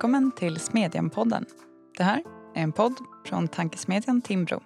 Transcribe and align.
Välkommen 0.00 0.32
till 0.32 0.60
Smedjan-podden. 0.60 1.44
Det 1.96 2.02
här 2.02 2.22
är 2.54 2.62
en 2.62 2.72
podd 2.72 2.94
från 3.26 3.48
tankesmedjan 3.48 4.22
Timbro. 4.22 4.60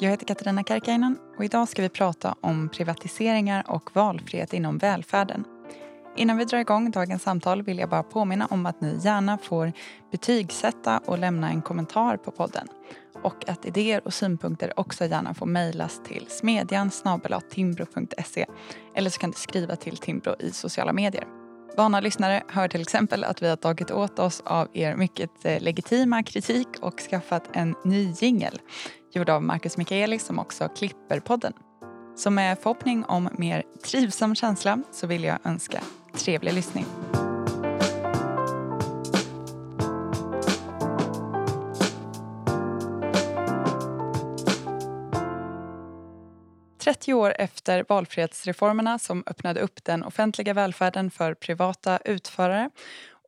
Jag 0.00 0.10
heter 0.10 0.26
Katarina 0.26 0.64
Karkainen 0.64 1.18
och 1.38 1.44
idag 1.44 1.68
ska 1.68 1.82
vi 1.82 1.88
prata 1.88 2.34
om 2.40 2.68
privatiseringar 2.68 3.64
och 3.68 3.90
valfrihet 3.96 4.52
inom 4.52 4.78
välfärden. 4.78 5.44
Innan 6.16 6.36
vi 6.36 6.44
drar 6.44 6.58
igång 6.58 6.90
dagens 6.90 7.22
samtal 7.22 7.62
vill 7.62 7.78
jag 7.78 7.88
bara 7.88 8.02
påminna 8.02 8.46
om 8.46 8.66
att 8.66 8.80
ni 8.80 8.98
gärna 9.02 9.38
får 9.38 9.72
betygsätta 10.12 10.98
och 10.98 11.18
lämna 11.18 11.50
en 11.50 11.62
kommentar 11.62 12.16
på 12.16 12.30
podden. 12.30 12.68
Och 13.22 13.48
att 13.48 13.66
idéer 13.66 14.00
och 14.04 14.14
synpunkter 14.14 14.80
också 14.80 15.04
gärna 15.04 15.34
får 15.34 15.46
mejlas 15.46 16.00
till 16.04 16.26
smedjan 16.28 16.90
timbro.se 17.50 18.46
eller 18.94 19.10
så 19.10 19.20
kan 19.20 19.30
du 19.30 19.36
skriva 19.36 19.76
till 19.76 19.96
Timbro 19.96 20.34
i 20.38 20.50
sociala 20.50 20.92
medier. 20.92 21.39
Vana 21.80 22.00
lyssnare 22.00 22.42
hör 22.48 22.68
till 22.68 22.80
exempel 22.80 23.24
att 23.24 23.42
vi 23.42 23.48
har 23.48 23.56
tagit 23.56 23.90
åt 23.90 24.18
oss 24.18 24.42
av 24.44 24.68
er 24.72 24.96
mycket 24.96 25.44
eh, 25.44 25.60
legitima 25.60 26.22
kritik 26.22 26.68
och 26.80 27.00
skaffat 27.00 27.48
en 27.52 27.74
ny 27.84 28.12
jingel 28.20 28.60
gjord 29.12 29.30
av 29.30 29.42
Marcus 29.42 29.76
Mikaeli 29.76 30.18
som 30.18 30.38
också 30.38 30.68
klipper 30.68 31.20
podden. 31.20 31.52
Så 32.16 32.30
med 32.30 32.58
förhoppning 32.58 33.04
om 33.04 33.28
mer 33.38 33.62
trivsam 33.84 34.34
känsla 34.34 34.78
så 34.92 35.06
vill 35.06 35.24
jag 35.24 35.38
önska 35.44 35.80
trevlig 36.14 36.52
lyssning. 36.52 36.84
30 46.80 47.14
år 47.14 47.34
efter 47.38 47.84
valfrihetsreformerna 47.88 48.98
som 48.98 49.24
öppnade 49.26 49.60
upp 49.60 49.84
den 49.84 50.04
offentliga 50.04 50.54
välfärden 50.54 51.10
för 51.10 51.34
privata 51.34 51.98
utförare 52.04 52.70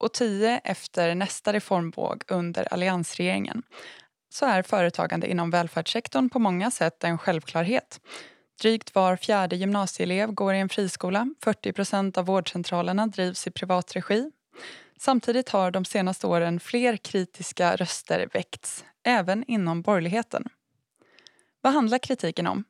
och 0.00 0.12
10 0.12 0.60
efter 0.64 1.14
nästa 1.14 1.52
reformvåg 1.52 2.22
under 2.28 2.72
alliansregeringen 2.72 3.62
så 4.30 4.46
är 4.46 4.62
företagande 4.62 5.30
inom 5.30 5.50
välfärdssektorn 5.50 6.28
på 6.28 6.38
många 6.38 6.70
sätt 6.70 7.04
en 7.04 7.18
självklarhet. 7.18 8.00
Drygt 8.60 8.94
var 8.94 9.16
fjärde 9.16 9.56
gymnasieelev 9.56 10.32
går 10.32 10.54
i 10.54 10.58
en 10.58 10.68
friskola. 10.68 11.34
40 11.44 12.18
av 12.18 12.26
vårdcentralerna 12.26 13.06
drivs 13.06 13.46
i 13.46 13.50
privat 13.50 13.96
regi. 13.96 14.30
Samtidigt 14.98 15.48
har 15.48 15.70
de 15.70 15.84
senaste 15.84 16.26
åren 16.26 16.60
fler 16.60 16.96
kritiska 16.96 17.76
röster 17.76 18.28
väckts, 18.32 18.84
även 19.04 19.44
inom 19.44 19.82
borgerligheten. 19.82 20.48
Vad 21.60 21.72
handlar 21.72 21.98
kritiken 21.98 22.46
om? 22.46 22.64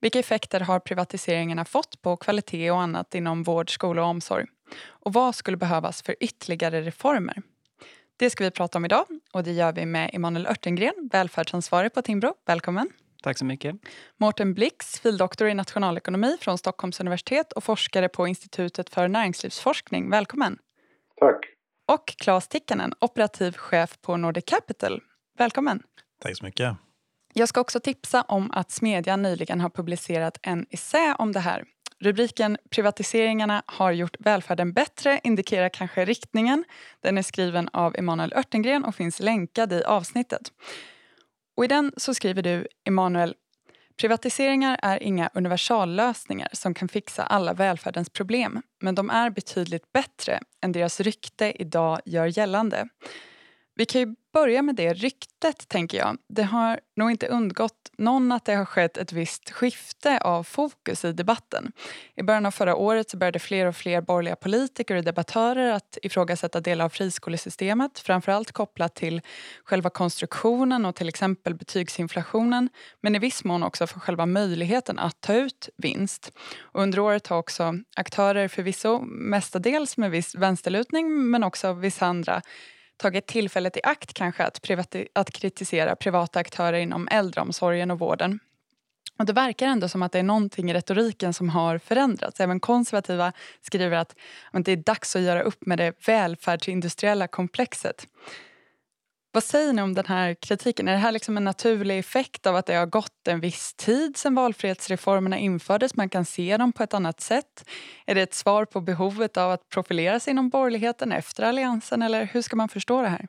Vilka 0.00 0.18
effekter 0.18 0.60
har 0.60 0.80
privatiseringarna 0.80 1.64
fått 1.64 2.02
på 2.02 2.16
kvalitet 2.16 2.70
och 2.70 2.80
annat 2.80 3.14
inom 3.14 3.42
vård, 3.42 3.74
skola 3.74 4.02
och 4.02 4.08
omsorg? 4.08 4.46
Och 4.86 5.12
vad 5.12 5.34
skulle 5.34 5.56
behövas 5.56 6.02
för 6.02 6.16
ytterligare 6.20 6.82
reformer? 6.82 7.42
Det 8.16 8.30
ska 8.30 8.44
vi 8.44 8.50
prata 8.50 8.78
om 8.78 8.84
idag 8.84 9.06
och 9.32 9.42
det 9.42 9.52
gör 9.52 9.72
vi 9.72 9.86
med 9.86 10.10
Emanuel 10.12 10.46
Örtengren, 10.46 11.08
välfärdsansvarig 11.12 11.94
på 11.94 12.02
Timbro. 12.02 12.34
Välkommen! 12.46 12.88
Tack 13.22 13.38
så 13.38 13.44
mycket. 13.44 13.76
Mårten 14.16 14.54
Blix, 14.54 15.00
fildoktor 15.00 15.48
i 15.48 15.54
nationalekonomi 15.54 16.36
från 16.40 16.58
Stockholms 16.58 17.00
universitet 17.00 17.52
och 17.52 17.64
forskare 17.64 18.08
på 18.08 18.26
Institutet 18.26 18.90
för 18.90 19.08
näringslivsforskning. 19.08 20.10
Välkommen! 20.10 20.58
Tack! 21.20 21.38
Och 21.86 22.06
Claes 22.06 22.48
Tikkanen, 22.48 22.94
operativ 23.00 23.52
chef 23.56 23.98
på 24.00 24.16
Nordic 24.16 24.44
Capital. 24.44 25.00
Välkommen! 25.38 25.82
Tack 26.22 26.36
så 26.36 26.44
mycket. 26.44 26.76
Jag 27.34 27.48
ska 27.48 27.60
också 27.60 27.80
tipsa 27.80 28.22
om 28.22 28.50
att 28.50 28.70
Smedjan 28.70 29.22
nyligen 29.22 29.60
har 29.60 29.70
publicerat 29.70 30.38
en 30.42 30.66
essä 30.70 31.14
om 31.18 31.32
det 31.32 31.40
här. 31.40 31.64
Rubriken 32.00 32.56
“Privatiseringarna 32.70 33.62
har 33.66 33.92
gjort 33.92 34.16
välfärden 34.18 34.72
bättre” 34.72 35.20
indikerar 35.24 35.68
kanske 35.68 36.04
riktningen. 36.04 36.64
Den 37.00 37.18
är 37.18 37.22
skriven 37.22 37.68
av 37.72 37.96
Emanuel 37.96 38.32
Örtengren 38.32 38.84
och 38.84 38.94
finns 38.94 39.20
länkad 39.20 39.72
i 39.72 39.82
avsnittet. 39.84 40.52
Och 41.56 41.64
I 41.64 41.68
den 41.68 41.92
så 41.96 42.14
skriver 42.14 42.42
du, 42.42 42.66
Emanuel, 42.84 43.34
Privatiseringar 44.00 44.78
är 44.82 45.02
inga 45.02 45.30
universallösningar 45.34 46.48
som 46.52 46.74
kan 46.74 46.88
fixa 46.88 47.22
alla 47.22 47.52
välfärdens 47.52 48.10
problem 48.10 48.62
men 48.80 48.94
de 48.94 49.10
är 49.10 49.30
betydligt 49.30 49.92
bättre 49.92 50.40
än 50.62 50.72
deras 50.72 51.00
rykte 51.00 51.62
idag 51.62 52.00
gör 52.04 52.38
gällande. 52.38 52.88
Vi 53.78 53.86
kan 53.86 54.00
ju 54.00 54.14
börja 54.32 54.62
med 54.62 54.74
det 54.74 54.92
ryktet, 54.94 55.68
tänker 55.68 55.98
jag. 55.98 56.16
Det 56.28 56.42
har 56.42 56.80
nog 56.96 57.10
inte 57.10 57.26
undgått 57.26 57.90
någon 57.98 58.32
att 58.32 58.44
det 58.44 58.54
har 58.54 58.64
skett 58.64 58.98
ett 58.98 59.12
visst 59.12 59.50
skifte 59.50 60.18
av 60.18 60.42
fokus 60.42 61.04
i 61.04 61.12
debatten. 61.12 61.72
I 62.16 62.22
början 62.22 62.46
av 62.46 62.50
förra 62.50 62.76
året 62.76 63.10
så 63.10 63.16
började 63.16 63.38
fler 63.38 63.66
och 63.66 63.76
fler 63.76 64.00
borgerliga 64.00 64.36
politiker 64.36 64.96
och 64.96 65.04
debattörer 65.04 65.72
att 65.72 65.98
ifrågasätta 66.02 66.60
delar 66.60 66.84
av 66.84 66.88
friskolesystemet 66.88 67.98
framförallt 67.98 68.52
kopplat 68.52 68.94
till 68.94 69.20
själva 69.64 69.90
konstruktionen 69.90 70.84
och 70.84 70.94
till 70.94 71.08
exempel 71.08 71.54
betygsinflationen 71.54 72.68
men 73.00 73.16
i 73.16 73.18
viss 73.18 73.44
mån 73.44 73.62
också 73.62 73.86
för 73.86 74.00
själva 74.00 74.26
möjligheten 74.26 74.98
att 74.98 75.20
ta 75.20 75.34
ut 75.34 75.68
vinst. 75.76 76.32
Och 76.58 76.82
under 76.82 76.98
året 76.98 77.26
har 77.26 77.38
också 77.38 77.74
aktörer 77.96 78.48
förvisso 78.48 79.00
mestadels 79.02 79.96
med 79.96 80.10
viss 80.10 80.34
vänsterlutning 80.34 81.30
men 81.30 81.44
också 81.44 81.72
vissa 81.72 82.06
andra 82.06 82.42
tagit 82.98 83.26
tillfället 83.26 83.76
i 83.76 83.80
akt 83.82 84.14
kanske 84.14 84.44
att, 84.44 84.60
att 85.12 85.30
kritisera 85.30 85.96
privata 85.96 86.38
aktörer 86.38 86.78
inom 86.78 87.08
äldreomsorgen 87.10 87.90
och 87.90 87.98
vården. 87.98 88.38
Och 89.18 89.26
det 89.26 89.32
verkar 89.32 89.66
ändå 89.66 89.88
som 89.88 90.02
att 90.02 90.12
det 90.12 90.18
är 90.18 90.22
någonting 90.22 90.70
i 90.70 90.74
retoriken 90.74 91.34
som 91.34 91.48
har 91.48 91.78
förändrats. 91.78 92.40
Även 92.40 92.60
konservativa 92.60 93.32
skriver 93.62 93.96
att 93.96 94.14
det 94.52 94.72
är 94.72 94.76
dags 94.76 95.16
att 95.16 95.22
göra 95.22 95.42
upp 95.42 95.66
med 95.66 95.78
det 95.78 96.06
välfärdsindustriella 96.06 97.26
komplexet. 97.26 98.06
Vad 99.32 99.44
säger 99.44 99.72
ni 99.72 99.82
om 99.82 99.94
den 99.94 100.06
här 100.06 100.34
kritiken? 100.34 100.88
Är 100.88 100.92
det 100.92 100.98
här 100.98 101.12
liksom 101.12 101.36
en 101.36 101.44
naturlig 101.44 101.98
effekt 101.98 102.46
av 102.46 102.56
att 102.56 102.66
det 102.66 102.74
har 102.74 102.86
gått 102.86 103.28
en 103.28 103.40
viss 103.40 103.74
tid 103.74 104.16
sedan 104.16 104.34
valfrihetsreformerna 104.34 105.38
infördes? 105.38 105.96
Man 105.96 106.08
kan 106.08 106.24
se 106.24 106.56
dem 106.56 106.72
på 106.72 106.82
ett 106.82 106.94
annat 106.94 107.20
sätt. 107.20 107.68
Är 108.06 108.14
det 108.14 108.22
ett 108.22 108.34
svar 108.34 108.64
på 108.64 108.80
behovet 108.80 109.36
av 109.36 109.50
att 109.50 109.68
profilera 109.68 110.20
sig 110.20 110.30
inom 110.30 110.48
borgerligheten 110.48 111.12
efter 111.12 111.42
alliansen 111.42 112.02
eller 112.02 112.24
hur 112.24 112.42
ska 112.42 112.56
man 112.56 112.68
förstå 112.68 113.02
det 113.02 113.08
här? 113.08 113.26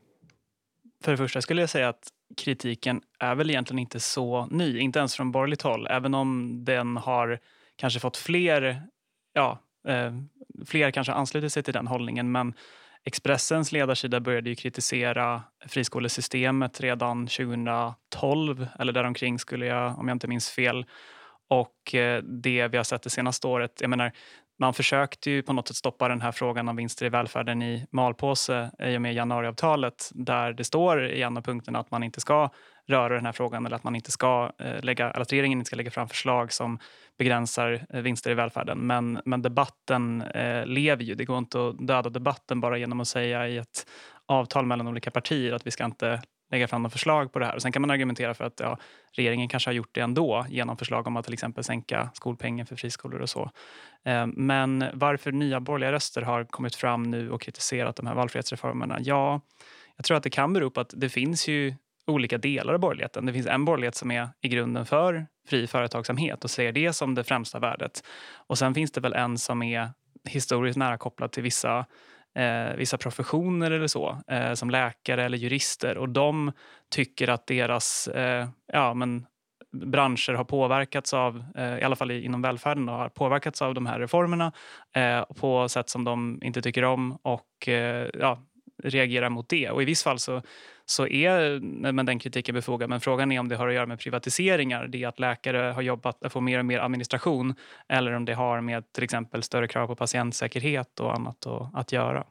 För 1.03 1.11
det 1.11 1.17
första 1.17 1.41
skulle 1.41 1.61
jag 1.61 1.69
säga 1.69 1.89
att 1.89 2.07
kritiken 2.37 3.01
är 3.19 3.35
väl 3.35 3.49
egentligen 3.49 3.79
inte 3.79 3.99
så 3.99 4.45
ny, 4.45 4.79
inte 4.79 4.99
ens 4.99 5.15
från 5.15 5.31
borgerligt 5.31 5.61
håll, 5.61 5.87
även 5.87 6.13
om 6.13 6.59
den 6.65 6.97
har 6.97 7.39
kanske 7.75 7.99
fått 7.99 8.17
fler, 8.17 8.83
ja, 9.33 9.59
eh, 9.87 10.13
fler 10.65 10.91
kanske 10.91 11.13
anslutit 11.13 11.53
sig 11.53 11.63
till 11.63 11.73
den 11.73 11.87
hållningen. 11.87 12.31
Men 12.31 12.53
Expressens 13.05 13.71
ledarsida 13.71 14.19
började 14.19 14.49
ju 14.49 14.55
kritisera 14.55 15.43
friskolesystemet 15.67 16.81
redan 16.81 17.27
2012 17.27 18.67
eller 18.79 18.93
däromkring 18.93 19.39
skulle 19.39 19.65
jag, 19.65 19.99
om 19.99 20.07
jag 20.07 20.15
inte 20.15 20.27
minns 20.27 20.49
fel. 20.49 20.85
Och 21.49 21.95
eh, 21.95 22.23
det 22.23 22.67
vi 22.67 22.77
har 22.77 22.83
sett 22.83 23.01
det 23.01 23.09
senaste 23.09 23.47
året, 23.47 23.71
jag 23.81 23.89
menar, 23.89 24.11
man 24.59 24.73
försökte 24.73 25.31
ju 25.31 25.43
på 25.43 25.53
något 25.53 25.67
sätt 25.67 25.77
stoppa 25.77 26.07
den 26.07 26.21
här 26.21 26.31
frågan 26.31 26.69
om 26.69 26.75
vinster 26.75 27.05
i 27.05 27.09
välfärden 27.09 27.61
i 27.61 27.85
malpåse 27.91 28.71
i 28.79 28.97
och 28.97 29.01
med 29.01 29.13
januariavtalet 29.13 30.09
där 30.13 30.53
det 30.53 30.63
står 30.63 31.05
i 31.05 31.21
en 31.21 31.37
av 31.37 31.41
punkterna 31.41 31.79
att 31.79 31.91
man 31.91 32.03
inte 32.03 32.21
ska 32.21 32.49
röra 32.87 33.15
den 33.15 33.25
här 33.25 33.31
frågan 33.31 33.65
eller 33.65 33.75
att, 33.75 33.83
man 33.83 33.95
inte 33.95 34.11
ska 34.11 34.51
eh, 34.59 34.83
lägga, 34.83 35.09
eller 35.09 35.21
att 35.21 35.33
regeringen 35.33 35.59
inte 35.59 35.67
ska 35.67 35.75
lägga 35.75 35.91
fram 35.91 36.07
förslag 36.07 36.53
som 36.53 36.79
begränsar 37.17 37.85
eh, 37.89 38.01
vinster 38.01 38.31
i 38.31 38.33
välfärden. 38.33 38.77
Men, 38.79 39.21
men 39.25 39.41
debatten 39.41 40.21
eh, 40.21 40.65
lever 40.65 41.03
ju. 41.03 41.15
Det 41.15 41.25
går 41.25 41.37
inte 41.37 41.67
att 41.67 41.87
döda 41.87 42.09
debatten 42.09 42.61
bara 42.61 42.77
genom 42.77 42.99
att 42.99 43.07
säga 43.07 43.47
i 43.47 43.57
ett 43.57 43.85
avtal 44.25 44.65
mellan 44.65 44.87
olika 44.87 45.11
partier 45.11 45.53
att 45.53 45.67
vi 45.67 45.71
ska 45.71 45.85
inte 45.85 46.21
lägga 46.51 46.67
fram 46.67 46.81
några 46.81 46.91
förslag 46.91 47.33
på 47.33 47.39
det 47.39 47.45
här. 47.45 47.55
Och 47.55 47.61
sen 47.61 47.71
kan 47.71 47.81
man 47.81 47.91
argumentera 47.91 48.33
för 48.33 48.45
att 48.45 48.59
ja, 48.59 48.77
regeringen 49.11 49.49
kanske 49.49 49.69
har 49.69 49.73
gjort 49.73 49.95
det 49.95 50.01
ändå 50.01 50.45
genom 50.49 50.77
förslag 50.77 51.07
om 51.07 51.17
att 51.17 51.25
till 51.25 51.33
exempel 51.33 51.63
sänka 51.63 52.09
skolpengen 52.13 52.65
för 52.65 52.75
friskolor 52.75 53.21
och 53.21 53.29
så. 53.29 53.51
Eh, 54.05 54.27
men 54.27 54.85
varför 54.93 55.31
nya 55.31 55.59
borgerliga 55.59 55.91
röster 55.91 56.21
har 56.21 56.43
kommit 56.43 56.75
fram 56.75 57.03
nu 57.03 57.31
och 57.31 57.41
kritiserat 57.41 57.95
de 57.95 58.07
här 58.07 58.15
valfrihetsreformerna? 58.15 58.97
Ja, 59.01 59.41
jag 59.95 60.05
tror 60.05 60.17
att 60.17 60.23
det 60.23 60.29
kan 60.29 60.53
bero 60.53 60.69
på 60.69 60.81
att 60.81 60.93
det 60.97 61.09
finns 61.09 61.47
ju 61.47 61.75
olika 62.07 62.37
delar 62.37 62.73
av 62.73 62.79
borgerligheten. 62.79 63.25
Det 63.25 63.33
finns 63.33 63.47
en 63.47 63.65
borgerlighet 63.65 63.95
som 63.95 64.11
är 64.11 64.29
i 64.41 64.47
grunden 64.47 64.85
för 64.85 65.27
fri 65.47 65.67
företagsamhet 65.67 66.43
och 66.43 66.49
ser 66.49 66.71
det 66.71 66.93
som 66.93 67.15
det 67.15 67.23
främsta 67.23 67.59
värdet. 67.59 68.03
Och 68.47 68.57
sen 68.57 68.73
finns 68.73 68.91
det 68.91 69.01
väl 69.01 69.13
en 69.13 69.37
som 69.37 69.63
är 69.63 69.89
historiskt 70.29 70.77
nära 70.77 70.97
kopplad 70.97 71.31
till 71.31 71.43
vissa 71.43 71.85
eh, 72.37 72.75
vissa 72.77 72.97
professioner 72.97 73.71
eller 73.71 73.87
så, 73.87 74.21
eh, 74.27 74.53
som 74.53 74.69
läkare 74.69 75.23
eller 75.23 75.37
jurister. 75.37 75.97
Och 75.97 76.09
de 76.09 76.51
tycker 76.91 77.27
att 77.27 77.47
deras 77.47 78.07
eh, 78.07 78.47
ja, 78.73 78.93
men 78.93 79.25
branscher 79.71 80.33
har 80.33 80.43
påverkats 80.43 81.13
av, 81.13 81.43
eh, 81.55 81.79
i 81.79 81.83
alla 81.83 81.95
fall 81.95 82.11
inom 82.11 82.41
välfärden, 82.41 82.85
då, 82.85 82.93
har 82.93 83.09
påverkats 83.09 83.61
av 83.61 83.73
de 83.73 83.85
här 83.85 83.99
reformerna 83.99 84.51
eh, 84.95 85.23
på 85.23 85.69
sätt 85.69 85.89
som 85.89 86.03
de 86.03 86.39
inte 86.43 86.61
tycker 86.61 86.83
om 86.83 87.17
och 87.21 87.67
eh, 87.67 88.09
ja, 88.19 88.39
reagerar 88.83 89.29
mot 89.29 89.49
det. 89.49 89.69
Och 89.69 89.81
i 89.81 89.85
viss 89.85 90.03
fall 90.03 90.19
så, 90.19 90.41
så 90.85 91.07
är 91.07 91.59
men 91.91 92.05
den 92.05 92.19
kritiken 92.19 92.55
befogad. 92.55 92.89
Men 92.89 92.99
frågan 92.99 93.31
är 93.31 93.39
om 93.39 93.47
det 93.47 93.55
har 93.55 93.67
att 93.67 93.73
göra 93.73 93.85
med 93.85 93.99
privatiseringar. 93.99 94.87
Det 94.87 95.05
att 95.05 95.19
läkare 95.19 95.57
har 95.57 95.81
jobbat 95.81 96.23
att 96.23 96.33
få 96.33 96.41
mer 96.41 96.59
och 96.59 96.65
mer 96.65 96.79
administration 96.79 97.55
eller 97.89 98.11
om 98.11 98.25
det 98.25 98.33
har 98.33 98.61
med 98.61 98.93
till 98.93 99.03
exempel 99.03 99.43
större 99.43 99.67
krav 99.67 99.87
på 99.87 99.95
patientsäkerhet 99.95 100.99
och 100.99 101.15
annat 101.15 101.45
att, 101.45 101.75
att 101.75 101.91
göra. 101.91 102.25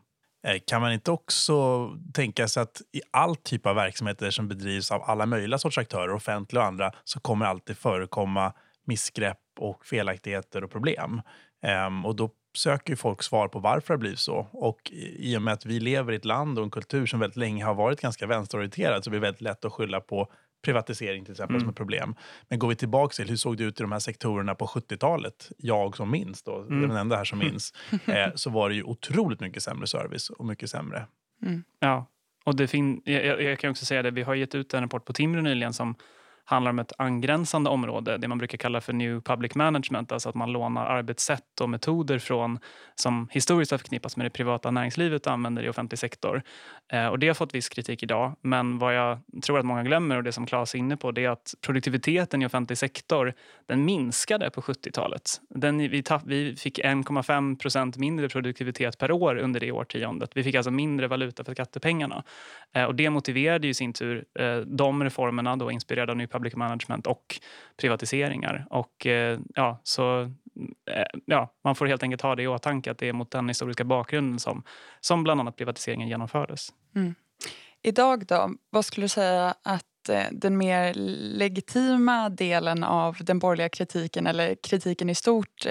Eh, 0.47 0.57
kan 0.67 0.81
man 0.81 0.93
inte 0.93 1.11
också 1.11 1.89
tänka 2.15 2.49
sig 2.49 2.63
att 2.63 2.83
i 2.93 3.01
all 3.11 3.37
typ 3.37 3.67
av 3.67 3.75
verksamheter 3.75 4.31
som 4.31 4.49
bedrivs 4.49 4.91
av 4.91 5.03
alla 5.03 5.27
möjliga 5.27 5.59
sorts 5.59 5.79
aktörer, 5.79 6.13
offentliga 6.13 6.63
och 6.63 6.69
andra, 6.69 6.93
så 7.05 7.21
kommer 7.21 7.47
alltid 7.47 7.79
förekomma 7.79 8.53
missgrepp 8.87 9.39
och 9.61 9.87
felaktigheter 9.87 10.65
och 10.65 10.71
problem. 10.71 11.23
Ehm, 11.63 12.07
och 12.07 12.17
då 12.17 12.31
söker 12.59 12.93
ju 12.93 12.97
folk 12.97 13.23
svar 13.23 13.49
på 13.49 13.59
varför 13.59 13.95
det 13.95 13.99
blivit 13.99 14.19
så. 14.19 14.49
Och 14.53 14.91
i 15.19 15.37
och 15.37 15.43
med 15.43 15.55
att 15.55 15.67
vi 15.67 15.81
lever 15.81 16.13
i 16.13 16.17
ett 16.17 16.25
land 16.25 16.59
och 16.59 16.65
en 16.65 16.71
kultur 16.71 17.07
som 17.07 17.21
väldigt 17.21 17.37
länge 17.37 17.65
har 17.65 17.75
varit 17.75 18.01
ganska 18.01 18.27
vänsterorienterad 18.27 19.05
så 19.05 19.11
blir 19.11 19.21
det 19.21 19.27
väldigt 19.27 19.41
lätt 19.41 19.65
att 19.65 19.73
skylla 19.73 20.01
på 20.01 20.33
privatisering 20.65 21.25
till 21.25 21.33
exempel 21.33 21.55
mm. 21.55 21.61
som 21.61 21.71
ett 21.71 21.77
problem. 21.77 22.15
Men 22.49 22.59
går 22.59 22.69
vi 22.69 22.77
tillbaka 22.77 23.13
till 23.13 23.29
hur 23.29 23.37
såg 23.37 23.57
det 23.57 23.65
ut 23.65 23.81
i 23.81 23.83
de 23.83 23.93
här 23.93 23.99
sektorerna 23.99 24.55
på 24.55 24.67
70-talet? 24.67 25.53
Jag 25.59 25.97
som 25.97 26.11
minns, 26.11 26.43
då, 26.43 26.61
mm. 26.61 26.89
den 26.89 26.97
enda 26.97 27.17
här 27.17 27.25
som 27.25 27.39
minns, 27.39 27.73
eh, 28.07 28.29
så 28.35 28.51
var 28.51 28.69
det 28.69 28.75
ju 28.75 28.83
otroligt 28.83 29.41
mycket 29.41 29.63
sämre 29.63 29.87
service 29.87 30.31
och 30.31 30.47
mycket 30.47 30.71
sämre. 30.71 31.07
Mm. 31.43 31.65
Ja, 31.81 32.07
och 32.45 32.57
det 32.57 32.69
fin 32.69 33.03
jag, 33.05 33.43
jag, 33.43 33.59
kan 33.59 33.71
också 33.71 33.85
säga 33.85 34.03
det, 34.03 34.11
vi 34.11 34.23
har 34.23 34.35
gett 34.35 34.55
ut 34.55 34.75
en 34.75 34.83
rapport 34.83 35.05
på 35.05 35.13
Timrå 35.13 35.41
nyligen 35.41 35.73
som 35.73 35.95
handlar 36.51 36.71
om 36.71 36.79
ett 36.79 36.93
angränsande 36.99 37.71
område, 37.71 38.19
det 38.19 38.29
man 38.29 38.39
brukar 38.39 38.59
kalla 38.59 38.81
för 38.81 38.93
New 38.93 39.21
Public 39.21 39.55
Management, 39.55 40.13
alltså 40.13 40.29
att 40.29 40.35
man 40.35 40.53
lånar 40.53 40.87
arbetssätt 40.87 41.61
och 41.61 41.69
metoder 41.69 42.19
från 42.19 42.59
som 42.95 43.29
historiskt 43.31 43.71
har 43.71 43.79
förknippats 43.79 44.17
med 44.17 44.27
det 44.27 44.31
privata 44.31 44.71
näringslivet 44.71 45.27
och 45.27 45.33
använder 45.33 45.63
i 45.63 45.69
offentlig 45.69 45.99
sektor. 45.99 46.43
Eh, 46.93 47.07
och 47.07 47.19
det 47.19 47.27
har 47.27 47.35
fått 47.35 47.55
viss 47.55 47.69
kritik 47.69 48.03
idag, 48.03 48.37
men 48.41 48.79
vad 48.79 48.95
jag 48.95 49.19
tror 49.43 49.59
att 49.59 49.65
många 49.65 49.83
glömmer 49.83 50.17
och 50.17 50.25
det 50.25 50.33
som 50.33 50.47
Claes 50.47 50.75
är 50.75 50.79
inne 50.79 50.97
på, 50.97 51.11
det 51.11 51.25
är 51.25 51.31
att 51.31 51.55
produktiviteten 51.61 52.43
i 52.43 52.47
offentlig 52.47 52.79
sektor, 52.79 53.35
den 53.67 53.85
minskade 53.85 54.51
på 54.51 54.61
70-talet. 54.61 55.41
Den, 55.49 55.79
vi, 55.79 56.03
tapp, 56.03 56.23
vi 56.27 56.57
fick 56.57 56.79
1,5 56.79 57.59
procent 57.59 57.97
mindre 57.97 58.29
produktivitet 58.29 58.99
per 58.99 59.11
år 59.11 59.37
under 59.37 59.61
det 59.61 59.73
årtiondet. 59.73 60.31
Vi 60.35 60.43
fick 60.43 60.55
alltså 60.55 60.71
mindre 60.71 61.09
valuta 61.09 61.45
för 61.45 61.53
skattepengarna. 61.53 62.23
Eh, 62.75 62.85
och 62.85 62.95
det 62.95 63.11
motiverade 63.11 63.67
ju 63.67 63.71
i 63.71 63.75
sin 63.75 63.93
tur 63.93 64.25
eh, 64.39 64.57
de 64.57 65.05
reformerna, 65.05 65.57
då 65.57 65.71
inspirerade 65.71 66.13
av 66.13 66.17
New 66.17 66.27
public 66.39 66.57
management 66.57 67.07
och 67.07 67.41
privatiseringar. 67.77 68.67
Och 68.71 69.07
eh, 69.07 69.39
ja, 69.55 69.81
så 69.83 70.23
eh, 70.91 71.21
ja, 71.25 71.53
man 71.65 71.75
får 71.75 71.87
helt 71.87 72.03
enkelt 72.03 72.23
ha 72.23 72.37
det 72.37 72.43
i 72.43 72.47
åtanke 72.47 72.91
att 72.91 72.99
det 72.99 73.09
är 73.09 73.13
mot 73.13 73.31
den 73.31 73.49
historiska 73.49 73.85
bakgrunden 73.85 74.39
som, 74.39 74.63
som 75.01 75.23
bland 75.23 75.41
annat 75.41 75.57
privatiseringen 75.57 76.09
genomfördes. 76.09 76.69
Mm. 76.97 77.15
Idag 77.83 78.27
då, 78.27 78.51
vad 78.71 78.85
skulle 78.85 79.05
du 79.05 79.09
säga 79.09 79.55
att 79.63 80.09
eh, 80.09 80.25
den 80.33 80.59
mer 80.59 80.95
legitima 81.39 82.29
delen 82.29 82.85
av 82.85 83.17
den 83.21 83.39
borgerliga 83.39 83.69
kritiken 83.69 84.27
eller 84.27 84.55
kritiken 84.63 85.11
i 85.11 85.15
stort 85.15 85.67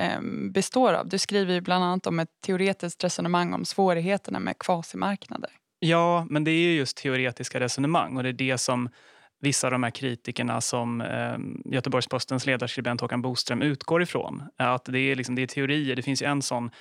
består 0.54 0.94
av? 0.94 1.10
Du 1.10 1.18
skriver 1.18 1.62
bland 1.62 1.84
annat 1.84 2.08
om 2.08 2.20
ett 2.20 2.30
teoretiskt 2.46 3.04
resonemang 3.04 3.54
om 3.54 3.66
svårigheterna 3.66 4.40
med 4.40 4.58
kvasimarknader. 4.60 5.52
Ja, 5.80 6.28
men 6.30 6.44
det 6.44 6.52
är 6.52 6.74
just 6.74 6.98
teoretiska 6.98 7.60
resonemang 7.60 8.18
och 8.18 8.24
det 8.24 8.30
är 8.30 8.34
det 8.34 8.58
som 8.58 8.90
vissa 9.40 9.68
av 9.68 9.72
de 9.72 9.84
här 9.84 9.92
kritikerna 9.92 10.62
som 10.62 11.02
eh, 11.02 11.38
Göteborgs-Postens 11.66 12.46
ledarskribent 12.46 13.02
Håkan 13.02 13.22
Boström 13.22 13.62
utgår 13.62 14.02
ifrån. 14.02 14.44
Att 14.58 14.86
det 14.86 15.00
är, 15.00 15.16
liksom, 15.16 15.36
det 15.36 15.42
är 15.42 15.48
teorier. 15.48 15.96
Det 15.96 16.02
finns 16.02 16.22
ju 16.22 16.26
en 16.26 16.42
sån 16.42 16.72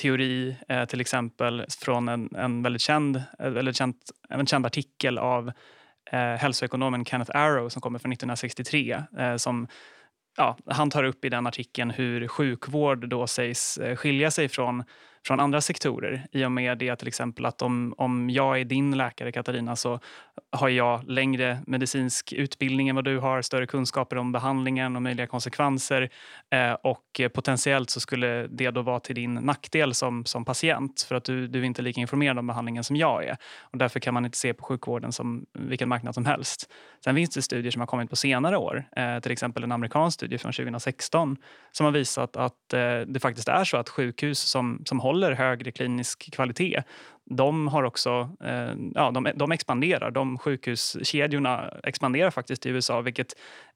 teori 0.00 0.56
eh, 0.68 0.84
till 0.84 1.00
exempel 1.00 1.64
från 1.80 2.08
en, 2.08 2.36
en 2.36 2.62
väldigt 2.62 2.82
känd, 2.82 3.16
eh, 3.16 3.46
eller 3.46 3.72
känd, 3.72 3.94
en 4.28 4.46
känd 4.46 4.66
artikel 4.66 5.18
av 5.18 5.52
eh, 6.10 6.18
hälsoekonomen 6.18 7.04
Kenneth 7.04 7.36
Arrow 7.36 7.68
som 7.68 7.82
kommer 7.82 7.98
från 7.98 8.12
1963 8.12 9.02
eh, 9.18 9.36
som 9.36 9.68
ja, 10.36 10.56
han 10.66 10.90
tar 10.90 11.04
upp 11.04 11.24
i 11.24 11.28
den 11.28 11.46
artikeln 11.46 11.90
hur 11.90 12.28
sjukvård 12.28 13.08
då 13.08 13.26
sägs 13.26 13.78
eh, 13.78 13.96
skilja 13.96 14.30
sig 14.30 14.48
från 14.48 14.84
från 15.26 15.40
andra 15.40 15.60
sektorer 15.60 16.26
i 16.32 16.44
och 16.44 16.52
med 16.52 16.78
det 16.78 16.96
till 16.96 17.08
exempel 17.08 17.46
att 17.46 17.62
om, 17.62 17.94
om 17.98 18.30
jag 18.30 18.60
är 18.60 18.64
din 18.64 18.96
läkare 18.96 19.32
Katarina 19.32 19.76
så 19.76 20.00
har 20.52 20.68
jag 20.68 21.10
längre 21.10 21.58
medicinsk 21.66 22.32
utbildning 22.32 22.88
än 22.88 22.96
vad 22.96 23.04
du 23.04 23.18
har, 23.18 23.42
större 23.42 23.66
kunskaper 23.66 24.16
om 24.16 24.32
behandlingen 24.32 24.96
och 24.96 25.02
möjliga 25.02 25.26
konsekvenser 25.26 26.10
eh, 26.50 26.72
och 26.72 27.20
potentiellt 27.34 27.90
så 27.90 28.00
skulle 28.00 28.46
det 28.46 28.70
då 28.70 28.82
vara 28.82 29.00
till 29.00 29.14
din 29.14 29.34
nackdel 29.34 29.94
som, 29.94 30.24
som 30.24 30.44
patient 30.44 31.06
för 31.08 31.14
att 31.14 31.24
du, 31.24 31.48
du 31.48 31.60
är 31.60 31.64
inte 31.64 31.82
lika 31.82 32.00
informerad 32.00 32.38
om 32.38 32.46
behandlingen 32.46 32.84
som 32.84 32.96
jag 32.96 33.24
är 33.24 33.36
och 33.60 33.78
därför 33.78 34.00
kan 34.00 34.14
man 34.14 34.24
inte 34.24 34.38
se 34.38 34.54
på 34.54 34.64
sjukvården 34.64 35.12
som 35.12 35.46
vilken 35.52 35.88
marknad 35.88 36.14
som 36.14 36.26
helst. 36.26 36.70
Sen 37.04 37.14
finns 37.14 37.30
det 37.30 37.42
studier 37.42 37.70
som 37.70 37.80
har 37.80 37.86
kommit 37.86 38.10
på 38.10 38.16
senare 38.16 38.56
år, 38.56 38.84
eh, 38.96 39.18
till 39.18 39.32
exempel 39.32 39.64
en 39.64 39.72
amerikansk 39.72 40.14
studie 40.14 40.38
från 40.38 40.52
2016 40.52 41.36
som 41.72 41.84
har 41.84 41.92
visat 41.92 42.36
att 42.36 42.72
eh, 42.72 43.00
det 43.06 43.20
faktiskt 43.20 43.48
är 43.48 43.64
så 43.64 43.76
att 43.76 43.88
sjukhus 43.88 44.38
som, 44.38 44.82
som 44.84 45.00
håller 45.00 45.13
håller 45.14 45.32
högre 45.32 45.70
klinisk 45.70 46.32
kvalitet 46.32 46.82
de 47.30 47.68
har 47.68 47.82
också, 47.82 48.30
eh, 48.44 48.74
ja, 48.94 49.10
de, 49.10 49.28
de 49.34 49.52
expanderar. 49.52 50.10
De 50.10 50.38
sjukhuskedjorna 50.38 51.74
expanderar 51.82 52.30
faktiskt 52.30 52.66
i 52.66 52.68
USA 52.68 53.00
vilket 53.00 53.34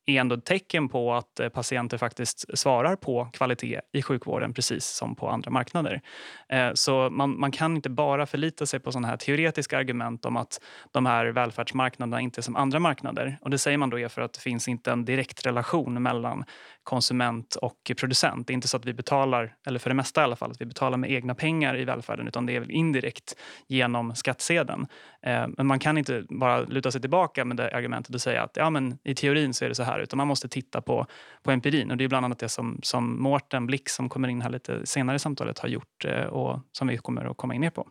är 0.09 0.21
ändå 0.21 0.35
ett 0.35 0.45
tecken 0.45 0.89
på 0.89 1.15
att 1.15 1.41
eh, 1.41 1.49
patienter 1.49 1.99
faktiskt 1.99 2.59
svarar 2.59 2.97
på 2.97 3.29
kvalitet 3.33 3.81
i 3.93 4.03
sjukvården 4.03 4.55
precis 4.55 4.85
som 4.85 5.17
på 5.17 5.29
andra 5.29 5.51
marknader. 5.51 6.01
Eh, 6.49 6.71
så 6.75 7.11
man, 7.11 7.41
man 7.41 7.51
kan 7.51 7.77
inte 7.77 7.91
bara 7.91 8.27
förlita 8.27 8.67
sig 8.67 8.81
på 8.81 8.93
sådana 8.93 9.09
här 9.09 9.17
teoretiska 9.17 9.79
argument 9.79 10.25
om 10.25 10.37
att 10.37 10.61
de 10.93 11.07
här 11.07 11.27
välfärdsmarknaderna 11.27 12.21
inte 12.21 12.41
är 12.41 12.43
som 12.43 12.57
andra 12.57 12.79
marknader. 12.79 13.39
Och 13.41 13.51
det 13.51 13.59
säger 13.59 13.79
man 13.79 13.91
då 13.91 13.99
är 13.99 14.09
för 14.09 14.23
att 14.23 14.33
det 14.33 14.41
finns 14.41 14.69
inte 14.69 14.93
en 14.93 15.05
direkt 15.05 15.47
relation 15.47 16.03
mellan 16.03 16.45
konsument 16.83 17.55
och 17.55 17.93
producent. 18.01 18.47
Det 18.47 18.53
är 18.53 18.55
inte 18.55 18.69
så 18.69 18.77
att 18.77 18.85
vi 18.85 18.95
betalar, 18.95 19.55
eller 19.67 19.79
för 19.79 19.91
det 19.91 19.95
mesta 19.95 20.21
i 20.21 20.25
alla 20.25 20.37
fall, 20.37 20.51
att 20.51 20.61
vi 20.61 20.67
betalar 20.67 20.99
med 20.99 21.11
egna 21.11 21.35
pengar 21.35 21.79
i 21.79 21.85
välfärden 21.85 22.29
utan 22.29 22.47
det 22.47 22.57
är 22.57 22.71
indirekt 22.71 23.35
genom 23.67 24.15
skattsedeln. 24.15 24.87
Eh, 25.23 25.47
men 25.49 25.67
man 25.67 25.79
kan 25.79 25.99
inte 25.99 26.25
bara 26.29 26.61
luta 26.61 26.91
sig 26.91 27.01
tillbaka 27.01 27.45
med 27.45 27.57
det 27.57 27.77
argumentet 27.77 28.15
och 28.15 28.21
säga 28.21 28.43
att 28.43 28.57
ja, 28.57 28.71
men 28.71 28.99
i 29.05 29.15
teorin 29.15 29.55
så 29.55 29.65
är 29.65 29.69
det 29.69 29.75
så 29.75 29.83
här, 29.83 30.01
utan 30.01 30.17
man 30.17 30.27
måste 30.27 30.49
titta 30.49 30.81
på, 30.81 31.07
på 31.43 31.51
empirin. 31.51 31.91
Och 31.91 31.97
det 31.97 32.05
är 32.05 32.09
bland 32.09 32.25
annat 32.25 32.39
det 32.39 32.49
som, 32.49 32.81
som 32.83 33.23
Mårten 33.23 33.67
Blick, 33.67 33.89
som 33.89 34.09
kommer 34.09 34.29
in 34.29 34.43
här 34.43 34.51
lite 34.51 34.87
senare 34.87 35.17
i 35.17 35.19
samtalet, 35.19 35.59
har 35.59 35.69
gjort 35.69 36.05
eh, 36.05 36.25
och 36.25 36.61
som 36.73 36.89
vi 36.89 36.97
kommer 36.97 37.31
att 37.31 37.37
komma 37.37 37.55
in 37.55 37.61
mer 37.61 37.71
på. 37.71 37.89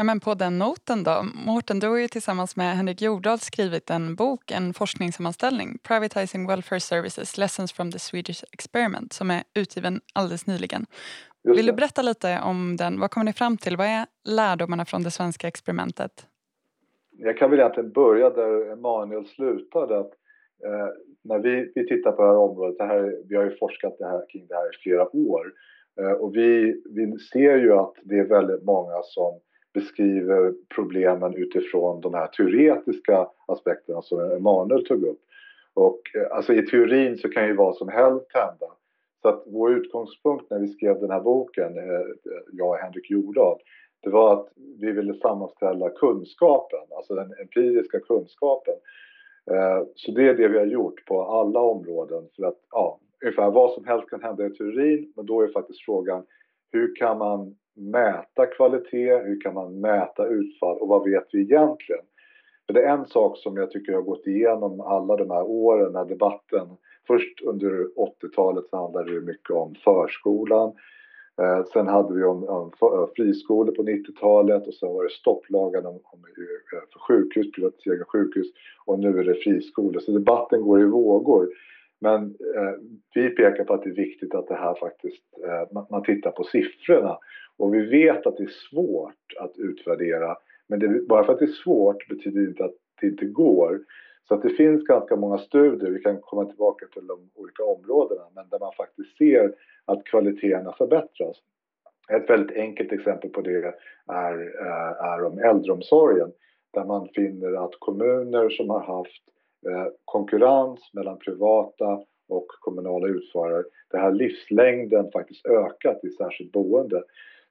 Ja, 0.00 0.04
men 0.04 0.20
på 0.20 0.34
den 0.34 0.58
noten 0.58 1.04
då. 1.04 1.26
Mårten, 1.34 1.80
du 1.80 1.88
har 1.88 1.96
ju 1.96 2.08
tillsammans 2.08 2.56
med 2.56 2.76
Henrik 2.76 3.02
Jordahl 3.02 3.38
skrivit 3.38 3.90
en 3.90 4.14
bok, 4.14 4.50
en 4.50 4.74
forskningssammanställning, 4.74 5.78
Privatizing 5.82 6.46
Welfare 6.46 6.80
Services, 6.80 7.38
Lessons 7.38 7.72
from 7.72 7.92
the 7.92 7.98
Swedish 7.98 8.44
Experiment, 8.52 9.12
som 9.12 9.30
är 9.30 9.42
utgiven 9.54 10.00
alldeles 10.12 10.46
nyligen. 10.46 10.86
Vill 11.42 11.66
du 11.66 11.72
berätta 11.72 12.02
lite 12.02 12.40
om 12.44 12.76
den? 12.76 13.00
Vad 13.00 13.10
kommer 13.10 13.24
ni 13.24 13.32
fram 13.32 13.56
till? 13.56 13.76
Vad 13.76 13.86
är 13.86 14.06
lärdomarna 14.24 14.84
från 14.84 15.02
det 15.02 15.10
svenska 15.10 15.48
experimentet? 15.48 16.26
Jag 17.10 17.38
kan 17.38 17.50
väl 17.50 17.60
egentligen 17.60 17.92
börja 17.92 18.30
där 18.30 18.72
Emanuel 18.72 19.26
slutade. 19.26 19.98
Att, 19.98 20.12
eh, 20.64 20.88
när 21.22 21.38
vi, 21.38 21.72
vi 21.74 21.88
tittar 21.88 22.12
på 22.12 22.22
det 22.22 22.28
här 22.28 22.36
området, 22.36 22.78
det 22.78 22.84
här, 22.84 23.16
vi 23.28 23.36
har 23.36 23.44
ju 23.44 23.56
forskat 23.56 23.96
det 23.98 24.06
här, 24.06 24.24
kring 24.32 24.46
det 24.46 24.54
här 24.54 24.74
i 24.74 24.82
flera 24.82 25.16
år 25.16 25.52
eh, 26.00 26.12
och 26.12 26.36
vi, 26.36 26.82
vi 26.90 27.18
ser 27.18 27.56
ju 27.56 27.72
att 27.72 27.94
det 28.02 28.18
är 28.18 28.24
väldigt 28.24 28.62
många 28.62 29.02
som 29.02 29.40
beskriver 29.74 30.54
problemen 30.74 31.34
utifrån 31.34 32.00
de 32.00 32.14
här 32.14 32.26
teoretiska 32.26 33.28
aspekterna 33.46 34.02
som 34.02 34.20
Emanuel 34.20 34.86
tog 34.86 35.02
upp. 35.02 35.20
Och 35.74 36.00
eh, 36.14 36.36
alltså 36.36 36.54
i 36.54 36.66
teorin 36.66 37.18
så 37.18 37.28
kan 37.28 37.46
ju 37.46 37.54
vad 37.54 37.76
som 37.76 37.88
helst 37.88 38.26
hända. 38.34 38.66
Så 39.28 39.34
att 39.34 39.44
vår 39.46 39.72
utgångspunkt 39.72 40.50
när 40.50 40.58
vi 40.58 40.68
skrev 40.68 41.00
den 41.00 41.10
här 41.10 41.20
boken, 41.20 41.78
eh, 41.78 42.06
jag 42.52 42.68
och 42.68 42.76
Henrik 42.76 43.10
Jordahl, 43.10 43.58
det 44.02 44.10
var 44.10 44.32
att 44.32 44.48
vi 44.80 44.92
ville 44.92 45.14
sammanställa 45.14 45.90
kunskapen, 45.90 46.80
alltså 46.96 47.14
den 47.14 47.34
empiriska 47.40 48.00
kunskapen. 48.00 48.74
Eh, 49.50 49.82
så 49.94 50.12
det 50.12 50.28
är 50.28 50.34
det 50.34 50.48
vi 50.48 50.58
har 50.58 50.66
gjort 50.66 51.04
på 51.06 51.22
alla 51.22 51.60
områden 51.60 52.28
för 52.36 52.44
att, 52.44 52.58
ja, 52.70 53.00
ungefär 53.22 53.50
vad 53.50 53.72
som 53.72 53.84
helst 53.84 54.10
kan 54.10 54.22
hända 54.22 54.46
i 54.46 54.50
teorin, 54.50 55.12
men 55.16 55.26
då 55.26 55.42
är 55.42 55.48
faktiskt 55.48 55.84
frågan 55.84 56.24
hur 56.72 56.96
kan 56.96 57.18
man 57.18 57.56
mäta 57.76 58.46
kvalitet, 58.46 59.18
hur 59.18 59.40
kan 59.40 59.54
man 59.54 59.80
mäta 59.80 60.26
utfall 60.26 60.78
och 60.78 60.88
vad 60.88 61.10
vet 61.10 61.28
vi 61.32 61.40
egentligen? 61.40 62.04
Men 62.68 62.74
det 62.74 62.82
är 62.82 62.92
en 62.92 63.06
sak 63.06 63.38
som 63.38 63.56
jag 63.56 63.70
tycker 63.70 63.92
har 63.92 64.02
gått 64.02 64.26
igenom 64.26 64.80
alla 64.80 65.16
de 65.16 65.30
här 65.30 65.42
åren, 65.42 65.92
när 65.92 66.04
debatten 66.04 66.68
Först 67.08 67.42
under 67.42 67.86
80-talet 67.96 68.64
så 68.70 68.76
handlade 68.76 69.14
det 69.14 69.20
mycket 69.20 69.50
om 69.50 69.74
förskolan. 69.84 70.72
Eh, 71.42 71.64
sen 71.72 71.88
hade 71.88 72.14
vi 72.14 72.24
om, 72.24 72.44
om 72.44 72.72
eh, 72.82 73.08
friskolor 73.16 73.74
på 73.74 73.82
90-talet 73.82 74.66
och 74.66 74.74
sen 74.74 74.88
var 74.88 75.04
det 75.04 75.10
stopplagen 75.10 75.86
om, 75.86 76.00
om, 76.04 76.18
eh, 76.18 76.80
för 76.92 76.98
sjukhus, 76.98 77.52
privatisering 77.52 78.00
av 78.00 78.06
sjukhus 78.06 78.46
och 78.84 78.98
nu 78.98 79.18
är 79.18 79.24
det 79.24 79.34
friskolor. 79.34 80.00
Så 80.00 80.12
debatten 80.12 80.62
går 80.62 80.80
i 80.80 80.84
vågor. 80.84 81.48
Men 82.00 82.24
eh, 82.56 82.74
vi 83.14 83.30
pekar 83.30 83.64
på 83.64 83.74
att 83.74 83.82
det 83.82 83.90
är 83.90 83.94
viktigt 83.94 84.34
att 84.34 84.48
det 84.48 84.54
här 84.54 84.74
faktiskt, 84.74 85.22
eh, 85.44 85.72
man, 85.74 85.86
man, 85.90 86.02
tittar 86.02 86.30
på 86.30 86.44
siffrorna. 86.44 87.18
Och 87.56 87.74
vi 87.74 87.86
vet 87.86 88.26
att 88.26 88.36
det 88.36 88.42
är 88.42 88.70
svårt 88.70 89.36
att 89.40 89.58
utvärdera. 89.58 90.36
Men 90.68 90.78
det, 90.78 91.08
bara 91.08 91.24
för 91.24 91.32
att 91.32 91.38
det 91.38 91.44
är 91.44 91.62
svårt 91.64 92.08
betyder 92.08 92.40
det 92.40 92.46
inte 92.46 92.64
att 92.64 92.74
det 93.00 93.06
inte 93.06 93.24
går. 93.24 93.80
Så 94.28 94.34
att 94.34 94.42
det 94.42 94.50
finns 94.50 94.84
ganska 94.84 95.16
många 95.16 95.38
studier, 95.38 95.90
vi 95.90 96.00
kan 96.00 96.20
komma 96.20 96.44
tillbaka 96.44 96.86
till 96.86 97.06
de 97.06 97.30
olika 97.34 97.64
områdena, 97.64 98.22
men 98.34 98.48
där 98.48 98.58
man 98.58 98.72
faktiskt 98.72 99.16
ser 99.16 99.54
att 99.84 100.04
kvaliteterna 100.04 100.72
förbättras. 100.72 101.36
Ett 102.10 102.30
väldigt 102.30 102.56
enkelt 102.56 102.92
exempel 102.92 103.30
på 103.30 103.40
det 103.40 103.74
är, 104.06 104.34
eh, 104.60 105.04
är 105.12 105.24
om 105.24 105.38
äldreomsorgen 105.38 106.32
där 106.70 106.84
man 106.84 107.08
finner 107.08 107.64
att 107.64 107.74
kommuner 107.78 108.48
som 108.48 108.70
har 108.70 108.80
haft 108.80 109.22
eh, 109.66 109.86
konkurrens 110.04 110.90
mellan 110.92 111.18
privata 111.18 112.02
och 112.28 112.46
kommunala 112.60 113.08
utförare, 113.08 113.64
där 113.90 113.98
har 113.98 114.12
livslängden 114.12 115.10
faktiskt 115.10 115.46
ökat 115.46 116.04
i 116.04 116.10
särskilt 116.10 116.52
boende. 116.52 117.02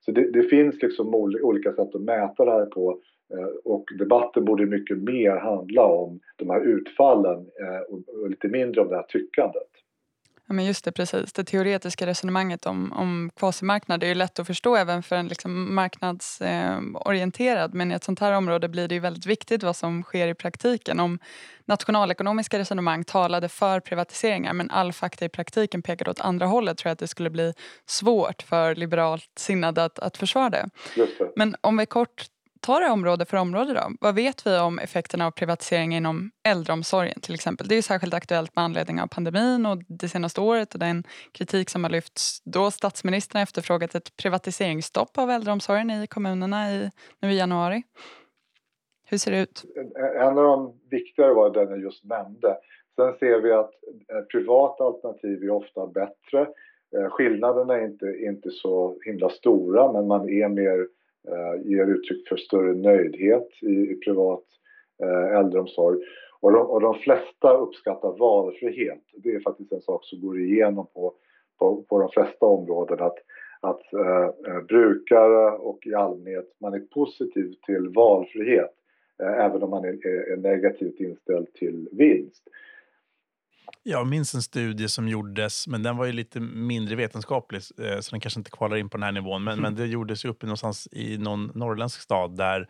Så 0.08 0.12
det, 0.14 0.32
det, 0.32 0.44
finns 0.44 0.82
liksom 0.82 1.16
olika 1.16 1.74
sätt 1.74 1.96
att 1.96 2.02
mäta 2.02 2.46
det 2.46 2.52
här 2.52 2.66
på 2.66 3.00
eh, 3.34 3.72
och 3.72 3.86
debatten 4.00 4.46
borde 4.46 4.66
mycket 4.66 4.98
mer 4.98 5.32
handla 5.32 5.86
om 5.86 6.20
de 6.36 6.50
här 6.50 6.62
utfallen 6.62 7.40
eh, 7.40 7.96
och 7.96 8.30
lite 8.30 8.48
mindre 8.48 8.82
om 8.82 8.88
det 8.88 8.96
här 8.96 9.06
tyckandet. 9.10 9.70
Ja, 10.48 10.54
men 10.54 10.66
just 10.66 10.86
det, 10.86 10.92
precis. 10.92 11.34
Det 11.34 11.44
teoretiska 11.44 12.06
resonemanget 12.06 12.66
om, 12.66 12.94
om 12.94 13.32
kvasimarknad 13.36 14.04
är 14.04 14.08
ju 14.08 14.13
lätt 14.13 14.39
att 14.39 14.48
förstå 14.48 14.75
även 14.75 15.04
för 15.04 15.16
en 15.16 15.27
liksom 15.27 15.75
marknadsorienterad 15.75 17.74
men 17.74 17.92
i 17.92 17.96
ett 17.96 18.04
sånt 18.04 18.20
här 18.20 18.32
område 18.32 18.70
blir 18.70 18.88
det 18.88 18.96
ju 18.96 19.01
väldigt 19.01 19.25
viktigt 19.25 19.63
vad 19.63 19.75
som 19.75 20.04
sker 20.04 20.27
i 20.27 20.34
praktiken. 20.34 21.00
Om 21.00 21.20
nationalekonomiska 21.66 22.60
resonemang 22.60 23.04
talade 23.04 23.50
för 23.50 23.80
privatiseringar 23.80 24.54
men 24.54 24.72
all 24.72 24.94
fakta 24.94 25.25
i 25.25 25.30
praktiken 25.30 25.82
pekade 25.82 26.12
åt 26.12 26.20
andra 26.20 26.46
hållet 26.46 26.77
tror 26.77 26.89
jag 26.89 26.94
att 26.94 27.00
det 27.00 27.08
skulle 27.08 27.30
bli 27.30 27.54
svårt 27.86 28.42
för 28.42 28.75
liberalt 28.75 29.32
sinnade 29.36 29.84
att, 29.84 30.00
att 30.00 30.18
försvara 30.18 30.50
det. 30.50 30.70
det. 30.96 31.32
Men 31.36 31.56
om 31.62 31.77
vi 31.77 31.86
kort 31.86 32.25
ta 32.62 32.80
det 32.80 32.90
område 32.90 33.26
för 33.26 33.38
område 33.38 33.74
då. 33.74 33.92
Vad 34.02 34.16
vet 34.16 34.48
vi 34.48 34.60
om 34.60 34.80
effekterna 34.80 35.28
av 35.28 35.32
privatisering 35.32 35.96
inom 35.96 36.32
äldreomsorgen 36.48 37.22
till 37.22 37.34
exempel? 37.34 37.68
Det 37.68 37.76
är 37.76 37.82
särskilt 37.82 38.14
aktuellt 38.14 38.56
med 38.56 38.66
anledning 38.66 39.02
av 39.02 39.08
pandemin 39.08 39.66
och 39.66 39.78
det 39.88 40.08
senaste 40.08 40.42
året 40.42 40.74
och 40.74 40.80
den 40.80 41.04
kritik 41.32 41.70
som 41.70 41.84
har 41.84 41.92
lyfts 41.92 42.42
då 42.44 42.72
statsministern 42.72 43.42
efterfrågat 43.42 43.96
ett 43.96 44.18
privatiseringsstopp 44.18 45.18
av 45.18 45.32
äldreomsorgen 45.32 45.92
i 45.92 46.08
kommunerna 46.08 46.72
i, 46.72 46.92
nu 47.22 47.32
i 47.32 47.38
januari. 47.38 47.84
Hur 49.10 49.18
ser 49.18 49.32
det 49.32 49.40
ut? 49.40 49.64
En 50.20 50.38
av 50.38 50.44
de 50.44 50.80
viktigare 50.90 51.34
var 51.34 51.50
den 51.50 51.70
jag 51.70 51.80
just 51.80 52.04
nämnde. 52.04 52.58
Sen 52.96 53.14
ser 53.20 53.42
vi 53.42 53.52
att 53.52 53.72
privata 54.32 54.84
alternativ 54.84 55.44
är 55.44 55.50
ofta 55.50 55.88
bättre. 55.88 56.48
Eh, 56.96 57.10
skillnaderna 57.10 57.74
är 57.74 57.86
inte, 57.86 58.06
inte 58.06 58.50
så 58.52 58.98
himla 59.06 59.30
stora 59.30 59.92
men 59.92 60.08
man 60.08 60.30
är 60.30 60.50
mer 60.50 60.88
Eh, 61.31 61.69
ger 61.72 61.86
uttryck 61.86 62.27
för 62.27 62.38
större 62.38 62.74
nöjdhet 62.74 63.50
i, 63.62 63.91
i 63.91 63.96
privat 63.96 64.43
eh, 65.03 65.38
äldreomsorg. 65.38 66.00
Och 66.39 66.51
de, 66.51 66.67
och 66.67 66.81
de 66.81 66.93
flesta 66.93 67.57
uppskattar 67.57 68.17
valfrihet. 68.17 69.01
Det 69.17 69.36
är 69.36 69.39
faktiskt 69.39 69.72
en 69.72 69.81
sak 69.81 70.05
som 70.05 70.22
går 70.22 70.39
igenom 70.39 70.88
på, 70.93 71.13
på, 71.60 71.84
på 71.89 72.00
de 72.00 72.10
flesta 72.10 72.46
områden. 72.46 73.00
Att, 73.00 73.17
att 73.62 73.93
eh, 73.93 74.51
eh 74.51 74.62
brukare 74.67 75.51
och 75.51 75.88
i 75.88 75.93
allmänhet, 75.93 76.55
man 76.62 76.74
är 76.74 76.79
positiv 76.79 77.53
till 77.65 77.89
valfrihet 77.89 78.74
eh, 79.24 79.46
även 79.46 79.63
om 79.63 79.69
man 79.69 79.86
är, 79.86 80.07
är 80.31 80.38
negativt 80.38 81.00
inställd 81.00 81.53
till 81.53 81.89
vinst. 81.91 82.48
Jag 83.83 84.07
minns 84.07 84.36
en 84.36 84.41
studie 84.41 84.88
som 84.88 85.07
gjordes, 85.07 85.67
men 85.67 85.83
den 85.83 85.97
var 85.97 86.05
ju 86.05 86.12
lite 86.12 86.39
mindre 86.39 86.95
vetenskaplig 86.95 87.62
eh, 87.79 88.00
så 88.00 88.12
den 88.12 88.19
kanske 88.19 88.39
inte 88.39 88.51
kvalar 88.51 88.77
in 88.77 88.89
på 88.89 88.97
den 88.97 89.03
här 89.03 89.12
nivån. 89.12 89.43
Men, 89.43 89.53
mm. 89.53 89.63
men 89.63 89.75
det 89.75 89.86
gjordes 89.86 90.25
ju 90.25 90.29
uppe 90.29 90.45
någonstans 90.45 90.88
i 90.91 91.17
någon 91.17 91.51
norrländsk 91.55 92.01
stad 92.01 92.38
där 92.38 92.67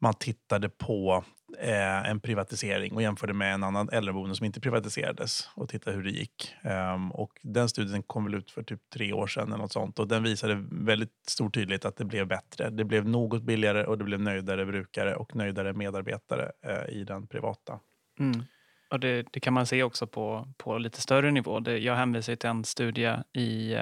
man 0.00 0.14
tittade 0.14 0.68
på 0.68 1.24
eh, 1.58 2.10
en 2.10 2.20
privatisering 2.20 2.92
och 2.92 3.02
jämförde 3.02 3.32
med 3.32 3.54
en 3.54 3.62
annan 3.62 3.88
äldreboende 3.88 4.36
som 4.36 4.46
inte 4.46 4.60
privatiserades 4.60 5.48
och 5.54 5.68
tittade 5.68 5.96
hur 5.96 6.04
det 6.04 6.10
gick. 6.10 6.54
Um, 6.94 7.12
och 7.12 7.32
den 7.42 7.68
studien 7.68 8.02
kom 8.02 8.24
väl 8.24 8.34
ut 8.34 8.50
för 8.50 8.62
typ 8.62 8.80
tre 8.94 9.12
år 9.12 9.26
sedan 9.26 9.48
eller 9.48 9.58
något 9.58 9.72
sånt 9.72 9.98
och 9.98 10.08
den 10.08 10.22
visade 10.22 10.64
väldigt 10.70 11.12
stor 11.28 11.50
tydlighet 11.50 11.84
att 11.84 11.96
det 11.96 12.04
blev 12.04 12.26
bättre. 12.26 12.70
Det 12.70 12.84
blev 12.84 13.08
något 13.08 13.42
billigare 13.42 13.84
och 13.84 13.98
det 13.98 14.04
blev 14.04 14.20
nöjdare 14.20 14.66
brukare 14.66 15.16
och 15.16 15.36
nöjdare 15.36 15.72
medarbetare 15.72 16.52
eh, 16.66 16.94
i 16.94 17.04
den 17.04 17.26
privata. 17.26 17.80
Mm. 18.18 18.42
Och 18.90 19.00
det, 19.00 19.26
det, 19.32 19.40
kan 19.40 19.52
man 19.52 19.66
se 19.66 19.82
också 19.82 20.06
på, 20.06 20.48
på 20.56 20.78
lite 20.78 21.00
större 21.00 21.30
nivå. 21.30 21.60
Det, 21.60 21.78
jag 21.78 21.94
hänvisar 21.94 22.36
till 22.36 22.50
en 22.50 22.64
studie 22.64 23.16
i, 23.32 23.72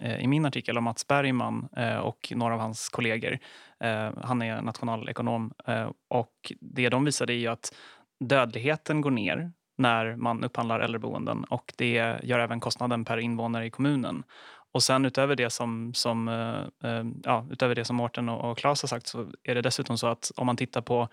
eh, 0.00 0.20
i 0.20 0.26
min 0.26 0.46
artikel 0.46 0.78
om 0.78 0.84
Mats 0.84 1.06
Bergman 1.06 1.68
eh, 1.76 1.96
och 1.96 2.32
några 2.36 2.54
av 2.54 2.60
hans 2.60 2.88
kollegor. 2.88 3.38
Eh, 3.80 4.10
han 4.22 4.42
är 4.42 4.62
nationalekonom 4.62 5.52
eh, 5.66 5.90
och 6.08 6.52
det 6.60 6.88
de 6.88 7.04
visade 7.04 7.34
är 7.34 7.50
att 7.50 7.74
dödligheten 8.20 9.00
går 9.00 9.10
ner 9.10 9.52
när 9.78 10.16
man 10.16 10.44
upphandlar 10.44 10.80
äldreboenden 10.80 11.44
och 11.44 11.72
det 11.76 12.18
gör 12.22 12.38
även 12.38 12.60
kostnaden 12.60 13.04
per 13.04 13.18
invånare 13.18 13.66
i 13.66 13.70
kommunen. 13.70 14.24
Och 14.72 14.82
sen 14.82 15.04
utöver 15.04 15.36
det 15.36 15.50
som, 15.50 15.94
som, 15.94 16.28
eh, 16.28 16.90
eh 16.90 17.04
ja, 17.24 17.46
utöver 17.50 17.74
det 17.74 17.84
som 17.84 17.96
Mårten 17.96 18.28
och, 18.28 18.50
och 18.50 18.58
Claes 18.58 18.82
har 18.82 18.88
sagt 18.88 19.06
så 19.06 19.26
är 19.42 19.54
det 19.54 19.62
dessutom 19.62 19.98
så 19.98 20.06
att 20.06 20.32
om 20.36 20.46
man 20.46 20.56
tittar 20.56 20.80
på 20.80 21.08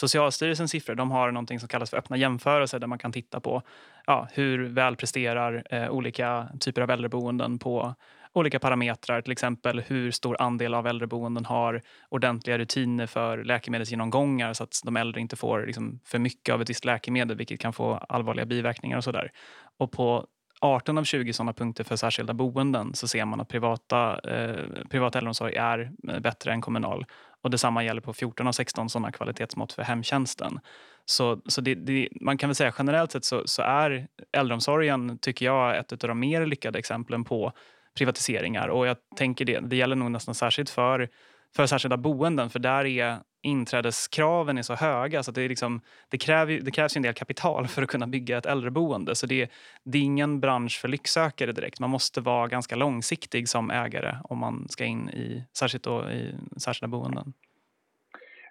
Socialstyrelsens 0.00 0.70
siffror 0.70 0.94
de 0.94 1.10
har 1.10 1.30
något 1.30 1.48
som 1.48 1.68
kallas 1.68 1.90
för 1.90 1.96
öppna 1.96 2.16
jämförelser 2.16 2.78
där 2.78 2.86
man 2.86 2.98
kan 2.98 3.12
titta 3.12 3.40
på 3.40 3.62
ja, 4.06 4.28
hur 4.32 4.68
väl 4.68 4.96
presterar 4.96 5.62
eh, 5.70 5.90
olika 5.90 6.48
typer 6.60 6.82
av 6.82 6.90
äldreboenden 6.90 7.58
på 7.58 7.94
olika 8.32 8.58
parametrar. 8.58 9.20
Till 9.20 9.32
exempel 9.32 9.80
hur 9.80 10.10
stor 10.10 10.36
andel 10.42 10.74
av 10.74 10.86
äldreboenden 10.86 11.44
har 11.44 11.82
ordentliga 12.08 12.58
rutiner 12.58 13.06
för 13.06 13.44
läkemedelsgenomgångar 13.44 14.52
så 14.52 14.64
att 14.64 14.80
de 14.84 14.96
äldre 14.96 15.20
inte 15.20 15.36
får 15.36 15.66
liksom, 15.66 16.00
för 16.04 16.18
mycket 16.18 16.54
av 16.54 16.62
ett 16.62 16.70
visst 16.70 16.84
läkemedel 16.84 17.36
vilket 17.36 17.60
kan 17.60 17.72
få 17.72 17.94
allvarliga 17.94 18.46
biverkningar 18.46 18.96
och 18.96 19.04
sådär. 19.04 19.30
Och 19.78 19.92
på 19.92 20.26
18 20.60 20.98
av 20.98 21.04
20 21.04 21.32
sådana 21.32 21.52
punkter 21.52 21.84
för 21.84 21.96
särskilda 21.96 22.34
boenden 22.34 22.94
så 22.94 23.08
ser 23.08 23.24
man 23.24 23.40
att 23.40 23.48
privata, 23.48 24.18
eh, 24.18 24.64
privat 24.90 25.16
äldreomsorg 25.16 25.54
är 25.54 25.90
eh, 26.08 26.20
bättre 26.20 26.52
än 26.52 26.60
kommunal. 26.60 27.06
Och 27.42 27.50
detsamma 27.50 27.84
gäller 27.84 28.00
på 28.00 28.12
14 28.12 28.46
av 28.46 28.52
16 28.52 28.90
sådana 28.90 29.12
kvalitetsmått 29.12 29.72
för 29.72 29.82
hemtjänsten. 29.82 30.60
Så, 31.04 31.40
så 31.46 31.60
det, 31.60 31.74
det, 31.74 32.08
man 32.20 32.38
kan 32.38 32.48
väl 32.48 32.54
säga 32.54 32.74
generellt 32.78 33.12
sett 33.12 33.24
så, 33.24 33.42
så, 33.44 33.62
är 33.62 34.08
äldreomsorgen, 34.32 35.18
tycker 35.18 35.46
jag, 35.46 35.76
ett 35.76 35.92
av 35.92 35.98
de 35.98 36.20
mer 36.20 36.46
lyckade 36.46 36.78
exemplen 36.78 37.24
på 37.24 37.52
privatiseringar. 37.98 38.68
Och 38.68 38.86
jag 38.86 38.96
tänker 39.16 39.44
det, 39.44 39.60
det 39.60 39.76
gäller 39.76 39.96
nog 39.96 40.10
nästan 40.10 40.34
särskilt 40.34 40.70
för, 40.70 41.08
för 41.56 41.66
särskilda 41.66 41.96
boenden, 41.96 42.50
för 42.50 42.58
där 42.58 42.84
är 42.84 43.18
inträdeskraven 43.46 44.58
är 44.58 44.62
så 44.62 44.74
höga 44.74 45.22
så 45.22 45.32
det, 45.32 45.42
är 45.42 45.48
liksom, 45.48 45.80
det, 46.08 46.18
kräver, 46.18 46.60
det 46.62 46.70
krävs 46.70 46.96
en 46.96 47.02
del 47.02 47.14
kapital 47.14 47.66
för 47.66 47.82
att 47.82 47.88
kunna 47.88 48.06
bygga 48.06 48.38
ett 48.38 48.46
äldreboende. 48.46 49.14
Så 49.14 49.26
det, 49.26 49.50
det 49.84 49.98
är 49.98 50.02
ingen 50.02 50.40
bransch 50.40 50.78
för 50.80 50.88
lycksökare 50.88 51.52
direkt. 51.52 51.80
Man 51.80 51.90
måste 51.90 52.20
vara 52.20 52.48
ganska 52.48 52.76
långsiktig 52.76 53.48
som 53.48 53.70
ägare 53.70 54.16
om 54.24 54.38
man 54.38 54.66
ska 54.68 54.84
in 54.84 55.08
i, 55.08 55.44
särskilt 55.58 55.84
då 55.84 56.10
i 56.10 56.34
särskilda 56.60 56.88
boenden. 56.88 57.32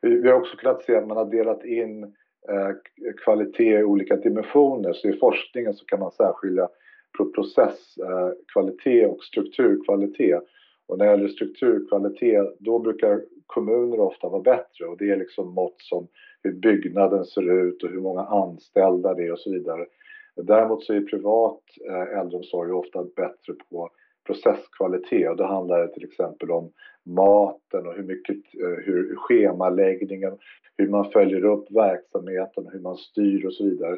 Vi 0.02 0.28
har 0.30 0.34
också 0.34 0.58
kunnat 0.58 0.84
se 0.84 0.96
att 0.96 1.08
man 1.08 1.18
har 1.18 1.26
delat 1.26 1.66
in 1.66 2.04
eh, 2.50 2.70
kvalitet 3.24 3.80
i 3.80 3.84
olika 3.84 4.16
dimensioner. 4.16 4.94
Så 4.94 5.10
i 5.10 5.18
forskningen 5.18 5.74
så 5.74 5.86
kan 5.86 6.00
man 6.00 6.12
särskilja 6.12 6.68
processkvalitet 7.36 9.04
eh, 9.04 9.10
och 9.10 9.24
strukturkvalitet. 9.24 10.44
Och 10.88 10.98
när 10.98 11.06
det 11.06 11.12
gäller 11.12 11.28
strukturkvalitet, 11.28 12.56
då 12.60 12.80
brukar 12.80 13.22
kommuner 13.46 14.00
ofta 14.00 14.30
var 14.30 14.42
bättre 14.42 14.86
och 14.86 14.98
det 14.98 15.12
är 15.12 15.18
liksom 15.18 15.54
mått 15.54 15.76
som 15.78 16.08
hur 16.44 16.54
byggnaden 16.54 17.26
ser 17.26 17.52
ut 17.52 17.84
och 17.84 17.90
hur 17.90 18.02
många 18.02 18.22
anställda 18.22 19.14
det 19.14 19.24
är 19.24 19.32
och 19.32 19.40
så 19.40 19.52
vidare. 19.52 19.86
Däremot 20.36 20.84
så 20.84 20.94
är 20.94 21.02
privat 21.02 21.62
eh, 21.90 22.20
äldreomsorg 22.20 22.72
ofta 22.72 23.04
bättre 23.04 23.54
på 23.70 23.90
processkvalitet 24.26 25.30
och 25.30 25.38
då 25.38 25.44
handlar 25.44 25.80
det 25.80 25.94
till 25.94 26.04
exempel 26.04 26.52
om 26.52 26.72
maten 27.04 27.88
och 27.88 27.94
hur 27.94 28.04
mycket, 28.04 28.36
eh, 28.36 28.86
hur 28.86 29.16
schemaläggningen, 29.16 30.38
hur 30.78 30.88
man 30.88 31.12
följer 31.12 31.46
upp 31.46 31.72
verksamheten, 31.72 32.70
hur 32.72 32.80
man 32.80 32.98
styr 32.98 33.46
och 33.46 33.54
så 33.54 33.64
vidare. 33.64 33.98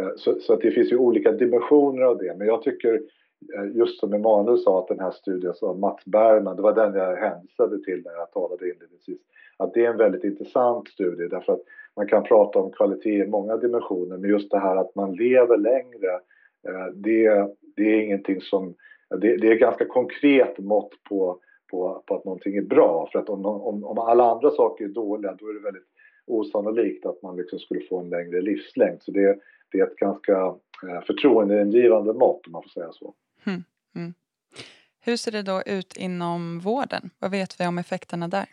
Eh, 0.00 0.10
så, 0.16 0.40
så 0.40 0.52
att 0.52 0.60
det 0.60 0.70
finns 0.70 0.92
ju 0.92 0.96
olika 0.96 1.32
dimensioner 1.32 2.02
av 2.02 2.18
det 2.18 2.34
men 2.38 2.46
jag 2.46 2.62
tycker 2.62 3.02
Eh, 3.56 3.76
just 3.76 4.00
som 4.00 4.12
Emanuel 4.12 4.58
sa 4.58 4.78
att 4.78 4.88
den 4.88 5.00
här 5.00 5.10
studien 5.10 5.54
som 5.54 5.80
Mats 5.80 6.04
Bergman, 6.04 6.56
det 6.56 6.62
var 6.62 6.74
den 6.74 6.94
jag 6.94 7.16
hänvisade 7.16 7.84
till 7.84 8.02
när 8.04 8.12
jag 8.12 8.32
talade 8.32 8.70
inledningsvis, 8.70 9.20
att 9.56 9.74
det 9.74 9.84
är 9.84 9.90
en 9.90 9.96
väldigt 9.96 10.24
intressant 10.24 10.88
studie 10.88 11.28
därför 11.28 11.52
att 11.52 11.62
man 11.96 12.06
kan 12.06 12.22
prata 12.22 12.58
om 12.58 12.72
kvalitet 12.72 13.24
i 13.24 13.26
många 13.26 13.56
dimensioner 13.56 14.16
men 14.16 14.30
just 14.30 14.50
det 14.50 14.58
här 14.58 14.76
att 14.76 14.94
man 14.94 15.14
lever 15.14 15.56
längre, 15.56 16.12
eh, 16.68 16.86
det, 16.94 17.48
det 17.76 17.82
är 17.82 18.02
ingenting 18.02 18.40
som, 18.40 18.74
det, 19.20 19.36
det 19.36 19.48
är 19.48 19.54
ganska 19.54 19.84
konkret 19.84 20.58
mått 20.58 20.92
på, 21.08 21.38
på, 21.70 22.02
på 22.06 22.14
att 22.14 22.24
någonting 22.24 22.56
är 22.56 22.62
bra 22.62 23.08
för 23.12 23.18
att 23.18 23.28
om, 23.28 23.46
om, 23.46 23.84
om 23.84 23.98
alla 23.98 24.24
andra 24.24 24.50
saker 24.50 24.84
är 24.84 24.88
dåliga 24.88 25.36
då 25.38 25.48
är 25.48 25.54
det 25.54 25.60
väldigt 25.60 25.88
osannolikt 26.26 27.06
att 27.06 27.22
man 27.22 27.36
liksom 27.36 27.58
skulle 27.58 27.80
få 27.80 28.00
en 28.00 28.10
längre 28.10 28.40
livslängd. 28.40 29.02
Så 29.02 29.10
det, 29.10 29.38
det 29.72 29.78
är 29.80 29.86
ett 29.86 29.96
ganska 29.96 30.32
eh, 30.88 31.00
förtroendeingivande 31.06 32.12
mått 32.12 32.46
om 32.46 32.52
man 32.52 32.62
får 32.62 32.68
säga 32.68 32.92
så. 32.92 33.14
Mm. 33.46 33.64
Mm. 33.96 34.14
Hur 35.00 35.16
ser 35.16 35.32
det 35.32 35.42
då 35.42 35.62
ut 35.66 35.96
inom 35.96 36.60
vården? 36.60 37.10
Vad 37.18 37.30
vet 37.30 37.60
vi 37.60 37.66
om 37.66 37.78
effekterna 37.78 38.28
där? 38.28 38.46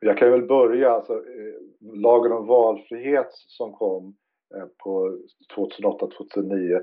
Jag 0.00 0.18
kan 0.18 0.30
väl 0.30 0.46
börja, 0.46 0.90
alltså, 0.90 1.12
eh, 1.12 1.94
lagen 1.94 2.32
om 2.32 2.46
valfrihet 2.46 3.28
som 3.30 3.72
kom 3.72 4.16
eh, 4.56 4.66
på 4.78 5.18
2008-2009 5.56 6.80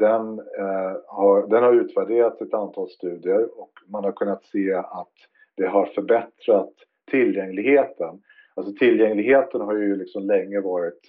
den, 0.00 0.38
eh, 0.38 0.96
har, 1.06 1.46
den 1.48 1.62
har 1.62 1.72
utvärderats 1.72 2.40
ett 2.40 2.54
antal 2.54 2.88
studier 2.88 3.60
och 3.60 3.72
man 3.88 4.04
har 4.04 4.12
kunnat 4.12 4.44
se 4.44 4.72
att 4.74 5.14
det 5.56 5.66
har 5.66 5.86
förbättrat 5.86 6.72
tillgängligheten. 7.10 8.22
Alltså 8.54 8.72
tillgängligheten 8.72 9.60
har 9.60 9.74
ju 9.74 9.96
liksom 9.96 10.22
länge 10.22 10.60
varit 10.60 11.00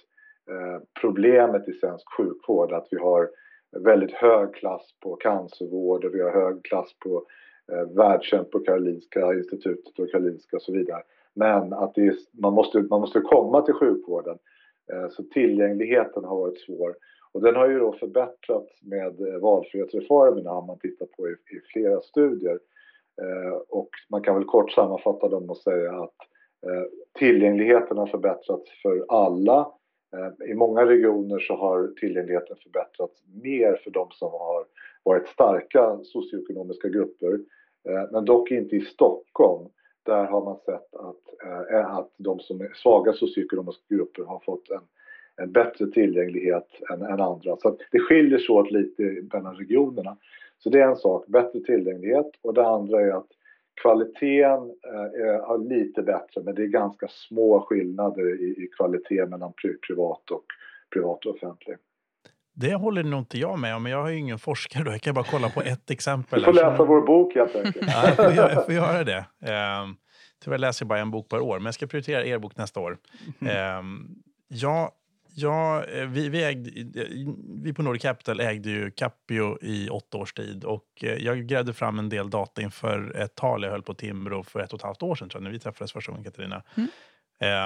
eh, 0.50 0.82
problemet 1.00 1.68
i 1.68 1.72
svensk 1.72 2.12
sjukvård, 2.16 2.72
att 2.72 2.88
vi 2.90 2.98
har 2.98 3.30
väldigt 3.80 4.12
hög 4.12 4.54
klass 4.54 4.94
på 5.00 5.16
cancervård 5.16 6.04
och 6.04 6.14
vi 6.14 6.20
har 6.20 6.30
hög 6.30 6.64
klass 6.64 6.98
på 6.98 7.26
eh, 7.72 7.96
världskänt 7.96 8.50
på 8.50 8.60
Karolinska 8.60 9.34
institutet 9.34 9.98
och 9.98 10.10
Karolinska 10.10 10.56
och 10.56 10.62
så 10.62 10.72
vidare. 10.72 11.02
Men 11.34 11.72
att 11.72 11.98
är, 11.98 12.14
man, 12.32 12.54
måste, 12.54 12.78
man 12.78 13.00
måste 13.00 13.20
komma 13.20 13.62
till 13.62 13.74
sjukvården. 13.74 14.38
Eh, 14.92 15.08
så 15.08 15.22
tillgängligheten 15.22 16.24
har 16.24 16.36
varit 16.36 16.60
svår. 16.60 16.94
Och 17.32 17.42
den 17.42 17.56
har 17.56 17.68
ju 17.68 17.78
då 17.78 17.92
förbättrats 17.92 18.82
med 18.82 19.20
eh, 19.20 19.38
valfrihetsreformerna 19.40 20.50
har 20.50 20.66
man 20.66 20.78
tittat 20.78 21.10
på 21.10 21.28
i, 21.28 21.32
i 21.32 21.60
flera 21.72 22.00
studier. 22.00 22.58
Eh, 23.22 23.54
och 23.68 23.88
man 24.08 24.22
kan 24.22 24.34
väl 24.34 24.44
kort 24.44 24.70
sammanfatta 24.70 25.28
dem 25.28 25.50
och 25.50 25.56
säga 25.56 25.92
att 25.92 26.16
eh, 26.66 26.84
tillgängligheten 27.18 27.98
har 27.98 28.06
förbättrats 28.06 28.82
för 28.82 29.04
alla. 29.08 29.72
Eh, 30.16 30.50
I 30.50 30.54
många 30.54 30.86
regioner 30.86 31.38
så 31.38 31.56
har 31.56 31.92
tillgängligheten 32.00 32.56
förbättrats 32.56 33.22
mer 33.42 33.80
för 33.84 33.90
de 33.90 34.10
som 34.10 34.30
har 34.32 34.64
varit 35.02 35.28
starka 35.28 35.98
socioekonomiska 36.04 36.88
grupper. 36.88 37.40
Eh, 37.88 38.10
men 38.10 38.24
dock 38.24 38.50
inte 38.50 38.76
i 38.76 38.80
Stockholm. 38.80 39.68
Där 40.02 40.24
har 40.24 40.44
man 40.44 40.56
sett 40.56 40.94
att, 40.94 41.70
eh, 41.72 41.96
att 41.96 42.10
de 42.16 42.40
som 42.40 42.60
är 42.60 42.72
svaga 42.74 43.12
socioekonomiska 43.12 43.82
grupper 43.88 44.22
har 44.22 44.38
fått 44.38 44.70
en, 44.70 44.82
en 45.36 45.52
bättre 45.52 45.86
tillgänglighet 45.86 46.68
än, 46.90 47.02
än 47.02 47.20
andra. 47.20 47.56
Så 47.56 47.78
det 47.90 47.98
skiljer 47.98 48.38
sig 48.38 48.54
åt 48.54 48.70
lite 48.70 49.02
mellan 49.32 49.56
regionerna. 49.56 50.16
Så 50.58 50.70
det 50.70 50.80
är 50.80 50.88
en 50.88 50.96
sak, 50.96 51.26
bättre 51.26 51.60
tillgänglighet. 51.60 52.30
Och 52.42 52.54
det 52.54 52.66
andra 52.66 53.00
är 53.00 53.10
att 53.10 53.28
kvaliteten 53.80 54.60
eh, 54.92 55.50
är 55.50 55.68
lite 55.68 56.02
bättre 56.02 56.42
men 56.42 56.54
det 56.54 56.62
är 56.62 56.66
ganska 56.66 57.08
små 57.08 57.60
skillnader 57.60 58.42
i, 58.42 58.68
kvalitet 58.76 59.26
mellan 59.26 59.52
privat 59.86 60.30
och, 60.30 60.44
privat 60.92 61.26
och 61.26 61.34
offentlig. 61.34 61.76
Det 62.54 62.74
håller 62.74 63.02
nog 63.02 63.20
inte 63.20 63.38
jag 63.38 63.58
med 63.58 63.76
om, 63.76 63.82
men 63.82 63.92
jag 63.92 64.08
är 64.08 64.12
ju 64.12 64.18
ingen 64.18 64.38
forskare. 64.38 64.84
Då. 64.84 64.90
Jag 64.90 65.00
kan 65.00 65.14
bara 65.14 65.24
kolla 65.30 65.48
på 65.48 65.62
ett 65.62 65.90
exempel. 65.90 66.40
Du 66.40 66.44
får 66.44 66.52
läsa 66.52 66.84
vår 66.84 67.00
bok 67.06 67.34
helt 67.34 67.56
enkelt. 67.56 67.86
ja, 67.88 68.04
jag, 68.06 68.16
får, 68.16 68.24
jag 68.24 68.64
får 68.64 68.74
göra 68.74 69.04
det. 69.04 69.24
Um, 69.82 69.96
tyvärr 70.44 70.58
läser 70.58 70.84
jag 70.84 70.88
bara 70.88 70.98
en 70.98 71.10
bok 71.10 71.28
per 71.28 71.40
år, 71.40 71.58
men 71.58 71.64
jag 71.64 71.74
ska 71.74 71.86
prioritera 71.86 72.24
er 72.24 72.38
bok 72.38 72.56
nästa 72.56 72.80
år. 72.80 72.98
Um, 73.78 74.22
jag, 74.48 74.90
jag, 75.34 75.98
eh, 75.98 76.06
vi, 76.06 76.28
vi, 76.28 76.44
ägde, 76.44 76.70
vi 77.62 77.72
på 77.72 77.82
Nordic 77.82 78.02
Capital 78.02 78.40
ägde 78.40 78.70
ju 78.70 78.90
Capio 78.90 79.58
i 79.62 79.88
åtta 79.88 80.18
års 80.18 80.32
tid 80.32 80.64
och 80.64 80.84
eh, 81.02 81.14
jag 81.14 81.46
grävde 81.46 81.72
fram 81.72 81.98
en 81.98 82.08
del 82.08 82.30
data 82.30 82.62
inför 82.62 83.16
ett 83.16 83.34
tal 83.34 83.62
jag 83.62 83.70
höll 83.70 83.82
på 83.82 83.94
Timbro 83.94 84.42
för 84.42 84.60
ett 84.60 84.72
och 84.72 84.78
ett 84.78 84.84
halvt 84.84 85.02
år 85.02 85.14
sedan, 85.14 85.28
tror 85.28 85.40
jag, 85.40 85.44
när 85.44 85.50
vi 85.50 85.58
träffades 85.58 85.92
första 85.92 86.12
gången, 86.12 86.24
Katarina. 86.24 86.62
Mm. 86.76 86.88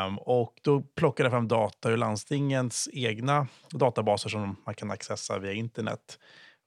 Um, 0.06 0.18
och 0.18 0.60
då 0.62 0.80
plockade 0.80 1.26
jag 1.26 1.32
fram 1.32 1.48
data 1.48 1.90
ur 1.90 1.96
landstingens 1.96 2.88
egna 2.92 3.46
databaser 3.70 4.28
som 4.28 4.56
man 4.66 4.74
kan 4.74 4.90
accessa 4.90 5.38
via 5.38 5.52
internet. 5.52 6.18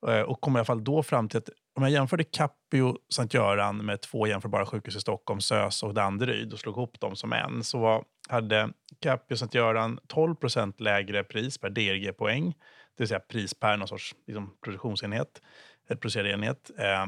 Uh, 0.08 0.22
och 0.22 0.42
kom 0.42 0.56
i 0.56 0.60
alla 0.60 0.66
fall 0.66 0.84
då 0.84 1.04
fram 1.04 1.30
till 1.30 1.38
att 1.38 1.50
om 1.80 1.84
jag 1.84 1.92
jämförde 1.92 2.24
Capio 2.24 2.98
Sankt 3.10 3.34
Göran 3.34 3.86
med 3.86 4.02
två 4.02 4.28
jämförbara 4.28 4.66
sjukhus 4.66 4.96
i 4.96 5.00
Stockholm, 5.00 5.42
SÖS 5.42 5.84
och 5.84 5.94
Danderyd 5.94 6.54
och 6.54 6.60
slog 6.60 6.76
ihop 6.76 7.00
dem 7.00 7.16
som 7.16 7.34
en 7.34 7.64
så 7.64 7.80
var, 7.80 8.04
hade 8.30 8.70
Capio 9.02 9.36
Sankt 9.36 9.56
Göran 9.56 10.00
12% 10.08 10.74
lägre 10.78 11.24
pris 11.24 11.58
per 11.58 11.70
DRG-poäng, 11.70 12.46
det 12.50 13.04
vill 13.04 13.08
säga 13.08 13.20
pris 13.20 13.54
per 13.54 13.78
någon 13.78 13.88
sorts 13.88 14.16
liksom, 14.28 14.58
produktionsenhet, 14.64 15.42
eh, 15.90 15.98
producerad 15.98 16.28
enhet. 16.28 16.72
Eh, 16.78 17.06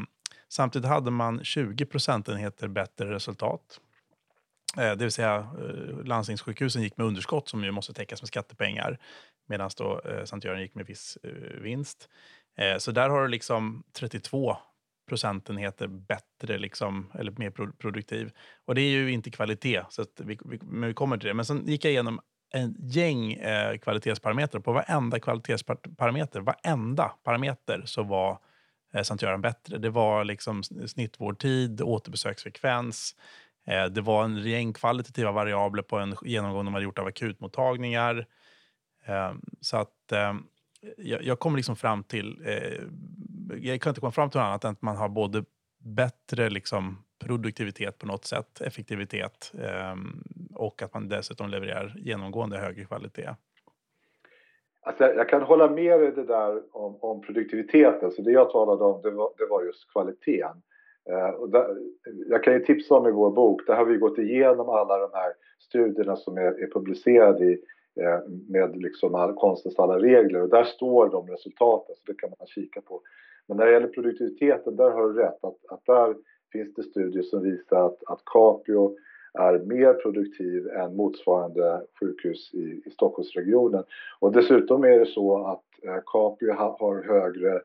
samtidigt 0.49 0.87
hade 0.87 1.11
man 1.11 1.43
20 1.43 1.85
procentenheter 1.85 2.67
bättre 2.67 3.13
resultat 3.13 3.79
Eh, 4.77 4.91
det 4.91 5.03
vill 5.05 5.11
säga 5.11 5.35
eh, 5.35 6.05
landstingssjukhusen 6.05 6.81
gick 6.81 6.97
med 6.97 7.07
underskott 7.07 7.49
som 7.49 7.63
ju 7.63 7.71
måste 7.71 7.93
täckas 7.93 8.21
med 8.21 8.27
skattepengar 8.27 8.99
medan 9.47 9.69
då 9.77 10.01
eh, 10.05 10.23
Sankt 10.23 10.45
Göran 10.45 10.61
gick 10.61 10.75
med 10.75 10.85
viss 10.85 11.17
eh, 11.23 11.61
vinst. 11.61 12.09
Eh, 12.57 12.77
så 12.77 12.91
där 12.91 13.09
har 13.09 13.21
du 13.21 13.27
liksom 13.27 13.83
32 13.93 14.57
procentenheter 15.09 15.87
bättre, 15.87 16.57
liksom, 16.57 17.11
eller 17.19 17.31
mer 17.31 17.49
produktiv. 17.71 18.31
Och 18.65 18.75
det 18.75 18.81
är 18.81 18.89
ju 18.89 19.11
inte 19.11 19.31
kvalitet, 19.31 19.81
så 19.89 20.05
vi, 20.17 20.37
vi, 20.45 20.59
men 20.61 20.87
vi 20.87 20.93
kommer 20.93 21.17
till 21.17 21.27
det. 21.27 21.33
Men 21.33 21.45
sen 21.45 21.67
gick 21.67 21.85
jag 21.85 21.91
igenom 21.91 22.19
en 22.53 22.75
gäng 22.79 23.33
eh, 23.33 23.77
kvalitetsparametrar. 23.77 24.61
På 24.61 24.71
varenda 24.71 25.19
kvalitetsparameter, 25.19 26.39
varenda 26.39 27.11
parameter 27.23 27.81
så 27.85 28.03
var 28.03 28.39
eh, 28.93 29.03
Sankt 29.03 29.23
Göran 29.23 29.41
bättre. 29.41 29.77
Det 29.77 29.89
var 29.89 30.23
liksom 30.25 30.63
snittvårdtid, 30.63 31.81
återbesöksfrekvens, 31.81 33.15
Eh, 33.67 33.85
det 33.85 34.01
var 34.01 34.23
en 34.23 34.37
gäng 34.37 34.73
kvalitativa 34.73 35.31
variabler 35.31 35.83
på 35.83 35.97
en 35.97 36.15
genomgång 36.21 36.65
de 36.65 36.73
hade 36.73 36.83
gjort 36.83 36.99
av 36.99 37.07
akutmottagningar. 37.07 38.25
Eh, 39.05 39.33
så 39.61 39.77
att 39.77 40.11
eh, 40.11 40.33
jag, 40.97 41.23
jag 41.23 41.39
kom 41.39 41.55
liksom 41.55 41.75
fram 41.75 42.03
till... 42.03 42.41
Eh, 42.45 42.83
jag 43.61 43.81
kan 43.81 43.89
inte 43.89 43.99
komma 43.99 44.11
fram 44.11 44.29
till 44.29 44.39
något 44.39 44.45
annat 44.45 44.63
än 44.63 44.71
att 44.71 44.81
man 44.81 44.97
har 44.97 45.09
både 45.09 45.43
bättre 45.79 46.49
liksom 46.49 46.97
produktivitet 47.19 47.97
på 47.97 48.07
något 48.07 48.25
sätt, 48.25 48.61
effektivitet 48.61 49.53
ehm, 49.63 50.23
och 50.55 50.81
att 50.81 50.93
man 50.93 51.09
dessutom 51.09 51.49
levererar 51.49 51.93
genomgående 51.97 52.57
högre 52.57 52.85
kvalitet. 52.85 53.29
Alltså 54.83 55.03
jag, 55.03 55.29
kan 55.29 55.41
hålla 55.41 55.69
med 55.69 55.99
dig 55.99 56.11
det 56.11 56.23
där 56.23 56.61
om, 56.71 56.97
om 57.01 57.21
produktiviteten. 57.21 58.11
Så 58.11 58.21
det 58.21 58.31
jag 58.31 58.51
talade 58.51 58.83
om 58.83 59.01
det 59.01 59.11
var, 59.11 59.31
det 59.37 59.45
var 59.45 59.63
just 59.63 59.91
kvaliteten. 59.91 60.61
Eh, 61.09 61.29
och 61.29 61.49
där, 61.49 61.77
jag 62.29 62.43
kan 62.43 62.53
ju 62.53 62.59
tipsa 62.59 62.95
om 62.95 63.07
i 63.07 63.11
vår 63.11 63.31
bok, 63.31 63.61
där 63.67 63.75
har 63.75 63.85
vi 63.85 63.97
gått 63.97 64.17
igenom 64.17 64.69
alla 64.69 64.97
de 64.97 65.09
här 65.13 65.33
studierna 65.59 66.15
som 66.15 66.37
är, 66.37 66.63
är 66.63 66.71
publicerade 66.73 67.45
i, 67.45 67.61
med 68.47 68.75
liksom 68.75 69.15
all, 69.15 69.33
konstens 69.33 69.79
alla 69.79 69.99
regler 69.99 70.41
och 70.41 70.49
där 70.49 70.63
står 70.63 71.09
de 71.09 71.27
resultaten 71.27 71.95
så 71.95 72.01
det 72.11 72.17
kan 72.17 72.29
man 72.39 72.47
kika 72.47 72.81
på. 72.81 73.01
Men 73.47 73.57
när 73.57 73.65
det 73.65 73.71
gäller 73.71 73.87
produktiviteten, 73.87 74.75
där 74.75 74.91
har 74.91 75.09
du 75.09 75.13
rätt 75.13 75.43
att, 75.43 75.57
att 75.69 75.85
där 75.85 76.15
finns 76.51 76.73
det 76.75 76.83
studier 76.83 77.23
som 77.23 77.43
visar 77.43 77.85
att, 77.85 78.03
att 78.07 78.21
Capio 78.25 78.95
är 79.33 79.59
mer 79.59 79.93
produktiv 79.93 80.67
än 80.67 80.95
motsvarande 80.95 81.81
sjukhus 81.99 82.53
i, 82.53 82.81
i 82.85 82.89
Stockholmsregionen. 82.89 83.83
Och 84.19 84.31
dessutom 84.31 84.83
är 84.83 84.99
det 84.99 85.05
så 85.05 85.45
att 85.45 85.63
eh, 85.83 85.99
Capio 86.05 86.53
ha, 86.53 86.77
har 86.79 87.03
högre 87.03 87.61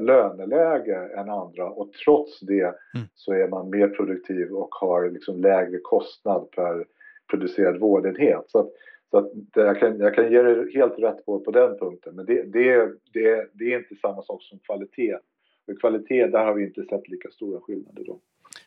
löneläge 0.00 1.10
än 1.16 1.30
andra 1.30 1.70
och 1.70 1.92
trots 1.92 2.40
det 2.40 2.62
mm. 2.62 3.06
så 3.14 3.32
är 3.32 3.48
man 3.48 3.70
mer 3.70 3.88
produktiv 3.88 4.52
och 4.52 4.74
har 4.74 5.10
liksom 5.10 5.40
lägre 5.40 5.78
kostnad 5.78 6.50
per 6.50 6.86
producerad 7.30 7.80
vårdenhet. 7.80 8.44
Så, 8.46 8.58
att, 8.58 8.70
så 9.14 9.18
att 9.18 9.30
jag, 9.54 9.80
kan, 9.80 9.98
jag 9.98 10.14
kan 10.14 10.32
ge 10.32 10.42
dig 10.42 10.74
helt 10.74 10.98
rätt 10.98 11.26
på, 11.26 11.40
på 11.40 11.50
den 11.50 11.78
punkten 11.78 12.14
men 12.14 12.26
det, 12.26 12.42
det, 12.42 12.92
det, 13.12 13.48
det 13.52 13.72
är 13.72 13.78
inte 13.78 13.94
samma 14.02 14.22
sak 14.22 14.42
som 14.42 14.58
kvalitet. 14.58 15.18
För 15.66 15.80
kvalitet, 15.80 16.26
där 16.26 16.44
har 16.44 16.54
vi 16.54 16.64
inte 16.64 16.84
sett 16.84 17.08
lika 17.08 17.30
stora 17.30 17.60
skillnader 17.60 18.04
då. 18.04 18.20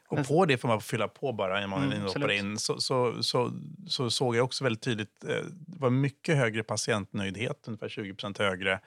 Och 0.09 0.27
på 0.27 0.45
det 0.45 0.57
får 0.57 0.67
man 0.67 0.81
fylla 0.81 1.07
på 1.07 1.31
bara 1.31 1.67
man 1.67 1.83
mm, 1.83 2.29
in. 2.31 2.57
Så, 2.57 2.79
så, 2.79 3.23
så, 3.23 3.51
så, 3.87 4.09
såg 4.09 4.35
jag 4.35 4.45
också 4.45 4.63
väldigt 4.63 4.83
tydligt, 4.83 5.23
eh, 5.23 5.45
det 5.67 5.79
var 5.79 5.89
mycket 5.89 6.37
högre 6.37 6.63
patientnöjdhet, 6.63 7.67
ungefär 7.67 7.89
20 7.89 8.15
högre 8.39 8.79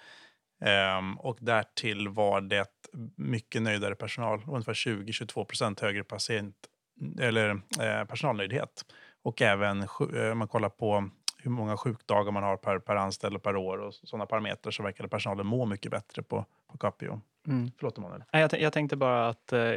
Um, 0.99 1.19
och 1.19 1.39
därtill 1.41 2.09
var 2.09 2.41
det 2.41 2.67
mycket 3.17 3.63
nöjdare 3.63 3.95
personal, 3.95 4.43
ungefär 4.49 4.73
20-22 4.73 5.81
högre 5.81 6.05
patient, 6.05 6.57
eller, 7.21 7.49
eh, 7.81 8.05
personalnöjdhet. 8.05 8.85
Och 9.23 9.43
även 9.43 9.87
om 9.99 10.17
eh, 10.17 10.35
man 10.35 10.49
kollar 10.49 10.69
på 10.69 11.11
hur 11.43 11.51
många 11.51 11.77
sjukdagar 11.77 12.33
man 12.33 12.43
har 12.43 12.57
per, 12.57 12.79
per 12.79 12.97
anställd 12.97 13.37
och 13.37 13.43
per 13.43 13.57
år 13.57 13.79
och 13.79 13.95
sådana 13.95 14.27
parametrar 14.27 14.71
så 14.71 14.83
verkade 14.83 15.09
personalen 15.09 15.47
må 15.47 15.67
mycket 15.67 15.91
bättre 15.91 16.23
på, 16.23 16.45
på 16.73 16.79
Capio. 16.79 17.21
Mm. 17.47 17.71
Förlåt 17.79 17.99
Emanuel. 17.99 18.25
Jag, 18.31 18.61
jag 18.61 18.73
tänkte 18.73 18.97
bara 18.97 19.29
att 19.29 19.53
eh, 19.53 19.73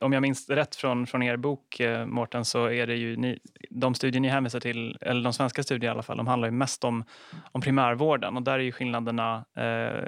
om 0.00 0.12
jag 0.12 0.22
minns 0.22 0.48
rätt 0.48 0.76
från, 0.76 1.06
från 1.06 1.22
er 1.22 1.36
bok 1.36 1.80
eh, 1.80 2.06
Mårten 2.06 2.44
så 2.44 2.70
är 2.70 2.86
det 2.86 2.94
ju 2.94 3.16
ni, 3.16 3.38
de 3.70 3.94
studier 3.94 4.20
ni 4.20 4.28
hänvisar 4.28 4.60
till, 4.60 4.98
eller 5.00 5.22
de 5.22 5.32
svenska 5.32 5.62
studierna 5.62 5.92
i 5.92 5.94
alla 5.94 6.02
fall, 6.02 6.16
de 6.16 6.26
handlar 6.26 6.48
ju 6.48 6.52
mest 6.52 6.84
om, 6.84 7.04
om 7.52 7.60
primärvården 7.60 8.36
och 8.36 8.42
där 8.42 8.52
är 8.52 8.58
ju 8.58 8.72
skillnaderna, 8.72 9.44
eh, 9.56 9.64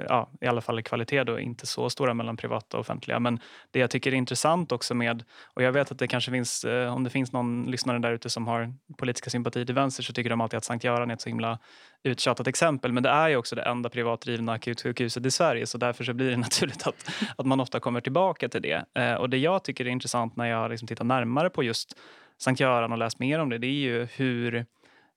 ja, 0.09 0.31
i 0.41 0.47
alla 0.47 0.61
fall 0.61 0.79
i 0.79 0.83
kvalitet 0.83 1.23
då, 1.23 1.39
inte 1.39 1.67
så 1.67 1.89
stora 1.89 2.13
mellan 2.13 2.37
privata 2.37 2.77
och 2.77 2.81
offentliga. 2.81 3.19
Men 3.19 3.39
det 3.71 3.79
jag 3.79 3.89
tycker 3.89 4.11
är 4.11 4.15
intressant 4.15 4.71
också 4.71 4.93
med, 4.93 5.23
och 5.53 5.63
jag 5.63 5.71
vet 5.71 5.91
att 5.91 5.99
det 5.99 6.07
kanske 6.07 6.31
finns, 6.31 6.63
eh, 6.63 6.95
om 6.95 7.03
det 7.03 7.09
finns 7.09 7.31
någon 7.31 7.63
lyssnare 7.71 7.99
där 7.99 8.11
ute 8.11 8.29
som 8.29 8.47
har 8.47 8.73
politiska 8.97 9.29
sympatier 9.29 9.65
till 9.65 9.75
vänster 9.75 10.03
så 10.03 10.13
tycker 10.13 10.29
de 10.29 10.41
alltid 10.41 10.57
att 10.57 10.65
Sankt 10.65 10.83
Göran 10.83 11.09
är 11.09 11.13
ett 11.13 11.21
så 11.21 11.29
himla 11.29 11.59
uttjatat 12.03 12.47
exempel. 12.47 12.91
Men 12.91 13.03
det 13.03 13.09
är 13.09 13.29
ju 13.29 13.35
också 13.35 13.55
det 13.55 13.61
enda 13.61 13.89
privatdrivna 13.89 14.51
akutsjukhuset 14.51 15.25
i 15.25 15.31
Sverige 15.31 15.67
så 15.67 15.77
därför 15.77 16.03
så 16.03 16.13
blir 16.13 16.29
det 16.29 16.37
naturligt 16.47 16.87
att 16.87 17.09
att 17.37 17.45
man 17.45 17.59
ofta 17.59 17.79
kommer 17.79 18.01
tillbaka 18.01 18.49
till 18.49 18.61
det. 18.61 18.85
Eh, 18.95 19.13
och 19.13 19.29
det 19.29 19.37
jag 19.37 19.63
tycker 19.63 19.85
är 19.85 19.89
intressant 19.89 20.35
när 20.35 20.45
jag 20.45 20.69
liksom 20.69 20.87
tittar 20.87 21.05
närmare 21.05 21.49
på 21.49 21.63
just 21.63 21.99
Sankt 22.37 22.59
Göran 22.59 22.91
och 22.91 22.97
läst 22.97 23.19
mer 23.19 23.39
om 23.39 23.49
det, 23.49 23.57
det 23.57 23.67
är 23.67 23.71
ju 23.71 24.07
hur 24.15 24.65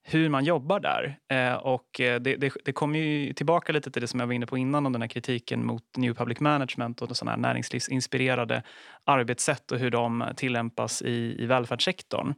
hur 0.06 0.28
man 0.28 0.44
jobbar 0.44 0.80
där. 0.80 1.18
Eh, 1.28 1.54
och 1.54 2.00
eh, 2.00 2.20
det, 2.20 2.36
det, 2.36 2.52
det 2.64 2.72
kommer 2.72 2.98
ju 2.98 3.32
tillbaka 3.32 3.72
lite 3.72 3.90
till 3.90 4.02
det 4.02 4.08
som 4.08 4.20
jag 4.20 4.26
var 4.26 4.34
inne 4.34 4.46
på 4.46 4.58
innan 4.58 4.86
om 4.86 4.92
den 4.92 5.02
här 5.02 5.08
kritiken 5.08 5.66
mot 5.66 5.82
New 5.96 6.14
Public 6.14 6.40
Management 6.40 7.02
och 7.02 7.16
sådana 7.16 7.30
här 7.30 7.38
näringslivsinspirerade 7.38 8.62
arbetssätt 9.04 9.72
och 9.72 9.78
hur 9.78 9.90
de 9.90 10.24
tillämpas 10.36 11.02
i, 11.02 11.36
i 11.38 11.46
välfärdssektorn. 11.46 12.34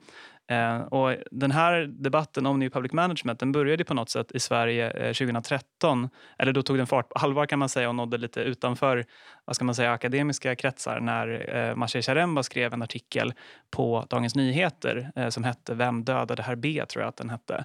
Eh, 0.49 0.81
och 0.81 1.17
den 1.31 1.51
här 1.51 1.87
debatten 1.87 2.47
om 2.47 2.59
New 2.59 2.71
Public 2.71 2.93
Management 2.93 3.41
den 3.41 3.53
började 3.53 3.85
på 3.85 3.95
något 3.95 4.11
sätt 4.11 4.33
i 4.33 4.41
Sverige 4.41 4.91
eh, 4.91 5.13
2013. 5.13 6.09
Eller 6.39 6.53
då 6.53 6.63
tog 6.63 6.77
den 6.77 6.87
fart 6.87 7.09
på 7.09 7.19
allvar 7.19 7.47
kan 7.47 7.59
man 7.59 7.69
säga 7.69 7.89
och 7.89 7.95
nådde 7.95 8.19
lite 8.19 8.41
utanför 8.41 9.05
vad 9.45 9.57
ska 9.57 9.65
man 9.65 9.75
säga, 9.75 9.93
akademiska 9.93 10.57
kretsar 10.57 11.01
när 11.01 11.57
eh, 11.57 11.77
Maciej 11.77 12.03
Charemba 12.03 12.43
skrev 12.43 12.75
en 12.75 12.83
artikel 12.83 13.35
på 13.71 14.07
Dagens 14.11 14.35
Nyheter 14.35 15.11
eh, 15.17 15.29
som 15.29 15.45
hette 15.45 15.75
Vem 15.75 16.05
dödade 16.05 16.43
herr 16.43 16.57
B? 16.57 16.85
tror 16.89 17.03
jag 17.03 17.09
att 17.09 17.17
den 17.17 17.31
hette. 17.31 17.65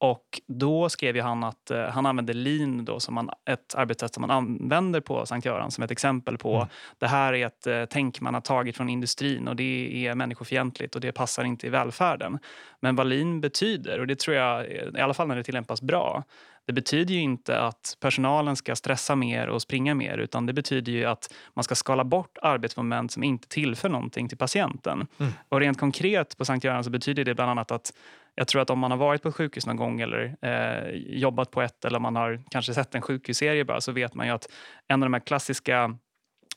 Och 0.00 0.40
då 0.46 0.88
skrev 0.88 1.20
han 1.20 1.44
att 1.44 1.70
eh, 1.70 1.84
han 1.84 2.06
använde 2.06 2.32
lean 2.32 2.84
då 2.84 3.00
som 3.00 3.14
man, 3.14 3.30
ett 3.50 3.74
arbetssätt 3.74 4.14
som 4.14 4.20
man 4.20 4.30
använder 4.30 5.00
på 5.00 5.26
Sankt 5.26 5.44
Göran 5.44 5.70
som 5.70 5.84
ett 5.84 5.90
exempel 5.90 6.38
på 6.38 6.56
mm. 6.56 6.68
det 6.98 7.06
här 7.06 7.32
är 7.32 7.46
ett 7.46 7.66
eh, 7.66 7.84
tänk 7.90 8.20
man 8.20 8.34
har 8.34 8.40
tagit 8.40 8.76
från 8.76 8.88
industrin 8.88 9.48
och 9.48 9.56
det 9.56 10.06
är 10.06 10.14
människofientligt 10.14 10.94
och 10.94 11.00
det 11.00 11.12
passar 11.12 11.44
inte 11.44 11.66
i 11.66 11.70
välfärden. 11.70 12.38
Men 12.80 12.96
vad 12.96 13.06
lean 13.06 13.40
betyder, 13.40 13.98
och 14.00 14.06
det 14.06 14.18
tror 14.18 14.36
jag 14.36 14.66
i 14.68 15.00
alla 15.00 15.14
fall 15.14 15.28
när 15.28 15.36
det 15.36 15.44
tillämpas 15.44 15.82
bra, 15.82 16.24
det 16.66 16.72
betyder 16.72 17.14
ju 17.14 17.20
inte 17.20 17.60
att 17.60 17.96
personalen 18.00 18.56
ska 18.56 18.76
stressa 18.76 19.16
mer 19.16 19.48
och 19.48 19.62
springa 19.62 19.94
mer 19.94 20.18
utan 20.18 20.46
det 20.46 20.52
betyder 20.52 20.92
ju 20.92 21.04
att 21.04 21.34
man 21.54 21.64
ska 21.64 21.74
skala 21.74 22.04
bort 22.04 22.38
arbetsmoment 22.42 23.12
som 23.12 23.22
inte 23.22 23.48
tillför 23.48 23.88
någonting 23.88 24.28
till 24.28 24.38
patienten. 24.38 25.06
Mm. 25.18 25.32
Och 25.48 25.60
rent 25.60 25.78
konkret 25.78 26.38
på 26.38 26.44
Sankt 26.44 26.64
Göran 26.64 26.84
så 26.84 26.90
betyder 26.90 27.24
det 27.24 27.34
bland 27.34 27.50
annat 27.50 27.70
att 27.70 27.92
jag 28.34 28.48
tror 28.48 28.62
att 28.62 28.70
om 28.70 28.78
man 28.78 28.90
har 28.90 28.98
varit 28.98 29.22
på 29.22 29.28
ett 29.28 29.34
sjukhus 29.34 29.66
någon 29.66 29.76
gång 29.76 30.00
eller 30.00 30.36
eh, 30.42 30.90
jobbat 30.94 31.50
på 31.50 31.62
ett 31.62 31.84
eller 31.84 31.98
man 31.98 32.16
har 32.16 32.42
kanske 32.50 32.74
sett 32.74 32.94
en 32.94 33.02
sjukhusserie 33.02 33.64
bara 33.64 33.80
så 33.80 33.92
vet 33.92 34.14
man 34.14 34.26
ju 34.26 34.32
att 34.32 34.48
en 34.88 35.02
av 35.02 35.06
de 35.06 35.12
här 35.12 35.20
klassiska 35.20 35.98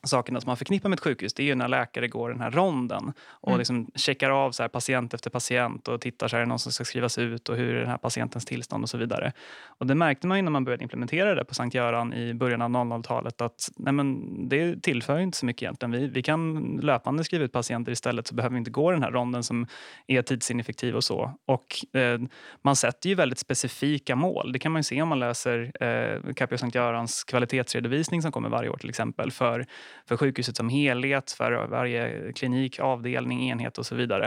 sakerna 0.04 0.42
som 0.42 0.50
man 0.50 0.58
förknippar 0.58 0.90
med 0.90 0.98
ett 0.98 1.04
sjukhus 1.04 1.34
det 1.34 1.44
är 1.44 1.46
ju 1.46 1.56
när 1.56 1.68
läkare 1.68 2.08
går 2.08 2.30
den 2.30 2.42
här 2.42 2.52
ronden 2.52 3.14
och 3.30 3.48
mm. 3.48 3.58
liksom 3.58 3.92
checkar 3.96 4.30
av 4.30 4.52
så 4.52 4.64
här 4.64 4.68
patient 4.68 5.14
efter 5.14 5.30
patient 5.30 5.88
och 5.88 6.02
tittar 6.02 6.28
så 6.28 6.36
här, 6.36 6.42
är 6.42 6.46
det 6.46 6.50
någon 6.50 6.60
som 6.60 6.72
ska 6.72 6.86
skrivas 6.86 7.18
ut 7.18 7.50
och 7.50 7.56
hur 7.56 7.76
är 7.76 7.80
den 7.80 7.90
här 7.90 7.98
patientens 7.98 8.46
tillstånd 8.46 8.84
och 8.84 8.90
så 8.90 8.98
vidare. 8.98 9.32
Och 9.66 9.88
det 9.88 9.96
märkte 9.96 10.28
man 10.28 10.38
ju 10.38 10.42
när 10.42 10.52
man 10.52 10.66
började 10.66 10.84
implementera 10.84 11.36
det 11.36 11.46
på 11.46 11.54
Sankt 11.54 11.76
Göran 11.76 12.14
i 12.14 12.34
början 12.34 12.62
av 12.62 12.70
00-talet 12.70 13.42
att 13.42 13.70
nej 13.78 13.94
men, 13.94 14.50
det 14.50 14.82
tillför 14.82 15.20
inte 15.20 15.38
så 15.38 15.46
mycket 15.46 15.62
egentligen. 15.62 15.92
Vi, 15.92 16.08
vi 16.08 16.24
kan 16.24 16.64
löpande 16.84 17.24
skriva 17.24 17.44
ut 17.44 17.52
patienter 17.52 17.92
istället 17.92 18.28
så 18.28 18.36
behöver 18.36 18.54
vi 18.54 18.58
inte 18.58 18.72
gå 18.72 18.92
den 18.92 19.04
här 19.04 19.12
ronden 19.12 19.44
som 19.44 19.68
är 20.08 20.22
tidsineffektiv 20.22 20.96
och 20.96 21.04
så. 21.04 21.32
Och 21.46 21.98
eh, 22.00 22.20
man 22.62 22.76
sätter 22.76 23.10
ju 23.10 23.16
väldigt 23.16 23.40
specifika 23.40 24.16
mål. 24.16 24.52
Det 24.52 24.60
kan 24.60 24.72
man 24.72 24.84
se 24.84 25.02
om 25.02 25.10
man 25.10 25.20
läser 25.20 25.72
eh, 25.84 26.34
Capio 26.34 26.58
Sankt 26.58 26.76
Görans 26.76 27.24
kvalitetsredovisning 27.24 28.22
som 28.22 28.32
kommer 28.32 28.50
varje 28.50 28.70
år 28.70 28.78
till 28.78 28.90
exempel 28.90 29.32
för 29.32 29.66
för 30.08 30.18
sjukhuset 30.18 30.56
som 30.56 30.70
helhet, 30.70 31.32
för 31.32 31.68
varje 31.68 32.34
klinik, 32.34 32.80
avdelning, 32.80 33.50
enhet 33.50 33.78
och 33.78 33.86
så 33.86 33.96
vidare. 33.96 34.26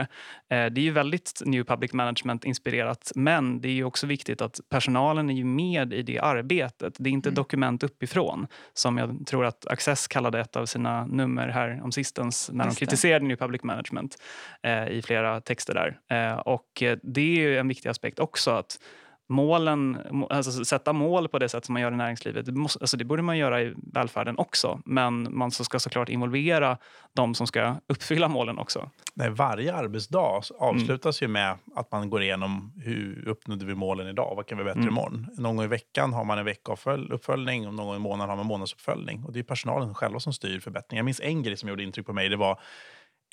Eh, 0.49 0.65
det 0.65 0.81
är 0.81 0.83
ju 0.83 0.91
väldigt 0.91 1.41
New 1.45 1.63
Public 1.63 1.93
Management-inspirerat 1.93 3.11
men 3.15 3.61
det 3.61 3.69
är 3.69 3.83
också 3.83 4.07
viktigt 4.07 4.41
att 4.41 4.59
personalen 4.69 5.29
är 5.29 5.43
med 5.43 5.93
i 5.93 6.01
det 6.01 6.19
arbetet. 6.19 6.95
Det 6.97 7.09
är 7.09 7.11
inte 7.11 7.29
mm. 7.29 7.35
dokument 7.35 7.83
uppifrån 7.83 8.47
som 8.73 8.97
jag 8.97 9.27
tror 9.27 9.45
att 9.45 9.67
Access 9.67 10.07
kallade 10.07 10.39
ett 10.39 10.55
av 10.55 10.65
sina 10.65 11.05
nummer 11.05 11.47
här 11.47 11.81
om 11.83 11.91
sistens 11.91 12.49
när 12.53 12.65
de 12.65 12.75
kritiserade 12.75 13.25
New 13.25 13.37
Public 13.37 13.63
Management 13.63 14.17
eh, 14.63 14.87
i 14.87 15.01
flera 15.01 15.41
texter 15.41 15.73
där. 15.73 15.99
Eh, 16.17 16.37
och 16.37 16.83
det 17.03 17.45
är 17.45 17.59
en 17.59 17.67
viktig 17.67 17.89
aspekt 17.89 18.19
också 18.19 18.51
att 18.51 18.79
målen, 19.29 19.97
alltså 20.29 20.65
sätta 20.65 20.93
mål 20.93 21.27
på 21.27 21.39
det 21.39 21.49
sätt 21.49 21.65
som 21.65 21.73
man 21.73 21.81
gör 21.81 21.91
i 21.91 21.95
näringslivet, 21.95 22.45
det, 22.45 22.51
måste, 22.51 22.79
alltså 22.79 22.97
det 22.97 23.05
borde 23.05 23.21
man 23.21 23.37
göra 23.37 23.61
i 23.61 23.73
välfärden 23.93 24.37
också. 24.37 24.79
Men 24.85 25.37
man 25.37 25.51
ska 25.51 25.79
såklart 25.79 26.09
involvera 26.09 26.77
de 27.13 27.35
som 27.35 27.47
ska 27.47 27.75
uppfylla 27.87 28.27
målen 28.27 28.57
också. 28.57 28.89
Nej, 29.13 29.29
varje 29.29 29.75
arbetsdag 29.75 30.41
avslutas 30.59 31.21
mm. 31.21 31.29
ju 31.29 31.33
med 31.33 31.57
att 31.75 31.91
man 31.91 32.09
går 32.09 32.23
igenom 32.23 32.73
hur 32.75 33.27
uppnådde 33.27 33.65
vi 33.65 33.75
målen 33.75 34.07
idag? 34.07 34.33
Vad 34.35 34.47
kan 34.47 34.57
vi 34.57 34.63
bättre 34.63 34.79
mm. 34.79 34.93
imorgon? 34.93 35.27
Någon 35.37 35.55
gång 35.55 35.65
i 35.65 35.67
veckan 35.67 36.13
har 36.13 36.23
man 36.23 36.37
en 36.37 36.45
veckouppföljning 36.45 37.67
och 37.67 37.73
någon 37.73 37.87
gång 37.87 37.95
i 37.95 37.99
månaden 37.99 38.29
har 38.29 38.37
man 38.37 38.45
månadsuppföljning. 38.45 39.23
Och 39.23 39.33
det 39.33 39.39
är 39.39 39.43
personalen 39.43 39.93
själva 39.93 40.19
som 40.19 40.33
styr 40.33 40.59
förbättringar. 40.59 40.99
Jag 40.99 41.05
minns 41.05 41.21
en 41.23 41.43
grej 41.43 41.57
som 41.57 41.69
gjorde 41.69 41.83
intryck 41.83 42.05
på 42.05 42.13
mig. 42.13 42.29
Det 42.29 42.37
var 42.37 42.59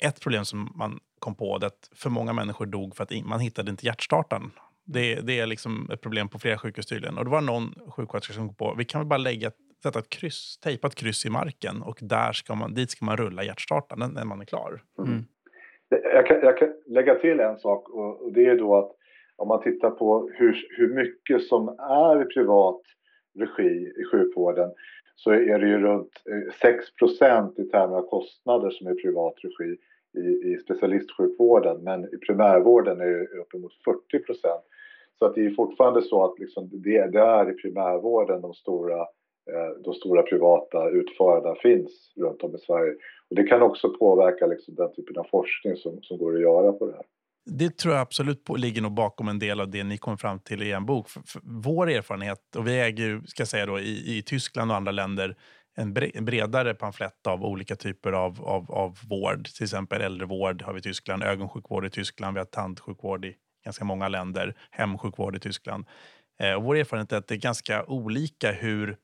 ett 0.03 0.21
problem 0.21 0.45
som 0.45 0.71
man 0.75 0.99
kom 1.19 1.35
på, 1.35 1.57
det 1.57 1.67
att 1.67 1.89
för 1.95 2.09
många 2.09 2.33
människor 2.33 2.65
dog 2.65 2.95
för 2.95 3.03
att 3.03 3.11
man 3.25 3.39
hittade 3.39 3.71
inte 3.71 3.85
hjärtstartaren 3.85 4.51
det, 4.85 5.15
det 5.27 5.39
är 5.39 5.45
liksom 5.45 5.89
ett 5.93 6.01
problem 6.01 6.29
på 6.29 6.39
flera 6.39 6.57
sjukhus 6.57 6.85
tydligen. 6.85 7.17
Och 7.17 7.25
det 7.25 7.31
var 7.31 7.41
någon 7.41 7.73
sjuksköterska 7.89 8.33
som 8.33 8.47
kom 8.47 8.55
på 8.55 8.75
vi 8.77 8.85
kan 8.85 9.01
väl 9.01 9.07
bara 9.07 9.17
lägga, 9.17 9.51
sätta 9.83 9.99
ett 9.99 10.09
kryss, 10.09 10.59
tejpa 10.63 10.87
ett 10.87 10.95
kryss 10.95 11.25
i 11.25 11.29
marken 11.29 11.81
och 11.81 11.99
där 12.01 12.31
ska 12.31 12.55
man, 12.55 12.73
dit 12.73 12.91
ska 12.91 13.05
man 13.05 13.17
rulla 13.17 13.43
hjärtstartaren 13.43 14.11
när 14.13 14.25
man 14.25 14.41
är 14.41 14.45
klar. 14.45 14.81
Mm. 14.99 15.11
mm. 15.11 15.23
Jag, 15.89 16.27
kan, 16.27 16.39
jag, 16.41 16.57
kan, 16.57 16.73
lägga 16.87 17.15
till 17.15 17.39
en 17.39 17.57
sak 17.59 17.89
och, 17.89 18.23
och, 18.23 18.33
det 18.33 18.45
är 18.45 18.57
då 18.57 18.75
att 18.75 18.91
om 19.35 19.47
man 19.47 19.61
tittar 19.61 19.89
på 19.89 20.29
hur, 20.33 20.67
hur 20.77 20.95
mycket 20.95 21.43
som 21.43 21.67
är 21.79 22.21
i 22.21 22.25
privat 22.25 22.81
regi 23.39 23.93
i 24.01 24.05
sjukvården 24.11 24.71
så 25.15 25.31
är 25.31 25.59
det 25.59 25.67
ju 25.67 25.77
runt 25.77 26.11
6 26.61 26.85
eh, 27.21 27.47
i 27.57 27.69
termer 27.69 27.95
av 27.95 28.09
kostnader 28.09 28.69
som 28.69 28.87
är 28.87 28.93
privat 28.93 29.33
regi 29.43 29.77
i, 30.17 30.53
i 30.53 30.57
specialistsjukvården 30.57 31.83
men 31.83 32.03
i 32.03 32.17
primärvården 32.27 33.01
är 33.01 33.05
det 33.05 33.39
uppemot 33.39 33.73
40 33.85 34.19
så 35.19 35.25
att 35.25 35.35
det 35.35 35.45
är 35.45 35.55
fortfarande 35.55 36.01
så 36.01 36.25
att 36.25 36.39
liksom 36.39 36.69
det, 36.71 37.11
det 37.11 37.19
är 37.19 37.49
i 37.49 37.53
primärvården 37.53 38.41
de 38.41 38.53
stora, 38.53 39.01
eh, 39.51 39.81
de 39.83 39.93
stora 39.93 40.21
privata 40.21 40.89
utförarna 40.89 41.55
finns 41.55 42.13
runt 42.15 42.43
om 42.43 42.55
i 42.55 42.57
Sverige. 42.57 42.91
Och 43.29 43.35
det 43.35 43.43
kan 43.43 43.61
också 43.61 43.89
påverka 43.89 44.47
liksom 44.47 44.75
den 44.75 44.93
typen 44.93 45.17
av 45.17 45.23
forskning 45.31 45.75
som, 45.75 45.99
som 46.01 46.17
går 46.17 46.35
att 46.35 46.41
göra 46.41 46.73
på 46.73 46.85
det 46.85 46.93
här. 46.93 47.05
Det 47.59 47.77
tror 47.77 47.93
jag 47.93 48.01
absolut 48.01 48.43
på, 48.43 48.55
ligger 48.55 48.81
nog 48.81 48.93
bakom 48.93 49.27
en 49.27 49.39
del 49.39 49.61
av 49.61 49.69
det 49.69 49.83
ni 49.83 49.97
kom 49.97 50.17
fram 50.17 50.39
till 50.39 50.63
i 50.63 50.71
en 50.71 50.85
bok. 50.85 51.09
För, 51.09 51.21
för 51.25 51.41
vår 51.43 51.89
erfarenhet, 51.89 52.55
och 52.57 52.67
vi 52.67 52.79
äger 52.79 53.21
ska 53.25 53.45
säga 53.45 53.65
då, 53.65 53.79
i, 53.79 54.17
i 54.17 54.23
Tyskland 54.25 54.71
och 54.71 54.77
andra 54.77 54.91
länder 54.91 55.35
en 55.77 56.25
bredare 56.25 56.73
pamflett 56.73 57.27
av 57.27 57.45
olika 57.45 57.75
typer 57.75 58.11
av, 58.11 58.41
av, 58.45 58.71
av 58.71 58.97
vård. 59.09 59.45
Till 59.45 59.63
exempel 59.63 60.01
äldrevård 60.01 60.61
har 60.61 60.73
vi 60.73 60.79
i 60.79 60.81
Tyskland, 60.81 61.23
ögonsjukvård 61.23 61.85
i 61.85 61.89
Tyskland, 61.89 62.33
vi 62.33 62.39
har 62.39 62.45
tandsjukvård 62.45 63.25
i 63.25 63.35
ganska 63.65 63.85
många 63.85 64.07
länder, 64.07 64.55
hemsjukvård 64.71 65.35
i 65.35 65.39
Tyskland. 65.39 65.85
Eh, 66.39 66.53
och 66.53 66.63
vår 66.63 66.75
erfarenhet 66.75 67.11
är 67.11 67.17
att 67.17 67.27
det 67.27 67.35
är 67.35 67.39
ganska 67.39 67.85
olika 67.85 68.51
hur, 68.51 68.97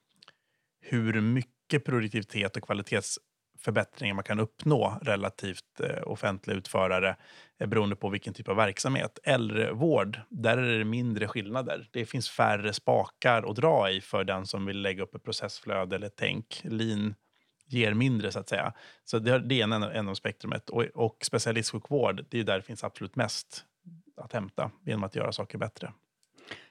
hur 0.81 1.21
mycket 1.21 1.85
produktivitet 1.85 2.57
och 2.57 2.63
kvalitetsförbättringar 2.63 4.13
man 4.13 4.23
kan 4.23 4.39
uppnå 4.39 4.99
relativt 5.01 5.79
eh, 5.79 6.07
offentliga 6.07 6.57
utförare 6.57 7.15
eh, 7.59 7.67
beroende 7.67 7.95
på 7.95 8.09
vilken 8.09 8.33
typ 8.33 8.47
av 8.47 8.55
verksamhet. 8.55 9.19
Äldrevård, 9.23 10.19
där 10.29 10.57
är 10.57 10.79
det 10.79 10.85
mindre 10.85 11.27
skillnader. 11.27 11.89
Det 11.91 12.05
finns 12.05 12.29
färre 12.29 12.73
spakar 12.73 13.49
att 13.49 13.55
dra 13.55 13.91
i 13.91 14.01
för 14.01 14.23
den 14.23 14.45
som 14.45 14.65
vill 14.65 14.81
lägga 14.81 15.03
upp 15.03 15.15
ett 15.15 15.23
processflöde 15.23 15.95
eller 15.95 16.09
tänk. 16.09 16.61
Lean 16.63 17.15
ger 17.67 17.93
mindre, 17.93 18.31
så 18.31 18.39
att 18.39 18.49
säga. 18.49 18.73
Så 19.05 19.19
det, 19.19 19.39
det 19.39 19.61
är 19.61 19.63
en, 19.63 19.83
en 19.83 20.09
av 20.09 20.15
spektrumet. 20.15 20.69
Och, 20.69 20.83
och 20.83 21.17
specialistsjukvård, 21.21 22.25
det 22.29 22.39
är 22.39 22.43
där 22.43 22.55
det 22.55 22.63
finns 22.63 22.83
absolut 22.83 23.15
mest 23.15 23.65
att 24.17 24.33
hämta 24.33 24.71
genom 24.85 25.03
att 25.03 25.15
göra 25.15 25.31
saker 25.31 25.57
bättre. 25.57 25.93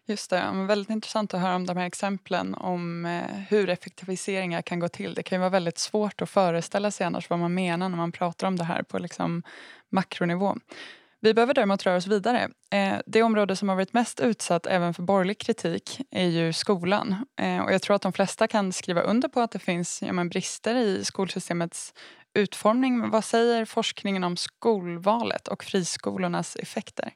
Just 0.06 0.30
det, 0.30 0.50
väldigt 0.54 0.90
intressant 0.90 1.34
att 1.34 1.40
höra 1.40 1.54
om 1.54 1.66
de 1.66 1.76
här 1.76 1.86
exemplen 1.86 2.54
om 2.54 3.06
eh, 3.06 3.24
hur 3.48 3.68
effektiviseringar 3.68 4.62
kan 4.62 4.80
gå 4.80 4.88
till. 4.88 5.14
Det 5.14 5.22
kan 5.22 5.36
ju 5.36 5.40
vara 5.40 5.50
väldigt 5.50 5.78
svårt 5.78 6.22
att 6.22 6.30
föreställa 6.30 6.90
sig 6.90 7.06
annars 7.06 7.30
vad 7.30 7.38
man 7.38 7.54
menar 7.54 7.88
när 7.88 7.96
man 7.96 8.12
pratar 8.12 8.46
om 8.46 8.56
det 8.56 8.64
här 8.64 8.82
på 8.82 8.98
liksom 8.98 9.42
makronivå. 9.90 10.56
Vi 11.22 11.34
behöver 11.34 11.54
däremot 11.54 11.86
röra 11.86 11.96
oss 11.96 12.06
vidare. 12.06 12.50
Eh, 12.70 12.94
det 13.06 13.22
område 13.22 13.56
som 13.56 13.68
har 13.68 13.76
varit 13.76 13.92
mest 13.92 14.20
utsatt 14.20 14.66
även 14.66 14.94
för 14.94 15.02
borgerlig 15.02 15.38
kritik 15.38 16.00
är 16.10 16.26
ju 16.26 16.52
skolan. 16.52 17.26
Eh, 17.40 17.60
och 17.60 17.72
jag 17.72 17.82
tror 17.82 17.96
att 17.96 18.02
de 18.02 18.12
flesta 18.12 18.48
kan 18.48 18.72
skriva 18.72 19.00
under 19.00 19.28
på 19.28 19.40
att 19.40 19.50
det 19.50 19.58
finns 19.58 20.02
ja, 20.02 20.24
brister 20.24 20.74
i 20.74 21.04
skolsystemets 21.04 21.94
utformning. 22.34 22.98
Men 22.98 23.10
vad 23.10 23.24
säger 23.24 23.64
forskningen 23.64 24.24
om 24.24 24.36
skolvalet 24.36 25.48
och 25.48 25.64
friskolornas 25.64 26.56
effekter? 26.56 27.12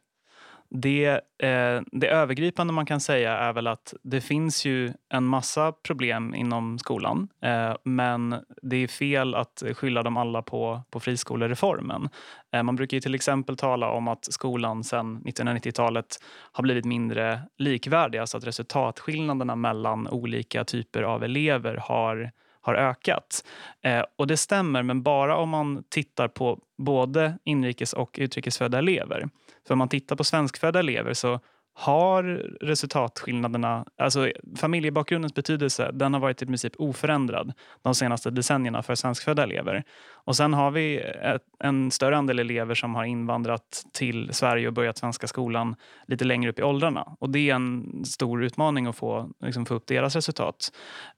Det, 0.77 1.07
eh, 1.43 1.83
det 1.93 2.09
övergripande 2.09 2.73
man 2.73 2.87
kan 2.87 3.01
säga 3.01 3.33
är 3.39 3.53
väl 3.53 3.67
att 3.67 3.95
det 4.03 4.21
finns 4.21 4.65
ju 4.65 4.93
en 5.09 5.25
massa 5.25 5.73
problem 5.73 6.35
inom 6.35 6.79
skolan. 6.79 7.29
Eh, 7.43 7.77
men 7.85 8.37
det 8.63 8.77
är 8.77 8.89
fel 8.89 9.35
att 9.35 9.63
skylla 9.75 10.03
dem 10.03 10.17
alla 10.17 10.43
på, 10.43 10.83
på 10.91 11.01
friskolereformen. 11.01 12.09
Eh, 12.53 12.63
man 12.63 12.77
brukar 12.77 13.01
till 13.01 13.15
exempel 13.15 13.57
tala 13.57 13.91
om 13.91 14.09
att 14.09 14.25
skolan 14.25 14.85
sedan 14.85 15.23
1990-talet 15.25 16.07
har 16.53 16.63
blivit 16.63 16.85
mindre 16.85 17.41
likvärdig. 17.59 18.19
Alltså 18.19 18.37
att 18.37 18.47
resultatskillnaderna 18.47 19.57
mellan 19.57 20.09
olika 20.09 20.65
typer 20.65 21.03
av 21.03 21.25
elever 21.25 21.77
har 21.77 22.33
har 22.65 22.75
ökat. 22.75 23.45
Eh, 23.83 24.05
och 24.17 24.27
det 24.27 24.37
stämmer, 24.37 24.83
men 24.83 25.03
bara 25.03 25.37
om 25.37 25.49
man 25.49 25.85
tittar 25.89 26.29
på 26.29 26.59
både 26.79 27.39
inrikes 27.45 27.93
och 27.93 28.17
utrikesfödda 28.19 28.79
elever. 28.79 29.29
För 29.67 29.73
om 29.75 29.79
man 29.79 29.89
tittar 29.89 30.17
på 30.17 30.25
svenskfödda 30.25 30.79
elever 30.79 31.15
så 31.15 31.41
har 31.77 32.23
resultatskillnaderna, 32.61 33.85
alltså 33.99 34.31
familjebakgrundens 34.57 35.35
betydelse, 35.35 35.91
den 35.93 36.15
har 36.15 36.21
varit 36.21 36.43
i 36.43 36.47
princip 36.47 36.73
oförändrad 36.79 37.53
de 37.83 37.95
senaste 37.95 38.31
decennierna 38.31 38.83
för 38.83 38.95
svenskfödda 38.95 39.43
elever. 39.43 39.85
Och 40.27 40.37
sen 40.37 40.55
har 40.55 40.71
vi 40.71 40.99
ett, 41.23 41.43
en 41.59 41.91
större 41.91 42.17
andel 42.17 42.39
elever 42.39 42.75
som 42.75 42.95
har 42.95 43.05
invandrat 43.05 43.85
till 43.93 44.29
Sverige 44.33 44.67
och 44.67 44.73
börjat 44.73 44.99
svenska 44.99 45.27
skolan 45.27 45.77
lite 46.07 46.25
längre 46.25 46.51
upp 46.51 46.59
i 46.59 46.63
åldrarna. 46.63 47.17
Och 47.21 47.31
det 47.31 47.51
är 47.51 47.55
en 47.55 48.05
stor 48.05 48.45
utmaning 48.45 48.87
att 48.87 48.97
få, 48.97 49.31
liksom, 49.41 49.67
få 49.67 49.75
upp 49.75 49.87
deras 49.87 50.15
resultat. 50.15 50.73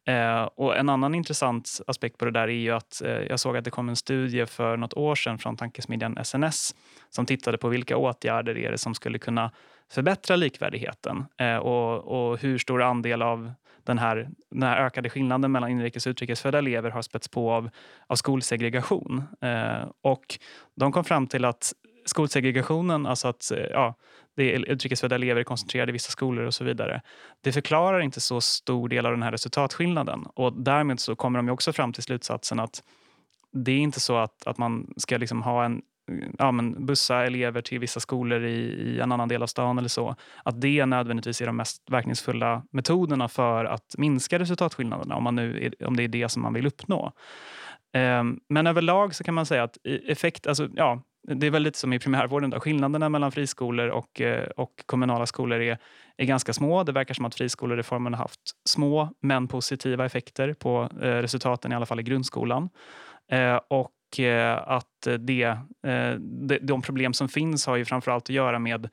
Eh, 0.07 0.42
och 0.42 0.77
en 0.77 0.88
annan 0.88 1.14
intressant 1.14 1.81
aspekt 1.87 2.19
på 2.19 2.25
det 2.25 2.31
där 2.31 2.49
är 2.49 2.53
ju 2.53 2.71
att 2.71 3.03
eh, 3.03 3.11
jag 3.11 3.40
såg 3.40 3.57
att 3.57 3.64
det 3.64 3.71
kom 3.71 3.88
en 3.88 3.97
studie 3.97 4.47
för 4.47 4.77
något 4.77 4.95
år 4.95 5.14
sedan 5.14 5.38
från 5.38 5.57
tankesmedjan 5.57 6.19
SNS 6.25 6.75
som 7.11 7.27
tittade 7.27 7.59
på 7.59 7.69
vilka 7.69 7.97
åtgärder 7.97 8.59
är 8.59 8.71
det 8.71 8.79
som 8.79 8.95
skulle 8.95 9.19
kunna 9.19 9.51
förbättra 9.92 10.37
likvärdigheten 10.37 11.25
eh, 11.38 11.57
och, 11.57 12.31
och, 12.31 12.38
hur 12.38 12.59
stor 12.59 12.83
andel 12.83 13.22
av 13.22 13.53
den 13.85 13.99
här, 13.99 14.29
den 14.51 14.62
här 14.62 14.87
ökade 14.87 15.11
skillnaden 15.11 15.53
mellan 15.53 15.70
inrikes 15.70 16.07
och 16.07 16.11
utrikesfödda 16.11 16.59
elever 16.59 16.90
har 16.90 17.03
spätts 17.03 17.29
på 17.29 17.53
av, 17.53 17.70
av 18.07 18.16
skolsegregation. 18.16 19.22
Eh, 19.40 19.88
och 20.01 20.38
de 20.75 20.92
kom 20.92 21.05
fram 21.05 21.27
till 21.27 21.44
att 21.44 21.72
skolsegregationen, 22.05 23.07
alltså 23.07 23.29
att 23.29 23.51
eh, 23.51 23.59
ja, 23.59 23.94
det 24.37 24.55
är 24.55 24.70
utrikesfödda 24.70 25.14
elever 25.14 25.40
är 25.40 25.44
koncentrerade 25.44 25.90
i 25.90 25.92
vissa 25.92 26.11
skolor 26.11 26.44
och 26.44 26.55
så 26.55 26.64
vidare. 26.64 27.03
Det 27.40 27.53
förklarar 27.53 28.01
inte 28.01 28.20
så 28.20 28.40
stor 28.40 28.88
del 28.88 29.07
av 29.07 29.12
den 29.12 29.22
här 29.22 29.33
resultatskillnaden 29.33 30.27
och 30.35 30.53
därmed 30.53 31.01
så 31.01 31.16
kommer 31.16 31.38
de 31.38 31.49
också 31.49 31.72
fram 31.72 31.92
till 31.92 32.03
slutsatsen 32.03 32.61
att 32.61 32.83
det 33.53 33.72
är 33.72 33.79
inte 33.79 34.01
så 34.01 34.16
att, 34.16 34.46
att 34.46 34.59
man 34.59 34.94
ska 34.96 35.16
liksom 35.16 35.42
ha 35.42 35.64
en 35.64 35.83
ja, 36.38 36.53
men 36.53 36.87
bussa 36.87 37.27
elever 37.27 37.61
till 37.61 37.79
vissa 37.79 38.01
skolor 38.01 38.45
i, 38.45 38.59
i, 38.59 39.01
en 39.01 39.12
annan 39.12 39.29
del 39.29 39.42
av 39.42 39.47
stan 39.47 39.79
eller 39.79 39.88
så. 39.88 40.16
Att 40.42 40.61
det 40.61 40.87
nödvändigtvis 40.87 41.40
är 41.40 41.47
de 41.47 41.57
mest 41.57 41.90
verkningsfulla 41.90 42.62
metoderna 42.71 43.29
för 43.29 43.64
att 43.64 43.95
minska 43.99 44.38
resultatskillnaderna 44.38 45.16
om, 45.16 45.25
man 45.25 45.35
nu 45.35 45.73
om 45.85 45.97
det 45.97 46.03
är 46.03 46.09
det 46.09 46.29
som 46.29 46.42
man 46.42 46.55
vill 46.55 46.66
uppnå. 46.66 47.12
Um, 47.97 48.40
men 48.49 48.66
överlag 48.66 49.14
så 49.14 49.25
kan 49.25 49.35
man 49.35 49.47
säga 49.47 49.62
att 49.62 49.77
effekt, 49.85 50.47
alltså, 50.47 50.69
ja, 50.75 51.03
det 51.29 51.47
är 51.47 51.51
väl 51.51 51.62
lite 51.62 51.79
som 51.79 51.92
i 51.92 51.99
primärvården. 51.99 52.51
Då. 52.51 52.61
Skillnaderna 52.61 53.09
mellan 53.09 53.33
friskolor 53.33 53.88
och, 53.88 54.21
eh, 54.21 54.49
och 54.57 54.83
kommunala 54.87 55.27
skolor 55.27 55.61
är, 55.61 55.79
är 56.16 56.25
ganska 56.25 56.53
små. 56.53 56.83
Det 56.83 56.92
verkar 56.92 57.14
som 57.14 57.25
att 57.25 57.35
friskolereformen 57.35 58.14
har 58.14 58.19
haft 58.19 58.40
små 58.69 59.09
men 59.21 59.49
positiva 59.49 60.07
effekter 60.07 60.55
på 60.55 60.88
eh, 61.03 61.07
resultaten, 61.07 61.73
i 61.73 61.75
alla 61.75 61.87
fall 61.87 62.01
i 62.01 62.03
grundskolan. 62.03 62.69
Eh, 63.31 63.61
och 63.69 63.90
och 64.07 64.21
eh, 64.21 64.62
att 64.66 65.07
eh, 65.07 65.14
det, 65.14 65.42
eh, 65.87 66.14
de 66.61 66.83
problem 66.83 67.12
som 67.12 67.29
finns 67.29 67.66
har 67.66 67.77
ju 67.77 67.85
framförallt 67.85 68.25
att 68.25 68.35
göra 68.35 68.59
med 68.59 68.88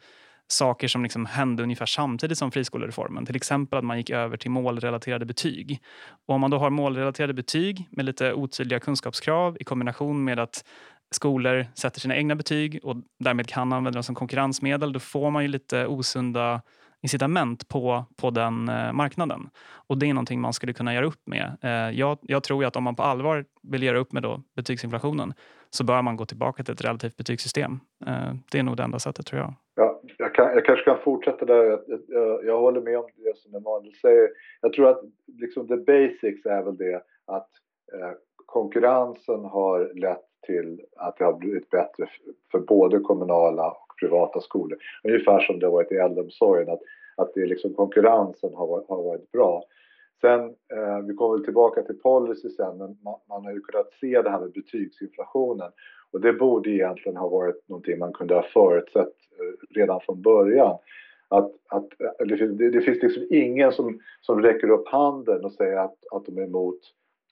saker 0.47 0.87
som 0.87 1.03
liksom 1.03 1.25
hände 1.25 1.63
ungefär 1.63 1.85
samtidigt 1.85 2.37
som 2.37 2.51
friskolereformen. 2.51 3.25
Till 3.25 3.35
exempel 3.35 3.79
att 3.79 3.85
man 3.85 3.97
gick 3.97 4.09
över 4.09 4.37
till 4.37 4.51
målrelaterade 4.51 5.25
betyg. 5.25 5.79
Och 6.27 6.35
om 6.35 6.41
man 6.41 6.51
då 6.51 6.57
har 6.57 6.69
målrelaterade 6.69 7.33
betyg 7.33 7.87
med 7.91 8.05
lite 8.05 8.33
otydliga 8.33 8.79
kunskapskrav 8.79 9.57
i 9.59 9.63
kombination 9.63 10.23
med 10.23 10.39
att 10.39 10.65
skolor 11.11 11.65
sätter 11.75 11.99
sina 11.99 12.15
egna 12.15 12.35
betyg 12.35 12.79
och 12.83 12.95
därmed 13.19 13.47
kan 13.47 13.73
använda 13.73 13.91
dem 13.91 14.03
som 14.03 14.15
konkurrensmedel, 14.15 14.93
då 14.93 14.99
får 14.99 15.31
man 15.31 15.43
ju 15.43 15.47
lite 15.47 15.87
osunda 15.87 16.61
incitament 17.03 17.67
på, 17.67 18.05
på 18.21 18.29
den 18.29 18.69
eh, 18.69 18.93
marknaden. 18.93 19.49
Och 19.87 19.97
Det 19.97 20.05
är 20.05 20.13
någonting 20.13 20.41
man 20.41 20.53
skulle 20.53 20.73
kunna 20.73 20.93
göra 20.93 21.05
upp 21.05 21.21
med. 21.25 21.57
Eh, 21.61 21.99
jag, 21.99 22.17
jag 22.21 22.43
tror 22.43 22.65
att 22.65 22.75
om 22.75 22.83
man 22.83 22.95
på 22.95 23.03
allvar 23.03 23.45
vill 23.63 23.83
göra 23.83 23.97
upp 23.97 24.13
med 24.13 24.23
då 24.23 24.41
betygsinflationen 24.55 25.33
så 25.69 25.83
bör 25.83 26.01
man 26.01 26.15
gå 26.15 26.25
tillbaka 26.25 26.63
till 26.63 26.73
ett 26.73 26.85
relativt 26.85 27.17
betygssystem. 27.17 27.79
Eh, 28.05 28.33
det 28.51 28.59
är 28.59 28.63
nog 28.63 28.77
det 28.77 28.83
enda 28.83 28.99
sättet, 28.99 29.25
tror 29.25 29.41
jag. 29.41 29.53
Ja, 29.75 30.01
jag, 30.17 30.35
kan, 30.35 30.45
jag 30.45 30.65
kanske 30.65 30.85
kan 30.85 30.99
fortsätta 31.03 31.45
där. 31.45 31.63
Jag, 31.63 31.79
jag, 32.07 32.45
jag, 32.45 32.59
håller 32.59 32.81
med 32.81 32.97
om 32.97 33.05
det 33.15 33.37
som 33.37 33.55
Emanuel 33.55 33.93
säger. 34.01 34.29
Jag 34.61 34.73
tror 34.73 34.89
att 34.89 35.01
liksom 35.27 35.67
the 35.67 35.77
basics 35.77 36.45
är 36.45 36.63
väl 36.63 36.77
det 36.77 37.01
att 37.27 37.49
eh, 37.93 38.11
konkurrensen 38.45 39.45
har 39.45 39.99
lett 39.99 40.32
till 40.43 40.81
att 40.95 41.17
det 41.17 41.25
har 41.25 41.33
blivit 41.33 41.69
bättre 41.69 42.09
för 42.51 42.59
både 42.59 42.99
kommunala 42.99 43.71
och 43.71 43.93
privata 43.99 44.41
skolor. 44.41 44.77
Ungefär 45.03 45.39
som 45.39 45.59
det 45.59 45.65
har 45.65 45.71
varit 45.73 45.91
i 45.91 45.95
äldreomsorgen, 45.95 46.69
att, 46.69 46.81
att 47.15 47.33
det 47.33 47.45
liksom 47.45 47.73
konkurrensen 47.73 48.53
har 48.53 48.67
varit, 48.67 48.89
har 48.89 49.03
varit 49.03 49.31
bra. 49.31 49.63
Sen, 50.21 50.41
eh, 50.73 50.99
vi 51.07 51.13
kommer 51.13 51.37
väl 51.37 51.45
tillbaka 51.45 51.81
till 51.81 51.99
policy 51.99 52.49
sen, 52.49 52.77
men 52.77 52.97
man, 53.03 53.19
man, 53.29 53.45
har 53.45 53.51
ju 53.51 53.59
kunnat 53.59 53.93
se 54.01 54.21
det 54.21 54.29
här 54.29 54.39
med 54.39 54.51
betygsinflationen 54.51 55.71
och 56.11 56.21
det 56.21 56.33
borde 56.33 56.69
egentligen 56.69 57.17
ha 57.17 57.27
varit 57.27 57.69
någonting 57.69 57.99
man 57.99 58.13
kunde 58.13 58.35
ha 58.35 58.43
förutsett 58.43 59.13
eh, 59.39 59.75
redan 59.75 59.99
från 60.01 60.21
början. 60.21 60.77
Att, 61.27 61.51
att, 61.69 62.01
eh, 62.01 62.27
det, 62.27 62.37
finns, 62.37 62.57
det, 62.57 62.69
det 62.69 62.81
finns 62.81 63.03
liksom 63.03 63.27
ingen 63.29 63.71
som, 63.71 63.99
som 64.21 64.41
räcker 64.41 64.69
upp 64.69 64.87
handen 64.87 65.45
och 65.45 65.51
säger 65.51 65.77
att, 65.77 65.97
att 66.11 66.25
de 66.25 66.37
är 66.37 66.43
emot 66.43 66.79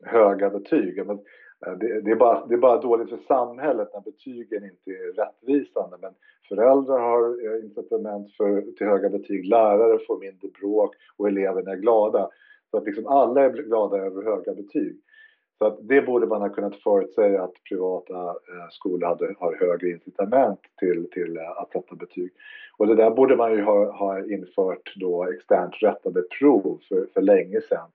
höga 0.04 0.50
betyg. 0.50 1.06
Men 1.06 1.19
Eh, 1.67 1.74
det, 1.74 2.02
det, 2.02 2.12
är 2.12 2.15
bara, 2.15 2.45
det 2.45 2.54
är 2.54 2.58
bara 2.58 2.82
dåligt 2.82 3.10
för 3.10 3.19
samhället 3.28 3.89
när 3.93 4.02
betygen 4.02 4.63
inte 4.63 4.91
är 4.91 5.13
rättvisande. 5.13 5.97
Men 6.02 6.13
föräldrar 6.50 7.00
har 7.00 7.45
eh, 7.45 7.65
incitament 7.65 8.32
för, 8.38 8.62
till 8.62 8.88
höga 8.88 9.10
betyg, 9.10 9.45
lärare 9.45 10.00
får 10.08 10.19
mindre 10.19 10.47
bråk 10.62 10.95
och 11.17 11.28
eleverna 11.28 11.71
är 11.71 11.76
glada. 11.76 12.30
Så 12.71 12.78
att 12.78 12.86
liksom 12.86 13.08
alla 13.08 13.41
är 13.41 13.50
glada 13.50 13.97
över 13.97 14.24
höga 14.24 14.54
betyg. 14.54 14.97
Så 15.58 15.65
att 15.65 15.78
det 15.82 16.02
borde 16.02 16.28
man 16.28 16.41
ha 16.41 16.50
kunnat 16.50 16.76
förutsäga 16.76 17.43
att 17.43 17.63
privata 17.69 18.15
eh, 18.30 18.69
skolor 18.71 19.08
hade, 19.08 19.36
har 19.39 19.56
högre 19.56 19.89
incitament 19.89 20.60
till, 20.80 21.10
till 21.12 21.39
att 21.39 21.71
sätta 21.71 21.95
betyg. 21.95 22.32
Och 22.78 22.88
det 22.88 22.95
där 22.95 23.12
borde 23.12 23.36
man 23.36 23.52
ju 23.52 23.62
ha, 23.62 23.91
ha 23.91 24.26
infört 24.26 24.93
då 24.95 25.30
externt 25.30 25.84
rättade 25.84 26.21
prov 26.39 26.80
för, 26.89 27.08
för 27.13 27.21
länge 27.21 27.62
sedan 27.62 27.89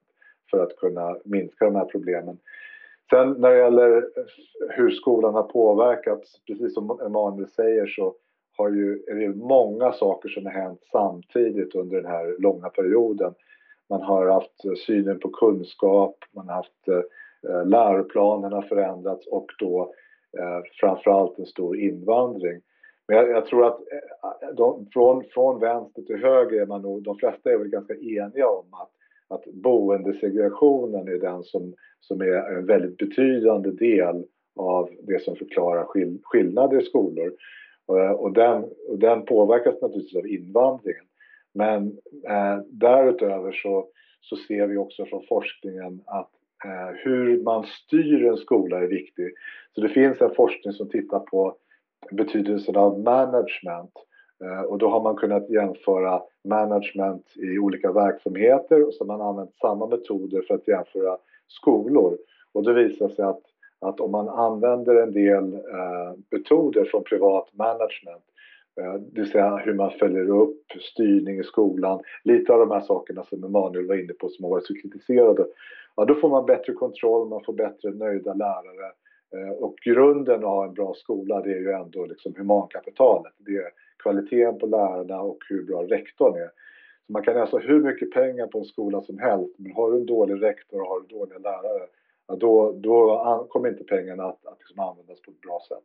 för 0.50 0.62
att 0.62 0.76
kunna 0.76 1.16
minska 1.24 1.64
de 1.64 1.74
här 1.74 1.84
problemen. 1.84 2.38
Sen 3.10 3.32
när 3.32 3.50
det 3.50 3.58
gäller 3.58 4.08
hur 4.70 4.90
skolan 4.90 5.34
har 5.34 5.42
påverkats, 5.42 6.44
precis 6.46 6.74
som 6.74 7.00
Emanuel 7.06 7.48
säger 7.48 7.86
så 7.86 8.14
har 8.56 8.70
ju, 8.70 9.04
är 9.06 9.14
det 9.14 9.28
många 9.28 9.92
saker 9.92 10.28
som 10.28 10.46
har 10.46 10.52
hänt 10.52 10.80
samtidigt 10.92 11.74
under 11.74 11.96
den 11.96 12.10
här 12.10 12.36
långa 12.38 12.68
perioden. 12.68 13.34
Man 13.90 14.02
har 14.02 14.26
haft 14.26 14.80
synen 14.86 15.18
på 15.18 15.28
kunskap, 15.28 16.16
man 16.34 16.48
har 16.48 16.54
haft 16.54 16.88
eh, 16.88 17.66
läroplanerna 17.66 18.62
förändrats 18.62 19.26
och 19.26 19.46
då 19.58 19.94
eh, 20.38 20.60
framförallt 20.80 21.38
en 21.38 21.46
stor 21.46 21.78
invandring. 21.78 22.60
Men 23.08 23.16
jag, 23.16 23.30
jag 23.30 23.46
tror 23.46 23.66
att 23.66 23.80
eh, 23.80 24.48
de, 24.54 24.86
från, 24.92 25.24
från 25.24 25.60
vänster 25.60 26.02
till 26.02 26.22
höger 26.22 26.60
är 26.60 26.66
man 26.66 26.82
nog, 26.82 27.02
de 27.02 27.16
flesta 27.18 27.50
är 27.50 27.58
väl 27.58 27.68
ganska 27.68 27.94
eniga 27.94 28.48
om 28.48 28.66
att 28.72 28.90
att 29.28 29.44
boendesegregationen 29.44 31.08
är 31.08 31.18
den 31.18 31.42
som, 31.42 31.74
som 32.00 32.20
är 32.20 32.56
en 32.58 32.66
väldigt 32.66 32.96
betydande 32.96 33.70
del 33.70 34.24
av 34.56 34.90
det 35.02 35.22
som 35.22 35.36
förklarar 35.36 35.84
skill 35.84 36.18
skillnader 36.22 36.82
i 36.82 36.84
skolor. 36.84 37.32
Eh, 37.88 38.10
och 38.10 38.32
den, 38.32 38.64
och 38.88 38.98
den 38.98 39.24
påverkas 39.24 39.82
naturligtvis 39.82 40.16
av 40.16 40.26
invandringen. 40.26 41.04
Men 41.54 41.86
eh, 42.28 42.58
därutöver 42.66 43.52
så, 43.52 43.88
så 44.20 44.36
ser 44.36 44.66
vi 44.66 44.76
också 44.76 45.04
från 45.04 45.26
forskningen 45.28 46.00
att 46.06 46.30
eh, 46.64 46.96
hur 47.04 47.42
man 47.42 47.64
styr 47.66 48.24
en 48.24 48.36
skola 48.36 48.78
är 48.78 48.86
viktig. 48.86 49.32
Så 49.74 49.80
det 49.80 49.88
finns 49.88 50.20
en 50.20 50.34
forskning 50.34 50.72
som 50.72 50.88
tittar 50.88 51.18
på 51.18 51.56
betydelsen 52.10 52.76
av 52.76 53.00
management 53.00 53.92
Eh, 54.44 54.60
och 54.60 54.78
då 54.78 54.88
har 54.88 55.02
man 55.02 55.16
kunnat 55.16 55.50
jämföra 55.50 56.22
management 56.44 57.36
i 57.36 57.58
olika 57.58 57.92
verksamheter 57.92 58.86
och 58.86 58.94
så 58.94 59.04
har 59.04 59.18
man 59.18 59.28
använt 59.28 59.54
samma 59.54 59.86
metoder 59.86 60.42
för 60.42 60.54
att 60.54 60.68
jämföra 60.68 61.16
skolor. 61.48 62.18
Och 62.52 62.64
det 62.64 62.72
visar 62.72 63.08
sig 63.08 63.24
att, 63.24 63.42
att 63.80 64.00
om 64.00 64.10
man 64.10 64.28
använder 64.28 64.94
en 64.94 65.12
del 65.12 65.54
eh, 65.54 66.12
metoder 66.30 66.84
från 66.84 67.04
privat 67.04 67.48
management 67.52 68.24
eh, 68.80 68.94
det 68.94 69.20
vill 69.20 69.30
säga 69.30 69.56
hur 69.56 69.74
man 69.74 69.90
följer 69.90 70.30
upp 70.30 70.62
styrning 70.92 71.38
i 71.38 71.44
skolan, 71.44 72.00
lite 72.24 72.52
av 72.52 72.58
de 72.58 72.70
här 72.70 72.80
sakerna 72.80 73.24
som 73.24 73.44
Emanuel 73.44 73.86
var 73.86 73.94
inne 73.94 74.12
på 74.12 74.28
som 74.28 74.44
har 74.44 74.50
varit 74.50 74.66
så 74.66 74.74
kritiserade. 74.74 75.46
Ja, 75.96 76.04
då 76.04 76.14
får 76.14 76.28
man 76.28 76.46
bättre 76.46 76.72
kontroll, 76.72 77.28
man 77.28 77.44
får 77.44 77.52
bättre 77.52 77.90
nöjda 77.90 78.34
lärare 78.34 78.92
Eh, 79.34 79.50
och 79.50 79.76
grunden 79.84 80.34
att 80.34 80.50
ha 80.50 80.64
en 80.64 80.74
bra 80.74 80.94
skola 80.94 81.40
det 81.40 81.50
är 81.50 81.58
ju 81.58 81.72
ändå 81.72 82.06
liksom 82.06 82.34
humankapitalet. 82.36 83.32
Det 83.38 83.56
är 83.56 83.70
kvaliteten 84.02 84.58
på 84.58 84.66
lärarna 84.66 85.20
och 85.20 85.38
hur 85.48 85.62
bra 85.62 85.82
rektorn 85.82 86.34
är. 86.34 86.50
Så 87.06 87.12
man 87.12 87.22
kan 87.22 87.36
alltså 87.36 87.58
hur 87.58 87.82
mycket 87.82 88.10
pengar 88.10 88.46
på 88.46 88.58
en 88.58 88.64
skola 88.64 89.02
som 89.02 89.18
helst, 89.18 89.54
men 89.58 89.72
har 89.72 89.92
du 89.92 89.96
en 89.96 90.06
dålig 90.06 90.42
rektor 90.42 90.80
och 90.80 90.88
har 90.88 91.00
du 91.00 91.06
dåliga 91.06 91.38
lärare, 91.38 91.86
ja, 92.28 92.36
då, 92.36 92.72
då 92.72 93.46
kommer 93.50 93.68
inte 93.68 93.84
pengarna 93.84 94.24
att, 94.24 94.46
att 94.46 94.58
liksom 94.58 94.80
användas 94.80 95.20
på 95.20 95.30
ett 95.30 95.40
bra 95.40 95.60
sätt. 95.68 95.84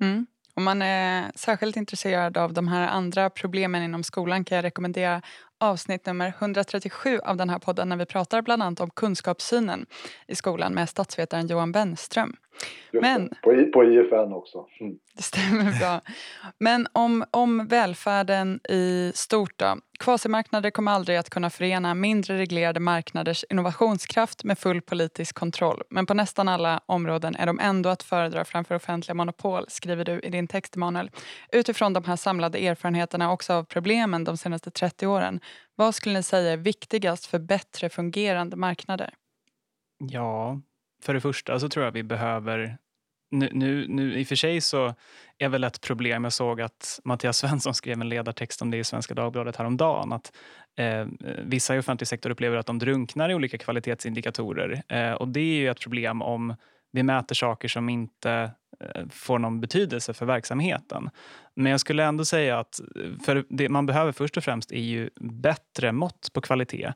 Mm. 0.00 0.26
Om 0.54 0.64
man 0.64 0.82
är 0.82 1.32
särskilt 1.34 1.76
intresserad 1.76 2.36
av 2.36 2.52
de 2.52 2.68
här 2.68 2.88
andra 2.88 3.30
problemen 3.30 3.82
inom 3.82 4.02
skolan 4.02 4.44
kan 4.44 4.56
jag 4.56 4.64
rekommendera 4.64 5.22
avsnitt 5.60 6.06
nummer 6.06 6.32
137 6.38 7.18
av 7.18 7.36
den 7.36 7.50
här 7.50 7.58
podden 7.58 7.88
när 7.88 7.96
vi 7.96 8.06
pratar 8.06 8.42
bland 8.42 8.62
annat 8.62 8.80
om 8.80 8.90
kunskapssynen 8.90 9.86
i 10.28 10.34
skolan 10.34 10.74
med 10.74 10.88
statsvetaren 10.88 11.46
Johan 11.46 11.72
Bennström. 11.72 12.36
Men, 12.92 13.28
på, 13.28 13.70
på 13.72 13.84
IFN 13.84 14.32
också. 14.32 14.66
Mm. 14.80 14.94
Det 15.16 15.22
stämmer 15.22 15.78
bra. 15.80 16.00
Men 16.58 16.86
om, 16.92 17.24
om 17.30 17.66
välfärden 17.66 18.60
i 18.68 19.12
stort 19.14 19.52
då. 19.56 19.76
Kvasimarknader 19.98 20.70
kommer 20.70 20.92
aldrig 20.92 21.16
att 21.16 21.30
kunna 21.30 21.50
förena 21.50 21.94
mindre 21.94 22.38
reglerade 22.38 22.80
marknaders 22.80 23.44
innovationskraft 23.50 24.44
med 24.44 24.58
full 24.58 24.80
politisk 24.80 25.34
kontroll. 25.34 25.82
Men 25.90 26.06
på 26.06 26.14
nästan 26.14 26.48
alla 26.48 26.80
områden 26.86 27.36
är 27.36 27.46
de 27.46 27.60
ändå 27.60 27.88
att 27.88 28.02
föredra 28.02 28.44
framför 28.44 28.74
offentliga 28.74 29.14
monopol, 29.14 29.64
skriver 29.68 30.04
du 30.04 30.20
i 30.20 30.30
din 30.30 30.48
text, 30.48 30.76
Emanuel. 30.76 31.10
Utifrån 31.52 31.92
de 31.92 32.04
här 32.04 32.16
samlade 32.16 32.58
erfarenheterna 32.58 33.32
också 33.32 33.52
av 33.52 33.64
problemen 33.64 34.24
de 34.24 34.36
senaste 34.36 34.70
30 34.70 35.06
åren. 35.06 35.40
Vad 35.74 35.94
skulle 35.94 36.14
ni 36.14 36.22
säga 36.22 36.52
är 36.52 36.56
viktigast 36.56 37.26
för 37.26 37.38
bättre 37.38 37.88
fungerande 37.88 38.56
marknader? 38.56 39.14
Ja, 39.98 40.60
för 41.02 41.14
det 41.14 41.20
första 41.20 41.60
så 41.60 41.68
tror 41.68 41.84
jag 41.84 41.92
vi 41.92 42.02
behöver 42.02 42.78
nu, 43.30 43.50
nu, 43.52 43.86
nu, 43.88 44.18
I 44.18 44.24
och 44.24 44.28
för 44.28 44.36
sig 44.36 44.60
så 44.60 44.94
är 45.38 45.48
väl 45.48 45.64
ett 45.64 45.80
problem, 45.80 46.24
jag 46.24 46.32
såg 46.32 46.60
att 46.60 47.00
Mattias 47.04 47.38
Svensson 47.38 47.74
skrev 47.74 48.00
en 48.00 48.08
ledartext 48.08 48.62
om 48.62 48.70
det 48.70 48.76
i 48.76 48.84
Svenska 48.84 49.14
Dagbladet 49.14 49.56
häromdagen, 49.56 50.12
att 50.12 50.32
eh, 50.76 51.06
vissa 51.44 51.76
i 51.76 51.78
offentlig 51.78 52.08
sektor 52.08 52.30
upplever 52.30 52.56
att 52.56 52.66
de 52.66 52.78
drunknar 52.78 53.30
i 53.30 53.34
olika 53.34 53.58
kvalitetsindikatorer. 53.58 54.82
Eh, 54.88 55.12
och 55.12 55.28
det 55.28 55.40
är 55.40 55.58
ju 55.58 55.70
ett 55.70 55.80
problem 55.80 56.22
om 56.22 56.54
vi 56.96 57.02
mäter 57.02 57.34
saker 57.34 57.68
som 57.68 57.88
inte 57.88 58.50
eh, 58.80 59.02
får 59.10 59.38
någon 59.38 59.60
betydelse 59.60 60.14
för 60.14 60.26
verksamheten. 60.26 61.10
Men 61.54 61.70
jag 61.70 61.80
skulle 61.80 62.04
ändå 62.04 62.24
säga 62.24 62.58
att 62.58 62.80
eh, 62.80 63.24
för 63.24 63.44
det 63.48 63.68
man 63.68 63.86
behöver 63.86 64.12
först 64.12 64.36
och 64.36 64.44
främst 64.44 64.72
är 64.72 64.80
ju 64.80 65.10
bättre 65.20 65.92
mått 65.92 66.30
på 66.32 66.40
kvalitet 66.40 66.92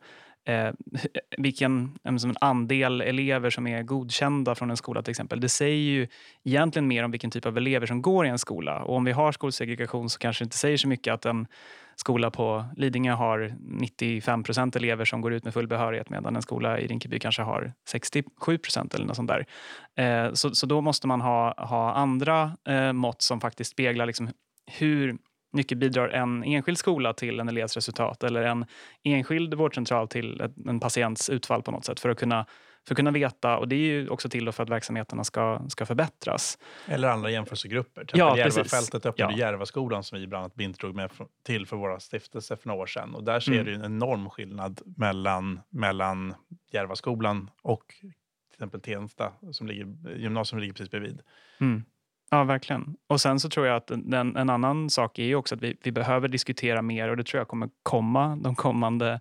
eh, 0.49 0.71
vilken 1.39 1.99
en 2.03 2.19
andel 2.41 3.01
elever 3.01 3.51
som 3.51 3.67
är 3.67 3.83
godkända 3.83 4.55
från 4.55 4.71
en 4.71 4.77
skola 4.77 5.03
till 5.03 5.11
exempel. 5.11 5.41
Det 5.41 5.49
säger 5.49 5.91
ju 5.91 6.09
egentligen 6.45 6.89
mer 6.89 7.05
om 7.05 7.11
vilken 7.11 7.31
typ 7.31 7.47
av 7.47 7.57
elever 7.57 7.87
som 7.87 8.03
går 8.03 8.27
i 8.27 8.29
en 8.29 8.39
skola. 8.39 8.83
Och 8.83 8.97
om 8.97 9.05
vi 9.05 9.13
har 9.13 9.33
skolsegregation 9.33 10.11
så 10.11 10.19
kanske 10.19 10.45
det 10.45 10.47
inte 10.47 10.59
säger 10.59 10.77
så 10.77 10.89
mycket 10.89 11.15
att 11.15 11.27
en 11.27 11.47
skola 12.01 12.31
på 12.31 12.65
Lidingö 12.77 13.13
har 13.13 13.55
95 13.61 14.43
procent 14.43 14.77
elever 14.77 15.05
som 15.05 15.21
går 15.21 15.33
ut 15.33 15.45
med 15.45 15.55
full 15.55 15.67
behörighet 15.67 16.11
medan 16.11 16.37
en 16.37 16.43
skola 16.43 16.79
i 16.79 16.87
Rinkeby 16.87 17.19
kanske 17.19 17.43
har 17.43 17.73
67 17.89 18.59
procent 18.59 18.95
eller 18.95 19.07
något 19.07 19.17
sånt 19.17 19.31
där. 19.31 19.47
Eh, 19.97 20.33
så, 20.33 20.55
så 20.55 20.67
då 20.67 20.81
måste 20.81 21.07
man 21.07 21.21
ha, 21.21 21.55
ha 21.59 21.95
andra 21.95 22.57
eh, 22.69 22.93
mått 22.93 23.23
som 23.23 23.41
faktiskt 23.41 23.71
speglar 23.71 24.07
liksom 24.07 24.31
hur 24.79 25.19
mycket 25.53 25.79
bidrar 25.79 26.09
en 26.09 26.45
enskild 26.45 26.79
skola 26.79 27.13
till 27.13 27.41
en 27.41 27.49
elevs 27.49 27.77
resultat 27.77 28.25
eller 28.25 28.43
en 28.43 28.67
enskild 29.05 29.55
vårdcentral 29.55 30.09
till 30.09 30.43
en 30.67 30.81
patients 30.81 31.31
utfall 31.31 31.63
på 31.63 31.71
något 31.71 31.85
sätt 31.85 32.01
för 32.01 32.09
att 32.09 32.19
kunna, 32.19 32.47
för 32.87 32.95
att 32.95 32.97
kunna 32.97 33.11
veta. 33.11 33.59
Och 33.59 33.69
det 33.69 33.77
är 33.77 33.79
ju 33.79 34.09
också 34.09 34.29
till 34.29 34.53
för 34.53 34.62
att 34.62 34.71
verksamheterna 34.71 35.25
ska, 35.25 35.62
ska 35.69 35.87
förbättras. 35.87 36.59
Eller 36.87 37.09
andra 37.09 37.31
jämförelsegrupper. 37.31 38.05
Till 38.05 38.19
ja, 38.19 38.37
Järvafältet 38.37 39.07
öppnade 39.07 39.33
ja. 39.33 39.38
Järvaskolan 39.38 40.03
som 40.05 40.19
vi 40.19 40.27
bland 40.27 40.43
annat 40.45 40.55
bidrog 40.55 40.95
med 40.95 41.11
till 41.47 41.66
för 41.66 41.77
våra 41.77 42.01
stiftelser 42.01 42.57
för 42.57 42.69
några 42.69 42.83
år 42.83 42.87
sedan. 42.87 43.14
Och 43.14 43.25
där 43.25 43.40
ser 43.40 43.53
mm. 43.53 43.64
du 43.64 43.75
en 43.75 43.85
enorm 43.85 44.31
skillnad 44.31 44.81
mellan, 44.97 45.61
mellan 45.71 46.35
Järvaskolan 46.73 47.51
och 47.62 47.85
till 48.01 48.12
exempel 48.53 48.81
Tensta 48.81 49.33
som 49.53 49.66
ligger, 49.66 49.87
gymnasium 50.16 50.45
som 50.45 50.59
ligger 50.59 50.73
precis 50.73 50.90
bredvid. 50.90 51.21
Mm. 51.61 51.85
Ja, 52.31 52.45
verkligen. 52.45 52.97
Och 53.07 53.21
sen 53.21 53.40
så 53.40 53.49
tror 53.49 53.66
jag 53.66 53.77
att 53.77 53.90
den, 53.97 54.37
en 54.37 54.51
annan 54.51 54.90
sak 54.90 55.19
är 55.19 55.25
ju 55.25 55.35
också 55.35 55.55
att 55.55 55.62
vi, 55.62 55.77
vi 55.83 55.93
behöver 55.93 56.29
diskutera 56.29 56.83
mer 56.83 57.09
och 57.09 57.16
det 57.16 57.25
tror 57.25 57.40
jag 57.40 57.49
kommer 57.49 57.69
komma 57.83 58.37
de 58.37 58.55
kommande 58.55 59.21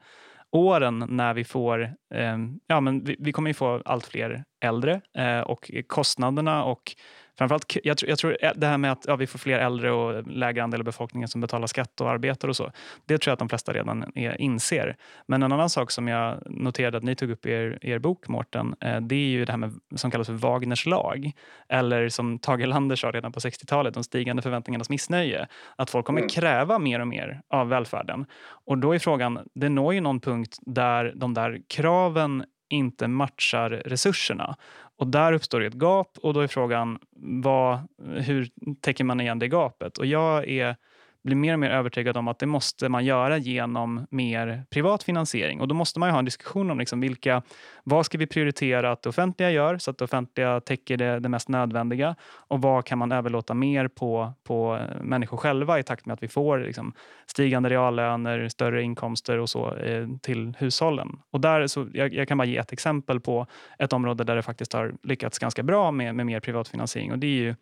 åren 0.51 1.05
när 1.09 1.33
vi 1.33 1.43
får, 1.43 1.81
eh, 2.13 2.37
ja 2.67 2.79
men 2.79 3.03
vi, 3.03 3.15
vi, 3.19 3.31
kommer 3.31 3.49
ju 3.49 3.53
få 3.53 3.81
allt 3.85 4.05
fler 4.05 4.43
äldre 4.65 5.01
eh, 5.17 5.39
och 5.39 5.71
kostnaderna 5.87 6.63
och 6.63 6.95
Framförallt, 7.39 7.77
jag, 7.83 7.97
tror, 7.97 8.09
jag 8.09 8.19
tror 8.19 8.37
det 8.55 8.67
här 8.67 8.77
med 8.77 8.91
att 8.91 9.05
ja, 9.07 9.15
vi 9.15 9.27
får 9.27 9.39
fler 9.39 9.59
äldre 9.59 9.91
och 9.91 10.27
lägre 10.27 10.63
andel 10.63 10.81
av 10.81 10.85
befolkningen 10.85 11.27
som 11.27 11.41
betalar 11.41 11.67
skatt 11.67 12.01
och 12.01 12.09
arbetar 12.09 12.47
och 12.47 12.55
så. 12.55 12.71
Det 13.05 13.17
tror 13.17 13.31
jag 13.31 13.33
att 13.33 13.39
de 13.39 13.49
flesta 13.49 13.73
redan 13.73 14.11
är, 14.15 14.41
inser. 14.41 14.95
Men 15.27 15.43
en 15.43 15.51
annan 15.51 15.69
sak 15.69 15.91
som 15.91 16.07
jag 16.07 16.37
noterade 16.45 16.97
att 16.97 17.03
ni 17.03 17.15
tog 17.15 17.31
upp 17.31 17.45
i 17.45 17.51
er, 17.51 17.79
er 17.81 17.99
bok, 17.99 18.27
Mårten, 18.27 18.75
eh, 18.81 19.01
det 19.01 19.15
är 19.15 19.29
ju 19.29 19.45
det 19.45 19.51
här 19.51 19.57
med, 19.57 19.79
som 19.95 20.11
kallas 20.11 20.27
för 20.27 20.33
Wagners 20.33 20.85
lag. 20.85 21.31
Eller 21.69 22.09
som 22.09 22.39
Tage 22.39 22.61
Erlander 22.61 22.95
sa 22.95 23.11
redan 23.11 23.31
på 23.31 23.39
60-talet, 23.39 23.93
de 23.93 24.03
stigande 24.03 24.41
förväntningarnas 24.41 24.89
missnöje. 24.89 25.47
Att 25.75 25.89
folk 25.89 26.05
kommer 26.05 26.21
mm. 26.21 26.29
kräva 26.29 26.79
mer 26.79 26.99
och 26.99 27.07
mer 27.07 27.41
av 27.49 27.69
välfärden. 27.69 28.25
Och 28.65 28.77
då 28.77 28.95
är 28.95 28.99
frågan, 28.99 29.39
det 29.53 29.69
når 29.69 29.93
ju 29.93 30.01
någon 30.01 30.19
punkt 30.19 30.57
där 30.61 31.13
de 31.15 31.33
där 31.33 31.61
kraven 31.67 32.43
inte 32.69 33.07
matchar 33.07 33.69
resurserna. 33.69 34.55
Och 34.99 35.07
där 35.07 35.33
uppstår 35.33 35.61
ett 35.61 35.73
gap 35.73 36.17
och 36.21 36.33
då 36.33 36.39
är 36.39 36.47
frågan 36.47 36.99
vad, 37.43 37.79
hur 38.03 38.49
täcker 38.81 39.03
man 39.03 39.21
igen 39.21 39.39
det 39.39 39.47
gapet? 39.47 39.97
Och 39.97 40.05
jag 40.05 40.47
är 40.47 40.75
blir 41.23 41.35
mer 41.35 41.53
och 41.53 41.59
mer 41.59 41.69
övertygad 41.69 42.17
om 42.17 42.27
att 42.27 42.39
det 42.39 42.45
måste 42.45 42.89
man 42.89 43.05
göra 43.05 43.37
genom 43.37 44.07
mer 44.09 44.63
privat 44.69 45.03
finansiering. 45.03 45.61
Och 45.61 45.67
då 45.67 45.75
måste 45.75 45.99
man 45.99 46.09
ha 46.09 46.19
en 46.19 46.25
diskussion 46.25 46.71
om 46.71 46.79
liksom 46.79 46.99
vilka, 46.99 47.41
vad 47.83 48.05
ska 48.05 48.17
vi 48.17 48.27
prioritera 48.27 48.91
att 48.91 49.01
det 49.01 49.09
offentliga 49.09 49.51
gör 49.51 49.77
så 49.77 49.91
att 49.91 49.97
det 49.97 50.05
offentliga 50.05 50.61
täcker 50.61 50.97
det, 50.97 51.19
det 51.19 51.29
mest 51.29 51.49
nödvändiga 51.49 52.15
och 52.31 52.61
vad 52.61 52.85
kan 52.85 52.97
man 52.97 53.11
överlåta 53.11 53.53
mer 53.53 53.87
på, 53.87 54.33
på 54.43 54.75
eh, 54.75 55.01
människor 55.01 55.37
själva 55.37 55.79
i 55.79 55.83
takt 55.83 56.05
med 56.05 56.13
att 56.13 56.23
vi 56.23 56.27
får 56.27 56.59
liksom, 56.59 56.93
stigande 57.25 57.69
reallöner, 57.69 58.47
större 58.47 58.83
inkomster 58.83 59.37
och 59.37 59.49
så 59.49 59.75
eh, 59.75 60.07
till 60.21 60.53
hushållen. 60.59 61.19
Och 61.31 61.41
där, 61.41 61.67
så, 61.67 61.87
jag, 61.93 62.13
jag, 62.13 62.27
kan 62.27 62.37
bara 62.37 62.45
ge 62.45 62.57
ett 62.57 62.73
exempel 62.73 63.19
på 63.19 63.47
ett 63.79 63.93
område 63.93 64.23
där 64.23 64.35
det 64.35 64.41
faktiskt 64.41 64.73
har 64.73 64.93
lyckats 65.03 65.39
ganska 65.39 65.63
bra 65.63 65.91
med, 65.91 66.15
med 66.15 66.25
mer 66.25 66.39
privat 66.39 66.67
finansiering 66.67 67.11
och 67.11 67.19
det 67.19 67.27
är 67.27 67.41
ju 67.41 67.55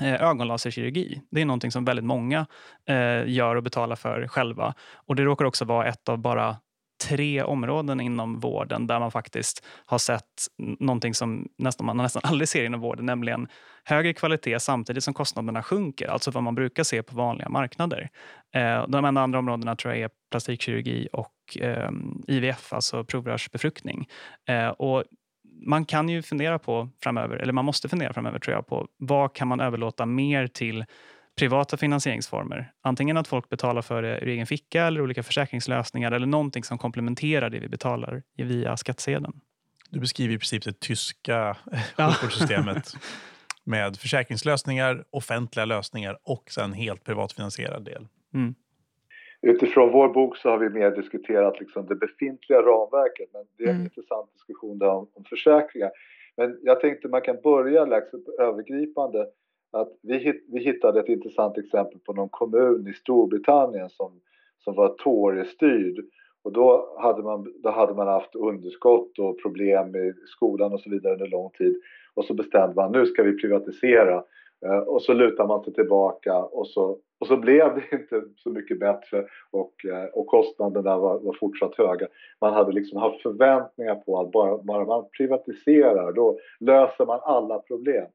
Eh, 0.00 0.22
ögonlaserkirurgi. 0.22 1.20
Det 1.30 1.40
är 1.40 1.44
någonting 1.44 1.70
som 1.70 1.84
väldigt 1.84 2.04
många 2.04 2.46
eh, 2.88 3.26
gör 3.26 3.56
och 3.56 3.62
betalar 3.62 3.96
för 3.96 4.28
själva. 4.28 4.74
Och 4.94 5.16
Det 5.16 5.22
råkar 5.22 5.44
också 5.44 5.64
vara 5.64 5.88
ett 5.88 6.08
av 6.08 6.18
bara 6.18 6.56
tre 7.08 7.42
områden 7.42 8.00
inom 8.00 8.40
vården 8.40 8.86
där 8.86 9.00
man 9.00 9.10
faktiskt 9.10 9.66
har 9.86 9.98
sett 9.98 10.46
någonting 10.58 11.14
som 11.14 11.48
nästan, 11.58 11.86
man 11.86 11.96
nästan 11.96 12.22
aldrig 12.24 12.48
ser 12.48 12.64
inom 12.64 12.80
vården, 12.80 13.06
nämligen 13.06 13.48
högre 13.84 14.12
kvalitet 14.12 14.60
samtidigt 14.60 15.04
som 15.04 15.14
kostnaderna 15.14 15.62
sjunker, 15.62 16.08
alltså 16.08 16.30
vad 16.30 16.42
man 16.42 16.54
brukar 16.54 16.82
se 16.82 17.02
på 17.02 17.16
vanliga 17.16 17.48
marknader. 17.48 18.10
Eh, 18.54 18.88
de 18.88 19.04
enda 19.04 19.20
andra 19.20 19.38
områdena 19.38 19.76
tror 19.76 19.94
jag 19.94 20.02
är 20.02 20.10
plastikkirurgi 20.30 21.08
och 21.12 21.58
eh, 21.60 21.90
IVF, 22.26 22.72
alltså 22.72 23.04
provrörsbefruktning. 23.04 24.08
Eh, 24.48 24.68
och 24.68 25.04
man 25.66 25.84
kan 25.84 26.08
ju 26.08 26.22
fundera 26.22 26.58
på 26.58 26.90
framöver, 27.02 27.36
eller 27.36 27.52
man 27.52 27.64
måste 27.64 27.88
fundera 27.88 28.12
framöver 28.12 28.38
tror 28.38 28.56
jag, 28.56 28.66
på 28.66 28.88
vad 28.96 29.34
kan 29.34 29.48
man 29.48 29.60
överlåta 29.60 30.06
mer 30.06 30.46
till 30.46 30.84
privata 31.38 31.76
finansieringsformer. 31.76 32.72
Antingen 32.82 33.16
att 33.16 33.28
folk 33.28 33.48
betalar 33.48 33.82
för 33.82 34.02
det 34.02 34.18
ur 34.18 34.28
egen 34.28 34.46
ficka 34.46 34.84
eller 34.84 35.00
olika 35.00 35.22
försäkringslösningar 35.22 36.12
eller 36.12 36.26
någonting 36.26 36.64
som 36.64 36.78
komplementerar 36.78 37.50
det 37.50 37.58
vi 37.58 37.68
betalar 37.68 38.22
via 38.36 38.76
skattsedeln. 38.76 39.40
Du 39.90 40.00
beskriver 40.00 40.34
i 40.34 40.38
princip 40.38 40.64
det 40.64 40.80
tyska 40.80 41.56
sjukvårdssystemet 41.96 42.96
med 43.64 43.96
försäkringslösningar, 43.96 45.04
offentliga 45.10 45.64
lösningar 45.64 46.18
och 46.22 46.50
sen 46.50 46.72
helt 46.72 47.04
privatfinansierad 47.04 47.84
del. 47.84 48.08
Mm. 48.34 48.54
Utifrån 49.46 49.92
vår 49.92 50.08
bok 50.08 50.36
så 50.36 50.50
har 50.50 50.58
vi 50.58 50.68
mer 50.68 50.90
diskuterat 50.90 51.60
liksom 51.60 51.86
det 51.86 51.94
befintliga 51.94 52.62
ramverket 52.62 53.28
men 53.32 53.42
det 53.56 53.64
är 53.64 53.68
en 53.68 53.74
mm. 53.74 53.84
intressant 53.84 54.32
diskussion 54.32 54.78
där 54.78 54.88
om, 54.88 55.08
om 55.14 55.24
försäkringar. 55.24 55.90
Men 56.36 56.58
jag 56.62 56.80
tänkte 56.80 57.08
man 57.08 57.20
kan 57.20 57.36
börja 57.42 57.84
liksom 57.84 58.24
övergripande 58.38 59.26
att 59.72 59.92
vi, 60.02 60.42
vi 60.48 60.60
hittade 60.60 61.00
ett 61.00 61.08
intressant 61.08 61.58
exempel 61.58 61.98
på 61.98 62.12
någon 62.12 62.28
kommun 62.28 62.88
i 62.88 62.92
Storbritannien 62.92 63.90
som, 63.90 64.20
som 64.58 64.74
var 64.74 64.88
Tory-styrd 64.88 66.04
och 66.42 66.52
då 66.52 66.96
hade, 66.98 67.22
man, 67.22 67.54
då 67.62 67.70
hade 67.70 67.94
man 67.94 68.06
haft 68.06 68.34
underskott 68.34 69.18
och 69.18 69.42
problem 69.42 69.96
i 69.96 70.12
skolan 70.26 70.72
och 70.72 70.80
så 70.80 70.90
vidare 70.90 71.12
under 71.12 71.26
lång 71.26 71.50
tid 71.50 71.80
och 72.14 72.24
så 72.24 72.34
bestämde 72.34 72.74
man 72.74 72.92
nu 72.92 73.06
ska 73.06 73.22
vi 73.22 73.40
privatisera 73.40 74.24
Eh, 74.64 74.78
och 74.78 75.02
så 75.02 75.12
lutar 75.12 75.46
man 75.46 75.64
sig 75.64 75.72
tillbaka 75.74 76.38
och 76.38 76.66
så, 76.66 76.98
och 77.20 77.26
så 77.26 77.36
blev 77.36 77.74
det 77.74 77.96
inte 77.96 78.22
så 78.36 78.50
mycket 78.50 78.80
bättre 78.80 79.24
och, 79.50 79.84
eh, 79.84 80.04
och 80.04 80.26
kostnaderna 80.26 80.98
var, 80.98 81.18
var 81.18 81.36
fortsatt 81.40 81.74
höga. 81.78 82.06
Man 82.40 82.54
hade 82.54 82.72
liksom 82.72 82.98
haft 82.98 83.22
förväntningar 83.22 83.94
på 83.94 84.20
att 84.20 84.32
bara, 84.32 84.58
bara 84.58 84.84
man 84.84 85.08
privatiserar 85.16 86.12
då 86.12 86.38
löser 86.60 87.06
man 87.06 87.20
alla 87.22 87.58
problem. 87.58 88.06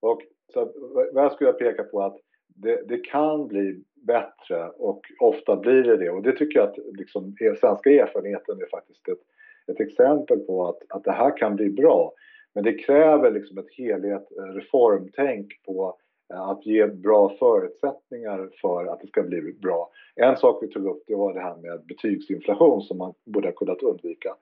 Och 0.00 0.22
så 0.52 0.72
vad 1.12 1.24
jag 1.24 1.32
skulle 1.32 1.52
peka 1.52 1.84
på 1.84 2.02
att 2.02 2.16
det, 2.56 2.88
det, 2.88 2.98
kan 2.98 3.48
bli 3.48 3.82
bättre 4.06 4.68
och 4.68 5.00
ofta 5.20 5.56
blir 5.56 5.82
det 5.82 5.96
det 5.96 6.10
och 6.10 6.22
det 6.22 6.32
tycker 6.32 6.58
jag 6.58 6.68
att 6.68 6.78
liksom, 6.98 7.36
svenska 7.60 7.90
erfarenheten 7.90 8.60
är 8.60 8.66
faktiskt 8.70 9.08
ett, 9.08 9.18
ett 9.66 9.80
exempel 9.80 10.38
på 10.40 10.68
att, 10.68 10.78
att 10.88 11.04
det 11.04 11.12
här 11.12 11.36
kan 11.36 11.56
bli 11.56 11.70
bra. 11.70 12.12
Men 12.54 12.64
det 12.64 12.72
kräver 12.72 13.30
liksom 13.30 13.58
ett 13.58 13.74
helhet, 13.76 14.28
reformtänk 14.54 15.62
på 15.66 15.96
att 16.38 16.66
ge 16.66 16.86
bra 16.86 17.36
förutsättningar 17.38 18.50
för 18.60 18.86
att 18.86 19.00
det 19.00 19.06
ska 19.06 19.22
bli 19.22 19.52
bra. 19.62 19.90
En 20.14 20.36
sak 20.36 20.62
vi 20.62 20.68
tog 20.68 20.86
upp 20.86 21.02
det 21.06 21.14
var 21.14 21.34
det 21.34 21.40
här 21.40 21.56
med 21.56 21.86
betygsinflation 21.86 22.82
som 22.82 22.98
man 22.98 23.14
borde 23.24 23.48
ha 23.48 23.52
kunnat 23.52 23.82
undvika. 23.82 24.34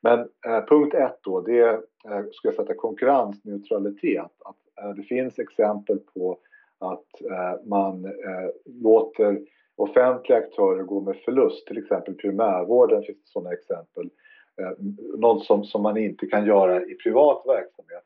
Men 0.00 0.18
eh, 0.20 0.64
punkt 0.68 0.94
ett 0.94 1.18
då, 1.22 1.40
det 1.40 1.60
eh, 1.60 2.24
ska 2.32 2.48
jag 2.48 2.54
sätta 2.54 2.74
konkurrensneutralitet. 2.74 4.32
Att 4.44 4.84
eh, 4.84 4.90
det 4.90 5.02
finns 5.02 5.38
exempel 5.38 5.98
på 5.98 6.38
att 6.78 7.30
eh, 7.30 7.66
man 7.66 8.04
eh, 8.04 8.50
låter 8.64 9.40
offentliga 9.76 10.38
aktörer 10.38 10.82
gå 10.82 11.00
med 11.00 11.16
förlust, 11.16 11.66
till 11.66 11.78
exempel 11.78 12.14
primärvården 12.14 13.02
finns 13.02 13.18
det 13.18 13.30
sådana 13.30 13.52
exempel. 13.52 14.10
Eh, 14.60 14.72
något 15.18 15.44
som, 15.44 15.64
som 15.64 15.82
man 15.82 15.96
inte 15.96 16.26
kan 16.26 16.46
göra 16.46 16.82
i 16.82 16.94
privat 16.94 17.42
verksamhet. 17.46 18.04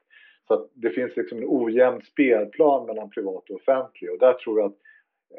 Så 0.49 0.69
det 0.75 0.91
finns 0.91 1.17
liksom 1.17 1.39
en 1.39 1.45
ojämn 1.47 2.03
spelplan 2.03 2.87
mellan 2.87 3.11
privat 3.11 3.51
och 3.51 3.57
offentlig 3.57 4.13
och 4.13 4.19
där 4.19 4.33
tror 4.33 4.61
jag 4.61 4.67
att 4.67 4.79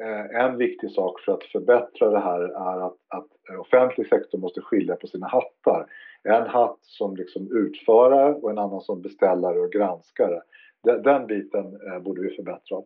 eh, 0.01 0.41
en 0.41 0.57
viktig 0.57 0.91
sak 0.91 1.19
för 1.19 1.31
att 1.31 1.43
förbättra 1.43 2.09
det 2.09 2.19
här 2.19 2.41
är 2.41 2.85
att, 2.85 2.97
att 3.07 3.27
eh, 3.49 3.59
offentlig 3.59 4.07
sektor 4.07 4.37
måste 4.37 4.61
skilja 4.61 4.95
på 4.95 5.07
sina 5.07 5.27
hattar. 5.27 5.85
En 6.23 6.47
hatt 6.47 6.79
som 6.81 7.15
liksom 7.15 7.57
utförare 7.57 8.33
och 8.33 8.49
en 8.49 8.57
annan 8.57 8.81
som 8.81 9.01
beställare 9.01 9.59
och 9.59 9.71
granskare. 9.71 10.41
Den, 10.83 11.03
den 11.03 11.27
biten 11.27 11.65
eh, 11.65 11.99
borde 11.99 12.21
vi 12.21 12.29
förbättra. 12.29 12.81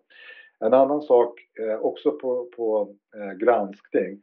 En 0.59 0.74
annan 0.74 1.01
sak, 1.01 1.39
också 1.80 2.11
på, 2.11 2.45
på 2.55 2.95
granskning, 3.39 4.22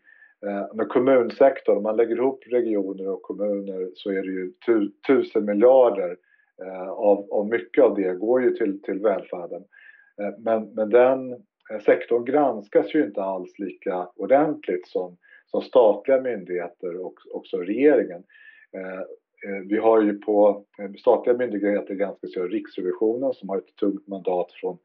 med 0.75 0.89
kommunsektorn, 0.89 1.77
om 1.77 1.83
man 1.83 1.97
lägger 1.97 2.17
ihop 2.17 2.45
regioner 2.47 3.09
och 3.09 3.23
kommuner 3.23 3.91
så 3.95 4.11
är 4.11 4.23
det 4.23 4.33
ju 4.33 4.53
tu, 4.67 4.91
tusen 5.07 5.45
miljarder 5.45 6.17
Eh, 6.65 6.89
av, 6.89 7.29
av 7.31 7.49
mycket 7.49 7.85
av 7.85 7.95
det 7.95 8.15
går 8.15 8.43
ju 8.43 8.51
till, 8.51 8.83
till 8.83 8.99
välfärden. 8.99 9.65
Eh, 10.21 10.39
men, 10.39 10.75
men 10.75 10.91
den 10.91 11.33
eh, 11.33 11.81
sektorn 11.85 12.25
granskas 12.25 12.95
ju 12.95 13.05
inte 13.05 13.23
alls 13.23 13.59
lika 13.59 14.09
ordentligt 14.17 14.89
som, 14.89 15.17
som 15.47 15.63
statliga 15.63 16.21
myndigheter 16.21 17.01
och 17.01 17.15
också 17.35 17.57
regeringen. 17.57 18.23
Vi 19.69 19.79
har 19.79 20.03
ju 20.03 20.19
på 20.19 20.65
statliga 20.99 21.37
myndigheter 21.37 21.95
granskas 21.95 22.37
ju 22.37 22.49
Riksrevisionen 22.49 23.33
som 23.33 23.49
har 23.49 23.59
ett 23.59 23.77
tungt 23.77 24.07
mandat 24.09 24.53
från 24.53 24.79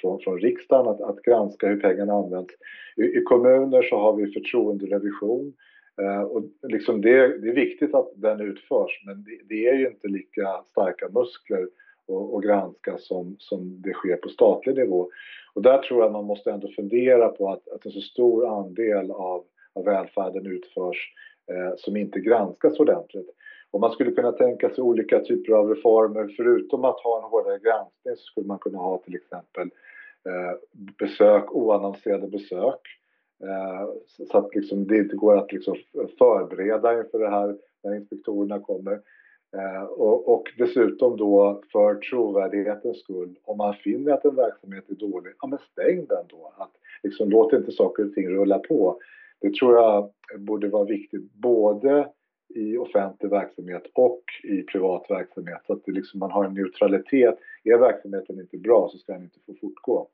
från, 0.00 0.20
från 0.20 0.40
riksdagen 0.40 0.88
att, 0.88 1.00
att 1.00 1.22
granska 1.22 1.68
hur 1.68 1.80
pengarna 1.80 2.12
används. 2.12 2.54
I, 2.96 3.02
I, 3.02 3.22
kommuner 3.22 3.82
så 3.82 3.96
har 3.96 4.16
vi 4.16 4.32
förtroenderevision 4.32 5.46
eh, 5.46 5.52
Eh, 6.02 6.22
och 6.22 6.42
liksom 6.62 7.00
det, 7.00 7.38
det, 7.38 7.48
är 7.48 7.54
viktigt 7.54 7.94
att 7.94 8.10
den 8.14 8.40
utförs 8.40 9.02
men 9.06 9.24
det, 9.24 9.38
det 9.48 9.68
är 9.68 9.74
ju 9.74 9.86
inte 9.86 10.08
lika 10.08 10.62
starka 10.70 11.08
muskler 11.08 11.68
att 12.36 12.44
granska 12.44 12.98
som, 12.98 13.36
som 13.38 13.82
det 13.82 13.92
sker 13.92 14.16
på 14.16 14.28
statlig 14.28 14.76
nivå. 14.76 15.08
Och 15.54 15.62
där 15.62 15.78
tror 15.78 16.02
jag 16.02 16.12
man 16.12 16.24
måste 16.24 16.50
ändå 16.50 16.68
fundera 16.68 17.28
på 17.28 17.50
att, 17.52 17.68
att 17.68 17.86
en 17.86 17.92
så 17.92 18.00
stor 18.00 18.58
andel 18.58 19.10
av, 19.10 19.44
av 19.72 19.84
välfärden 19.84 20.46
utförs 20.46 21.12
eh, 21.50 21.76
som 21.76 21.96
inte 21.96 22.20
granskas 22.20 22.80
ordentligt. 22.80 23.30
Och 23.70 23.80
man 23.80 23.90
skulle 23.90 24.10
kunna 24.10 24.32
tänka 24.32 24.70
sig 24.70 24.84
olika 24.84 25.20
typer 25.20 25.52
av 25.52 25.68
reformer. 25.68 26.34
Förutom 26.36 26.84
att 26.84 27.00
ha 27.00 27.18
en 27.18 27.30
hårdare 27.30 27.58
granskning 27.58 28.16
så 28.16 28.22
skulle 28.22 28.46
man 28.46 28.58
kunna 28.58 28.78
ha 28.78 28.98
till 28.98 29.14
exempel 29.14 29.70
eh, 30.26 30.58
besök, 30.98 31.54
oannonserade 31.54 32.28
besök. 32.28 32.80
Eh, 33.42 33.88
så 34.28 34.38
att 34.38 34.54
liksom 34.54 34.86
det 34.86 34.96
inte 34.96 35.16
går 35.16 35.36
att 35.36 35.52
liksom 35.52 35.76
förbereda 36.18 36.98
inför 36.98 37.18
det 37.18 37.30
här 37.30 37.56
när 37.82 37.94
inspektorerna 37.94 38.60
kommer. 38.60 39.00
Eh, 39.56 39.82
och, 39.82 40.34
och, 40.34 40.52
dessutom 40.58 41.16
då 41.16 41.62
för 41.72 41.94
trovärdighetens 41.94 42.98
skull, 42.98 43.38
om 43.44 43.58
man 43.58 43.74
finner 43.74 44.12
att 44.12 44.24
en 44.24 44.36
verksamhet 44.36 44.90
är 44.90 44.94
dålig, 44.94 45.32
ja 45.40 45.46
men 45.46 45.58
stäng 45.72 46.06
den 46.06 46.24
då. 46.28 46.52
Att 46.56 46.72
liksom, 47.02 47.30
låt 47.30 47.52
inte 47.52 47.72
saker 47.72 48.06
och 48.06 48.12
ting 48.12 48.28
rulla 48.28 48.58
på. 48.58 49.00
Det 49.40 49.54
tror 49.54 49.74
jag 49.74 50.10
borde 50.38 50.68
vara 50.68 50.84
viktigt 50.84 51.32
både 51.32 52.08
i 52.54 52.76
offentlig 52.76 53.30
verksamhet 53.30 53.82
och 53.94 54.22
i 54.42 54.62
privat 54.62 55.06
verksamhet. 55.10 55.60
Så 55.66 55.72
att 55.72 55.84
det 55.84 55.92
liksom, 55.92 56.20
man 56.20 56.30
har 56.30 56.44
en 56.44 56.54
neutralitet. 56.54 57.38
Är 57.64 57.78
verksamheten 57.78 58.40
inte 58.40 58.58
bra 58.58 58.88
så 58.92 58.98
ska 58.98 59.12
den 59.12 59.22
inte 59.22 59.38
få 59.46 59.54
fortgå. 59.60 60.08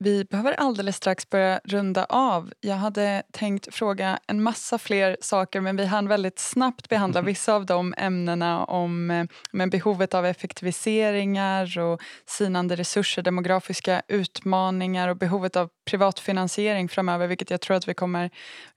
Vi 0.00 0.24
behöver 0.24 0.52
alldeles 0.52 0.96
strax 0.96 1.30
börja 1.30 1.60
runda 1.64 2.04
av. 2.04 2.52
Jag 2.60 2.76
hade 2.76 3.22
tänkt 3.32 3.74
fråga 3.74 4.18
en 4.26 4.42
massa 4.42 4.78
fler 4.78 5.16
saker 5.20 5.60
men 5.60 5.76
vi 5.76 5.84
hann 5.84 6.08
väldigt 6.08 6.38
snabbt 6.38 6.88
behandla 6.88 7.22
vissa 7.22 7.54
av 7.54 7.66
de 7.66 7.94
ämnena 7.98 8.64
om 8.64 9.10
eh, 9.10 9.24
med 9.52 9.70
behovet 9.70 10.14
av 10.14 10.26
effektiviseringar 10.26 11.78
och 11.78 12.00
sinande 12.26 12.76
resurser, 12.76 13.22
demografiska 13.22 14.02
utmaningar 14.08 15.08
och 15.08 15.16
behovet 15.16 15.56
av 15.56 15.68
privatfinansiering 15.90 16.88
framöver 16.88 17.26
vilket 17.26 17.50
jag 17.50 17.60
tror 17.60 17.76
att 17.76 17.88
vi 17.88 17.94
kommer, 17.94 18.30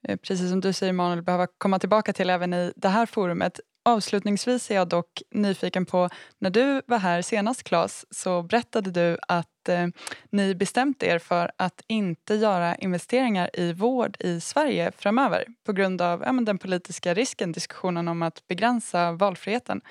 eh, 0.08 0.18
precis 0.18 0.50
som 0.50 0.62
du 0.62 0.74
säger 0.74 0.94
Manuel, 0.94 1.22
behöva 1.22 1.48
komma 1.58 1.80
tillbaka 1.80 2.14
till 2.14 2.30
även 2.30 2.54
i 2.54 2.74
det 2.76 2.90
här 2.90 3.06
forumet. 3.06 3.60
Avslutningsvis 3.84 4.72
är 4.72 4.76
jag 4.76 4.88
dock 4.88 5.22
nyfiken 5.32 5.86
på, 5.86 6.10
när 6.40 6.50
du 6.50 6.82
var 6.88 6.98
här 6.98 7.22
senast 7.22 7.64
Claes, 7.64 8.06
så 8.10 8.44
berättade 8.44 8.92
du 8.92 9.18
att 9.28 9.70
eh, 9.70 9.88
ni 10.30 10.56
bestämt 10.56 11.04
er 11.04 11.20
för 11.20 11.52
att 11.58 11.82
inte 11.88 12.36
göra 12.36 12.76
investeringar 12.76 13.50
i 13.54 13.74
vård 13.74 14.18
i 14.20 14.42
Sverige 14.42 14.92
framöver 14.98 15.46
på 15.66 15.74
grund 15.74 16.02
av 16.02 16.24
ja, 16.26 16.32
den 16.32 16.58
politiska 16.58 17.14
risken, 17.14 17.52
diskussionen 17.52 18.08
om 18.08 18.22
att 18.22 18.48
begränsa 18.48 19.12
valfriheten. 19.12 19.82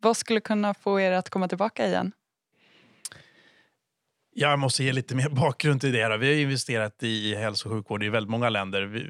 Vad 0.00 0.16
skulle 0.16 0.40
kunna 0.40 0.74
få 0.74 1.00
er 1.00 1.12
att 1.12 1.30
komma 1.30 1.48
tillbaka 1.48 1.86
igen? 1.86 2.12
Jag 4.38 4.58
måste 4.58 4.84
ge 4.84 4.92
lite 4.92 5.14
mer 5.14 5.28
bakgrund 5.30 5.80
till 5.80 5.92
det. 5.92 6.16
Vi 6.16 6.26
har 6.26 6.40
investerat 6.40 7.02
i 7.02 7.34
hälso 7.34 7.68
och 7.68 7.74
sjukvård 7.74 8.02
i 8.02 8.08
väldigt 8.08 8.30
många 8.30 8.48
länder 8.48 9.06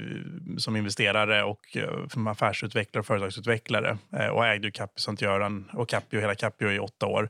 som 0.58 0.76
investerare 0.76 1.42
och 1.44 1.76
eh, 1.76 2.08
som 2.08 2.26
affärsutvecklare 2.26 3.00
och 3.00 3.06
företagsutvecklare. 3.06 3.98
Eh, 4.12 4.26
och 4.26 4.46
ägde 4.46 4.70
Capio 4.70 5.00
Sankt 5.00 5.22
Göran 5.22 5.70
och 5.72 5.88
Capio, 5.88 6.20
hela 6.20 6.34
Capio 6.34 6.70
i 6.70 6.78
åtta 6.78 7.06
år. 7.06 7.28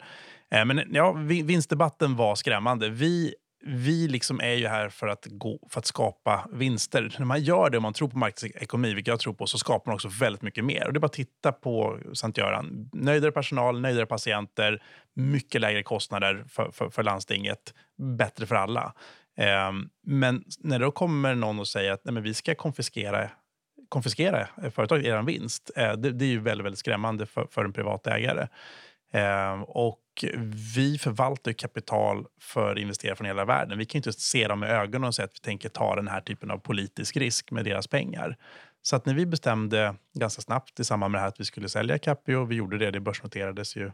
Eh, 0.51 0.65
men 0.65 0.83
ja, 0.93 1.13
vinstdebatten 1.27 2.17
var 2.17 2.35
skrämmande. 2.35 2.89
Vi 2.89 3.35
vi 3.67 4.09
liksom 4.09 4.41
är 4.41 4.55
ju 4.55 4.67
här 4.67 4.89
för 4.89 5.09
att, 5.09 5.27
gå, 5.31 5.59
för 5.71 5.79
att 5.79 5.87
skapa 5.87 6.49
vinster. 6.53 7.15
När 7.19 7.27
man 7.27 7.43
gör 7.43 7.71
det 7.71 7.77
och 7.77 7.83
man 7.83 7.93
tror 7.93 8.09
på 8.09 8.19
marknadsekonomi, 8.19 8.95
vilket 8.95 9.11
jag 9.11 9.21
tror 9.21 9.35
på, 9.35 9.47
så 9.47 9.59
skapar 9.59 9.91
man 9.91 9.95
också 9.95 10.09
väldigt 10.09 10.43
mycket 10.43 10.65
mer. 10.65 10.87
Och 10.87 10.93
det 10.93 10.99
är 10.99 11.01
bara 11.01 11.07
att 11.07 11.13
titta 11.13 11.53
på 11.53 11.99
Sankt 12.15 12.39
Göran. 12.39 12.91
Nöjdare 12.93 13.33
personal, 13.33 13.81
nöjdare 13.81 14.07
patienter, 14.07 14.83
mycket 15.15 15.61
lägre 15.61 15.83
kostnader 15.83 16.45
för, 16.49 16.71
för, 16.71 16.91
för 16.91 17.03
landstinget, 17.03 17.75
bättre 18.19 18.47
för 18.47 18.55
alla. 18.55 18.93
Eh, 19.39 19.73
men 20.07 20.45
när 20.59 20.79
då 20.79 20.91
kommer 20.91 21.35
någon 21.35 21.61
och 21.61 21.69
säger 21.69 21.93
att 21.93 22.05
nej, 22.05 22.15
men 22.15 22.23
vi 22.23 22.35
ska 22.35 22.55
konfiskera 22.55 23.31
konfiskera 23.89 24.49
företaget, 24.71 25.07
er 25.07 25.23
vinst. 25.23 25.71
Eh, 25.77 25.93
det, 25.93 26.11
det, 26.13 26.25
är 26.25 26.29
ju 26.29 26.41
väldigt, 26.41 26.65
väldigt 26.65 26.79
skrämmande 26.79 27.27
för, 27.27 27.47
för 27.51 27.65
en 27.65 27.73
privat 27.73 28.07
ägare. 28.07 28.49
Eh, 29.13 29.61
och 29.63 29.99
vi 30.75 30.99
förvaltar 30.99 31.53
kapital 31.53 32.27
för 32.41 32.79
investerare 32.79 33.17
från 33.17 33.27
hela 33.27 33.45
världen. 33.45 33.79
Vi 33.79 33.87
kan 33.87 33.99
inte 33.99 34.13
se 34.13 34.49
dem 34.49 34.65
i 34.65 34.67
ögonen 34.67 35.09
och 35.09 35.15
säga 35.15 35.25
att 35.25 35.35
vi 35.35 35.41
tänker 35.41 35.69
ta 35.69 35.97
den 35.97 36.09
här 36.09 36.21
typen 36.21 36.51
av 36.51 36.59
politisk 36.59 37.17
risk 37.17 37.51
med 37.51 37.65
deras 37.65 37.87
pengar. 37.87 38.37
Så 38.83 38.97
att 38.97 39.07
när 39.07 39.15
vi 39.15 39.27
bestämde 39.27 39.95
ganska 40.15 40.43
snabbt 40.43 40.81
i 40.81 40.85
samband 40.85 41.13
med 41.13 41.19
det 41.19 41.23
här 41.23 41.29
att 41.29 41.41
vi 41.41 41.45
skulle 41.45 41.69
sälja 41.69 41.99
Capio, 41.99 42.45
vi 42.45 42.55
gjorde 42.55 42.79
det, 42.79 42.91
det 42.91 43.01
börsnoterades 43.01 43.77
ju 43.77 43.91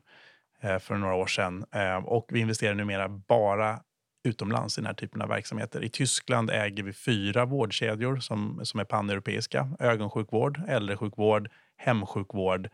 eh, 0.60 0.78
för 0.78 0.94
några 0.94 1.14
år 1.14 1.26
sedan 1.26 1.64
eh, 1.74 1.96
och 1.96 2.26
vi 2.28 2.40
investerar 2.40 2.74
numera 2.74 3.08
bara 3.08 3.80
utomlands 4.24 4.78
i 4.78 4.80
den 4.80 4.86
här 4.86 4.94
typen 4.94 5.22
av 5.22 5.28
verksamheter. 5.28 5.84
I 5.84 5.88
Tyskland 5.88 6.50
äger 6.50 6.82
vi 6.82 6.92
fyra 6.92 7.44
vårdkedjor 7.44 8.16
som, 8.16 8.60
som 8.64 8.80
är 8.80 8.84
paneuropeiska. 8.84 9.68
Ögonsjukvård, 9.78 10.62
äldresjukvård, 10.68 11.50
hemsjukvård 11.76 12.68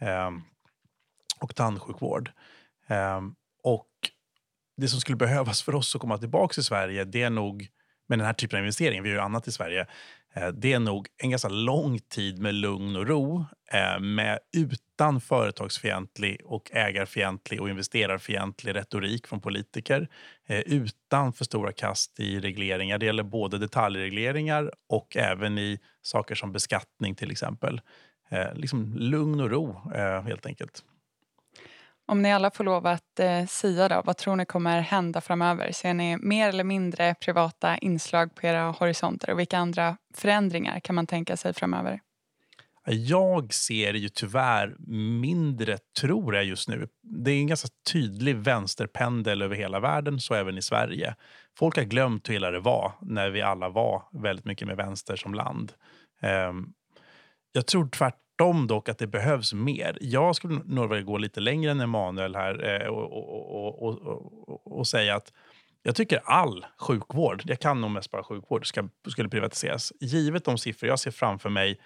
eh, 0.00 0.30
och 1.40 1.54
tandsjukvård. 1.54 2.30
Um, 2.88 3.34
och 3.62 3.90
det 4.76 4.88
som 4.88 5.00
skulle 5.00 5.16
behövas 5.16 5.62
för 5.62 5.74
oss 5.74 5.94
att 5.94 6.00
komma 6.00 6.18
tillbaka 6.18 6.52
till 6.54 6.64
Sverige, 6.64 7.04
det 7.04 7.22
är 7.22 7.30
nog 7.30 7.68
med 8.08 8.18
den 8.18 8.26
här 8.26 8.32
typen 8.32 8.56
av 8.58 8.62
investering, 8.62 9.02
vi 9.02 9.08
gör 9.08 9.16
ju 9.16 9.22
annat 9.22 9.48
i 9.48 9.52
Sverige, 9.52 9.86
eh, 10.34 10.48
det 10.48 10.72
är 10.72 10.78
nog 10.78 11.08
en 11.16 11.30
ganska 11.30 11.48
lång 11.48 11.98
tid 11.98 12.38
med 12.38 12.54
lugn 12.54 12.96
och 12.96 13.06
ro 13.06 13.44
eh, 13.72 14.00
med 14.00 14.38
utan 14.56 15.20
företagsfientlig 15.20 16.40
och 16.44 16.70
ägarfientlig 16.72 17.62
och 17.62 17.70
investerarfientlig 17.70 18.74
retorik 18.74 19.26
från 19.26 19.40
politiker. 19.40 20.08
Eh, 20.46 20.60
utan 20.60 21.32
för 21.32 21.44
stora 21.44 21.72
kast 21.72 22.20
i 22.20 22.40
regleringar. 22.40 22.98
Det 22.98 23.06
gäller 23.06 23.22
både 23.22 23.58
detaljregleringar 23.58 24.72
och 24.88 25.16
även 25.16 25.58
i 25.58 25.78
saker 26.02 26.34
som 26.34 26.52
beskattning 26.52 27.14
till 27.14 27.30
exempel. 27.30 27.80
Liksom 28.54 28.94
lugn 28.96 29.40
och 29.40 29.50
ro 29.50 29.90
helt 30.24 30.46
enkelt. 30.46 30.82
Om 32.06 32.22
ni 32.22 32.32
alla 32.32 32.50
får 32.50 32.64
lov 32.64 32.86
att 32.86 33.20
eh, 33.20 33.46
sia, 33.46 33.88
då, 33.88 34.02
vad 34.04 34.16
tror 34.16 34.36
ni 34.36 34.46
kommer 34.46 34.80
hända 34.80 35.20
framöver? 35.20 35.72
Ser 35.72 35.94
ni 35.94 36.16
mer 36.16 36.48
eller 36.48 36.64
mindre 36.64 37.14
privata 37.14 37.78
inslag 37.78 38.34
på 38.34 38.46
era 38.46 38.70
horisonter 38.70 39.30
och 39.30 39.38
vilka 39.38 39.58
andra 39.58 39.96
förändringar 40.14 40.80
kan 40.80 40.94
man 40.94 41.06
tänka 41.06 41.36
sig 41.36 41.54
framöver? 41.54 42.00
Jag 42.86 43.54
ser 43.54 43.94
ju 43.94 44.08
tyvärr 44.08 44.76
mindre, 45.20 45.78
tror 46.00 46.34
jag 46.34 46.44
just 46.44 46.68
nu. 46.68 46.88
Det 47.02 47.30
är 47.30 47.38
en 47.38 47.46
ganska 47.46 47.68
tydlig 47.92 48.36
vänsterpendel 48.36 49.42
över 49.42 49.56
hela 49.56 49.80
världen, 49.80 50.20
så 50.20 50.34
även 50.34 50.58
i 50.58 50.62
Sverige. 50.62 51.14
Folk 51.58 51.76
har 51.76 51.84
glömt 51.84 52.28
hur 52.28 52.34
illa 52.34 52.50
det 52.50 52.60
var 52.60 52.92
när 53.00 53.30
vi 53.30 53.42
alla 53.42 53.68
var 53.68 54.02
väldigt 54.12 54.44
mycket 54.44 54.68
med 54.68 54.76
vänster 54.76 55.16
som 55.16 55.34
land. 55.34 55.72
Ehm, 56.20 56.66
jag 57.52 57.66
tror 57.66 57.88
tvärtom 58.36 58.66
dock 58.66 58.88
att 58.88 58.98
det 58.98 59.06
behövs 59.06 59.52
mer. 59.52 59.98
Jag 60.00 60.36
skulle 60.36 60.60
nog 60.64 60.88
vilja 60.88 61.04
gå 61.04 61.18
lite 61.18 61.40
längre 61.40 61.70
än 61.70 61.80
Emanuel 61.80 62.34
här 62.34 62.82
eh, 62.82 62.88
och, 62.88 63.82
och, 63.82 63.82
och, 63.82 64.78
och, 64.78 64.86
säga 64.86 65.16
att 65.16 65.32
jag 65.82 65.94
tycker 65.94 66.20
all 66.24 66.66
sjukvård, 66.78 67.42
jag 67.44 67.58
kan 67.60 67.80
nog 67.80 67.90
mest 67.90 68.10
bara 68.10 68.22
sjukvård, 68.24 68.66
ska, 68.66 68.88
skulle 69.08 69.28
privatiseras. 69.28 69.92
Givet 70.00 70.44
de 70.44 70.58
siffror 70.58 70.88
jag 70.88 70.98
ser 70.98 71.10
framför 71.10 71.50
mig 71.50 71.80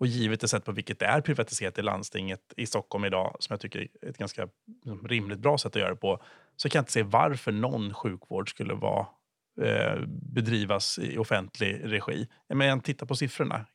och 0.00 0.06
givet 0.06 0.40
det 0.40 0.48
sätt 0.48 0.64
på 0.64 0.72
vilket 0.72 0.98
det 0.98 1.06
är 1.06 1.20
privatiserat 1.20 1.78
i 1.78 1.82
landstinget 1.82 2.40
i 2.56 2.66
Stockholm 2.66 3.04
idag, 3.04 3.36
som 3.40 3.54
jag 3.54 3.60
tycker 3.60 3.80
är 3.80 4.08
ett 4.08 4.18
ganska 4.18 4.48
liksom, 4.66 5.08
rimligt 5.08 5.38
bra 5.38 5.58
sätt 5.58 5.76
att 5.76 5.82
göra 5.82 5.90
det 5.90 6.00
på, 6.00 6.22
så 6.56 6.68
kan 6.68 6.78
jag 6.78 6.82
inte 6.82 6.92
se 6.92 7.02
varför 7.02 7.52
någon 7.52 7.94
sjukvård 7.94 8.50
skulle 8.50 8.74
vara, 8.74 9.06
eh, 9.62 10.00
bedrivas 10.06 10.98
i 10.98 11.18
offentlig 11.18 11.80
regi. 11.84 12.28
Men 12.48 12.66
jag 12.66 12.84
tittar 12.84 13.06
på 13.06 13.16
siffrorna. 13.16 13.66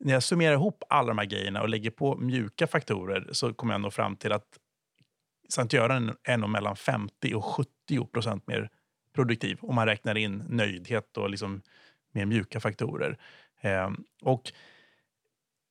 När 0.00 0.12
jag 0.12 0.22
summerar 0.22 0.52
ihop 0.54 0.84
alla 0.88 1.08
de 1.08 1.18
här 1.18 1.24
grejerna 1.24 1.62
och 1.62 1.68
lägger 1.68 1.90
på 1.90 2.16
mjuka 2.16 2.66
faktorer 2.66 3.28
så 3.32 3.54
kommer 3.54 3.74
jag 3.74 3.80
nog 3.80 3.92
fram 3.92 4.16
till 4.16 4.32
att 4.32 4.58
Sankt 5.48 5.72
Göran 5.72 6.16
är 6.22 6.36
nog 6.36 6.50
mellan 6.50 6.76
50 6.76 7.34
och 7.34 7.44
70 7.44 8.06
procent 8.12 8.46
mer 8.46 8.70
produktiv 9.14 9.58
om 9.60 9.74
man 9.74 9.86
räknar 9.86 10.18
in 10.18 10.44
nöjdhet 10.48 11.16
och 11.16 11.30
liksom 11.30 11.62
mer 12.12 12.26
mjuka 12.26 12.60
faktorer. 12.60 13.18
Eh, 13.60 13.90
och 14.22 14.52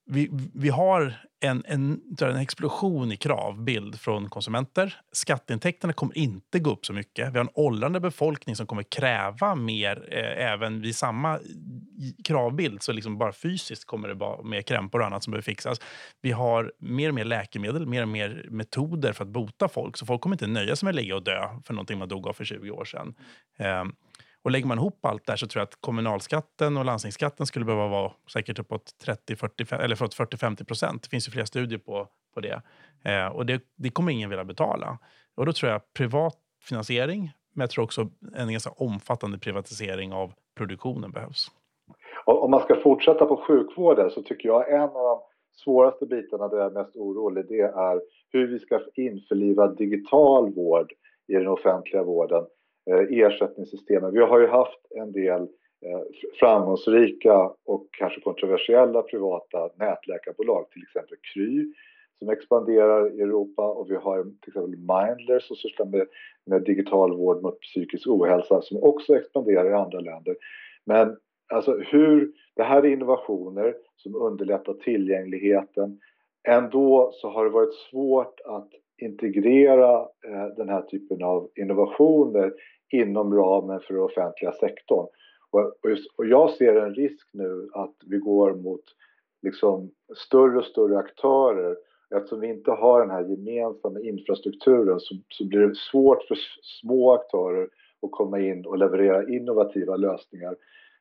vi, 0.08 0.30
vi 0.53 0.70
har 0.70 1.14
en, 1.39 1.64
en, 1.68 2.01
en 2.22 2.36
explosion 2.36 3.12
i 3.12 3.18
kravbild 3.18 3.99
från 3.99 4.30
konsumenter. 4.30 4.95
Skatteintäkterna 5.12 5.93
kommer 5.93 6.18
inte 6.18 6.60
gå 6.60 6.72
upp 6.72 6.86
så 6.86 6.93
mycket. 6.93 7.34
Vi 7.34 7.38
har 7.38 7.45
en 7.45 7.51
åldrande 7.53 7.99
befolkning 7.99 8.55
som 8.55 8.68
kommer 8.68 8.84
kräva 8.84 9.55
mer 9.55 10.08
eh, 10.12 10.51
även 10.51 10.82
vid 10.82 10.95
samma 10.95 11.39
kravbild. 12.24 12.84
Så 12.84 12.91
liksom 12.91 13.18
bara 13.18 13.34
fysiskt 13.34 13.86
kommer 13.86 14.08
det 14.08 14.14
vara 14.14 14.43
mer 14.43 14.62
krämpor 14.62 14.99
och 14.99 15.05
annat 15.05 15.24
som 15.24 15.32
behöver 15.32 15.43
fixas. 15.43 15.82
Vi 16.22 16.32
har 16.32 16.74
mer 16.80 17.10
och 17.10 17.16
mer 17.16 17.26
läkemedel, 17.26 17.86
mer 17.86 18.01
och 18.01 18.10
mer 18.10 18.45
metoder 18.49 19.14
för 19.14 19.24
att 19.24 19.32
bota 19.32 19.68
folk. 19.68 19.97
Så 19.97 20.05
folk 20.05 20.22
kommer 20.22 20.36
inte 20.36 20.47
nöja 20.47 20.76
sig 20.76 20.86
med 20.86 20.91
att 20.91 20.95
ligga 20.95 21.16
och 21.16 21.24
dö 21.24 21.47
för 21.66 21.74
någonting 21.74 21.99
man 21.99 22.08
dog 22.08 22.28
av 22.28 22.34
för 22.34 22.45
20 22.45 22.72
år 22.72 22.86
sedan. 22.86 23.14
Eh, 23.58 23.84
och 24.48 24.52
lägger 24.52 24.68
man 24.68 24.78
ihop 24.78 25.06
allt 25.06 25.26
där 25.26 25.36
så 25.36 25.48
tror 25.48 25.60
jag 25.60 25.64
att 25.64 25.82
kommunalskatten 25.82 26.78
och 26.78 26.86
landstingsskatten 26.86 27.45
skulle 27.45 27.66
behöva 27.66 27.88
vara 27.88 28.12
säkert 28.34 28.60
uppåt 28.60 28.91
30-40 29.30 29.82
eller 29.82 29.95
40-50 29.95 30.66
procent. 30.66 31.04
Det 31.04 31.10
finns 31.10 31.28
ju 31.28 31.32
flera 31.32 31.45
studier 31.45 31.80
på, 31.80 32.08
på 32.34 32.39
det. 32.39 32.62
Eh, 33.04 33.28
och 33.28 33.45
det, 33.45 33.62
det 33.76 33.89
kommer 33.89 34.12
ingen 34.12 34.30
vilja 34.30 34.45
betala. 34.45 34.98
Och 35.36 35.45
då 35.45 35.54
tror 35.54 35.72
jag 35.72 35.82
privat 35.93 36.38
finansiering, 36.64 37.32
men 37.54 37.62
jag 37.62 37.70
tror 37.70 37.84
också 37.84 38.10
en 38.36 38.52
ganska 38.52 38.70
omfattande 38.70 39.39
privatisering 39.39 40.14
av 40.14 40.34
produktionen 40.58 41.12
behövs. 41.12 41.48
Om 42.26 42.52
man 42.52 42.62
ska 42.62 42.76
fortsätta 42.76 43.26
på 43.26 43.38
sjukvården 43.48 44.10
så 44.10 44.22
tycker 44.22 44.50
jag 44.50 44.74
en 44.74 44.82
av 44.82 44.89
de 44.89 45.20
svåraste 45.64 46.06
bitarna 46.06 46.48
där 46.48 46.58
jag 46.58 46.66
är 46.66 46.84
mest 46.84 46.95
orolig 46.95 47.45
det 47.50 47.62
är 47.62 48.02
hur 48.32 48.48
vi 48.48 48.60
ska 48.60 48.80
införliva 48.95 49.68
digital 49.68 50.54
vård 50.54 50.91
i 51.28 51.34
den 51.34 51.48
offentliga 51.48 52.04
vården 52.04 52.45
Eh, 52.88 53.20
ersättningssystemen. 53.20 54.14
Vi 54.14 54.20
har 54.20 54.40
ju 54.40 54.48
haft 54.48 54.80
en 54.96 55.12
del 55.12 55.42
eh, 55.42 56.02
framgångsrika 56.40 57.52
och 57.66 57.88
kanske 57.92 58.22
kontroversiella 58.22 59.02
privata 59.02 59.70
nätläkarbolag, 59.76 60.70
till 60.72 60.84
exempel 60.84 61.18
Kry 61.34 61.74
som 62.20 62.30
expanderar 62.30 63.20
i 63.20 63.22
Europa 63.22 63.68
och 63.68 63.92
vi 63.92 63.96
har 63.96 64.24
till 64.24 64.48
exempel 64.48 64.70
Mindler 64.70 65.40
som 65.40 65.56
sysslar 65.56 65.86
med, 65.86 66.08
med 66.46 66.64
digital 66.64 67.18
vård 67.18 67.42
mot 67.44 67.60
psykisk 67.60 68.08
ohälsa 68.08 68.62
som 68.62 68.84
också 68.84 69.16
expanderar 69.16 69.70
i 69.70 69.74
andra 69.74 70.00
länder. 70.00 70.36
Men 70.86 71.18
alltså 71.54 71.78
hur, 71.78 72.32
det 72.56 72.64
här 72.64 72.86
är 72.86 72.90
innovationer 72.90 73.76
som 73.96 74.16
underlättar 74.16 74.74
tillgängligheten. 74.74 76.00
Ändå 76.48 77.12
så 77.14 77.30
har 77.30 77.46
det 77.46 77.52
varit 77.52 77.74
svårt 77.74 78.40
att 78.46 78.70
integrera 78.98 80.00
eh, 80.02 80.48
den 80.58 80.70
här 80.70 80.82
typen 80.82 81.24
av 81.24 81.50
innovationer 81.56 82.54
inom 82.93 83.34
ramen 83.34 83.80
för 83.80 83.93
den 83.93 84.04
offentliga 84.04 84.52
sektorn. 84.52 85.08
Och, 85.52 85.74
och, 86.18 86.26
jag 86.26 86.50
ser 86.50 86.76
en 86.76 86.95
risk 86.95 87.30
nu 87.34 87.70
att 87.74 87.95
vi 88.06 88.18
går 88.18 88.54
mot 88.54 88.84
liksom 89.41 89.91
större 90.28 90.58
och 90.58 90.66
större 90.66 90.98
aktörer. 90.98 91.78
Eftersom 92.16 92.39
vi 92.39 92.48
inte 92.48 92.72
har 92.72 93.00
den 93.00 93.10
här 93.10 93.24
gemensamma 93.24 94.00
infrastrukturen 94.00 95.00
så, 95.00 95.16
så 95.30 95.48
blir 95.48 95.60
det 95.60 95.76
svårt 95.76 96.24
för 96.24 96.38
små 96.82 97.14
aktörer 97.14 97.70
att 98.02 98.12
komma 98.12 98.39
in 98.39 98.66
och 98.66 98.78
leverera 98.78 99.30
innovativa 99.30 99.95
lösningar. 99.95 100.56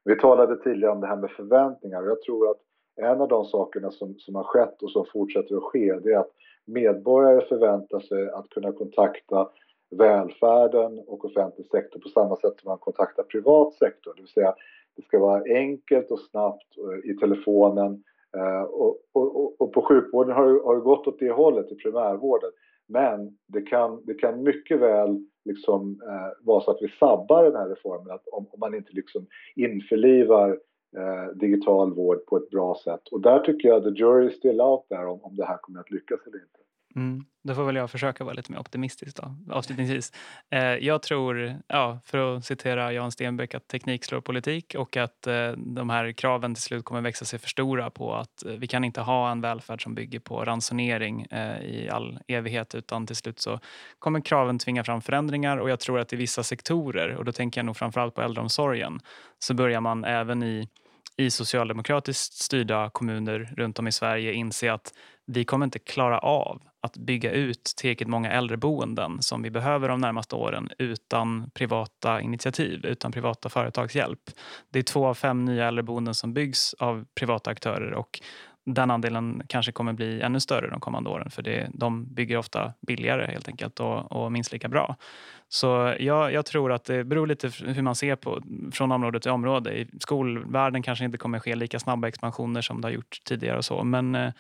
Vi 0.05 0.17
talade 0.17 0.57
tidigare 0.57 0.93
om 0.93 1.01
det 1.01 1.07
här 1.07 1.17
med 1.17 1.31
förväntningar 1.31 2.03
och 2.03 2.09
jag 2.09 2.23
tror 2.23 2.51
att 2.51 2.61
en 2.97 3.21
av 3.21 3.29
de 3.29 3.45
sakerna 3.45 3.91
som, 3.91 4.15
som 4.19 4.35
har 4.35 4.45
skett 4.45 4.83
och 4.83 4.91
som 4.91 5.07
fortsätter 5.13 5.57
att 5.57 5.63
ske 5.63 5.99
det 5.99 6.13
är 6.13 6.19
att 6.19 6.33
medborgare 6.65 7.47
förväntar 7.49 8.01
sig 8.01 8.31
att 8.31 8.49
kunna 8.49 8.73
kontakta 8.73 9.49
välfärden 9.91 10.99
och 11.07 11.25
offentlig 11.25 11.67
sektor 11.67 12.01
på 12.01 12.09
samma 12.09 12.37
sätt 12.37 12.61
som 12.61 12.69
man 12.69 12.79
kontaktar 12.79 13.23
privat 13.23 13.75
sektor. 13.75 14.13
Det 14.17 14.23
vill 14.23 14.31
säga, 14.31 14.55
det 14.97 15.03
ska 15.03 15.19
vara 15.19 15.43
enkelt 15.43 16.11
och 16.11 16.21
snabbt 16.21 16.79
eh, 16.79 17.11
i 17.11 17.17
telefonen. 17.17 18.03
Eh, 18.37 18.63
och, 18.63 18.97
och, 19.13 19.61
och 19.61 19.73
på 19.73 19.83
sjukvården 19.83 20.35
har 20.35 20.47
det, 20.47 20.61
har 20.65 20.75
det 20.75 20.81
gått 20.81 21.07
åt 21.07 21.19
det 21.19 21.31
hållet, 21.31 21.73
i 21.73 21.75
primärvården. 21.75 22.51
Men 22.89 23.39
det 23.47 23.63
kan, 23.63 24.03
det 24.05 24.15
kan 24.15 24.43
mycket 24.43 24.81
väl 24.81 25.27
liksom, 25.45 26.01
eh, 26.09 26.47
vara 26.47 26.61
så 26.61 26.71
att 26.71 26.83
vi 26.83 26.89
sabbar 26.89 27.45
den 27.45 27.57
här 27.57 27.69
reformen 27.69 28.11
att 28.11 28.29
om, 28.29 28.47
om 28.51 28.61
man 28.61 28.75
inte 28.75 28.93
liksom 28.93 29.27
införlivar 29.57 30.59
Eh, 30.97 31.37
digital 31.37 31.95
vård 31.95 32.27
på 32.27 32.37
ett 32.37 32.51
bra 32.51 32.79
sätt. 32.85 33.09
Och 33.11 33.21
där 33.21 33.39
tycker 33.39 33.69
jag 33.69 33.83
the 33.83 33.91
jury 33.91 34.29
is 34.29 34.37
still 34.37 34.61
out 34.61 34.87
där 34.89 35.07
om, 35.07 35.25
om 35.25 35.37
det 35.37 35.47
här 35.47 35.57
kommer 35.57 35.81
att 35.81 35.91
lyckas 35.91 36.21
eller 36.27 36.37
inte. 36.37 36.59
Mm. 36.97 37.25
Då 37.43 37.55
får 37.55 37.65
väl 37.65 37.77
jag 37.77 37.91
försöka 37.91 38.25
vara 38.25 38.35
lite 38.35 38.53
mer 38.53 38.59
optimistisk 38.59 39.17
då, 39.17 39.37
avslutningsvis. 39.51 40.13
Eh, 40.51 40.61
jag 40.63 41.03
tror, 41.03 41.57
ja, 41.67 41.99
för 42.05 42.37
att 42.37 42.45
citera 42.45 42.93
Jan 42.93 43.13
Stenbeck, 43.13 43.55
att 43.55 43.69
teknik 43.69 44.05
slår 44.05 44.21
politik 44.21 44.75
och 44.79 44.97
att 44.97 45.27
eh, 45.27 45.51
de 45.57 45.91
här 45.91 46.13
kraven 46.13 46.55
till 46.55 46.63
slut 46.63 46.85
kommer 46.85 47.01
växa 47.01 47.25
sig 47.25 47.39
för 47.39 47.49
stora 47.49 47.91
på 47.91 48.15
att 48.15 48.45
eh, 48.47 48.53
vi 48.53 48.67
kan 48.67 48.85
inte 48.85 49.01
ha 49.01 49.31
en 49.31 49.41
välfärd 49.41 49.83
som 49.83 49.95
bygger 49.95 50.21
på 50.21 50.45
ransonering 50.45 51.27
eh, 51.31 51.61
i 51.61 51.89
all 51.93 52.19
evighet 52.29 52.75
utan 52.75 53.07
till 53.07 53.17
slut 53.17 53.41
så 53.41 53.59
kommer 53.99 54.21
kraven 54.21 54.59
tvinga 54.59 54.85
fram 54.85 55.01
förändringar 55.01 55.57
och 55.57 55.71
jag 55.71 55.81
tror 55.81 55.99
att 55.99 56.13
i 56.13 56.17
vissa 56.17 56.43
sektorer, 56.43 57.17
och 57.17 57.25
då 57.25 57.33
tänker 57.33 57.59
jag 57.59 57.67
nog 57.67 57.77
framförallt 57.77 58.15
på 58.15 58.23
äldreomsorgen, 58.23 59.01
så 59.39 59.55
börjar 59.55 59.81
man 59.81 60.05
även 60.05 60.43
i 60.43 60.69
i 61.17 61.31
socialdemokratiskt 61.31 62.35
styrda 62.35 62.91
kommuner 62.91 63.53
runt 63.57 63.79
om 63.79 63.89
i 63.89 63.93
Sverige 63.93 64.33
inse 64.33 64.73
att 64.73 64.93
vi 65.27 65.45
kommer 65.45 65.65
inte 65.65 65.79
klara 65.79 66.19
av 66.19 66.63
att 66.83 66.97
bygga 66.97 67.31
ut 67.31 67.65
tillräckligt 67.77 68.09
många 68.09 68.31
äldreboenden 68.31 69.23
som 69.23 69.43
vi 69.43 69.51
behöver 69.51 69.89
de 69.89 70.01
närmaste 70.01 70.37
åren 70.37 70.69
utan 70.79 71.51
privata 71.51 72.21
initiativ, 72.21 72.87
utan 72.87 73.13
privata 73.13 73.49
företagshjälp. 73.49 74.21
Det 74.71 74.79
är 74.79 74.83
två 74.83 75.07
av 75.07 75.15
fem 75.15 75.45
nya 75.45 75.69
äldreboenden 75.69 76.15
som 76.15 76.35
byggs 76.35 76.75
av 76.75 77.05
privata 77.15 77.51
aktörer 77.51 77.93
och 77.95 78.21
den 78.67 78.91
andelen 78.91 79.43
kanske 79.47 79.73
kommer 79.73 79.93
bli 79.93 80.21
ännu 80.21 80.41
större 80.41 80.71
de 80.71 80.81
kommande 80.81 81.11
åren 81.11 81.31
för 81.31 81.43
det, 81.43 81.71
de 81.75 82.15
bygger 82.15 82.37
ofta 82.37 82.73
billigare 82.87 83.27
helt 83.33 83.49
enkelt 83.49 83.81
och, 83.81 84.13
och 84.13 84.33
minst 84.33 84.53
lika 84.53 84.69
bra. 84.69 84.97
Så 85.49 85.95
jag, 85.99 86.33
jag, 86.33 86.47
tror 86.47 86.73
att 86.73 86.85
det 86.85 87.05
beror 87.05 87.27
lite 87.27 87.51
hur 87.65 87.83
man 87.83 87.95
ser 87.95 88.17
på 88.17 88.43
från 88.73 88.93
område 88.93 89.21
till 89.21 89.31
område. 89.31 89.79
I 89.79 89.89
skolvärlden 90.01 90.83
kanske 90.83 91.05
inte 91.05 91.19
kommer 91.19 91.39
ske 91.39 91.55
lika 91.55 91.79
snabba 91.79 92.09
expansioner 92.09 92.61
som 92.61 92.81
det 92.81 92.89
har 92.89 92.93
gjort 92.93 93.19
tidigare 93.25 93.57
och 93.57 93.65
så 93.65 93.85
men 93.85 94.15
eh, 94.15 94.33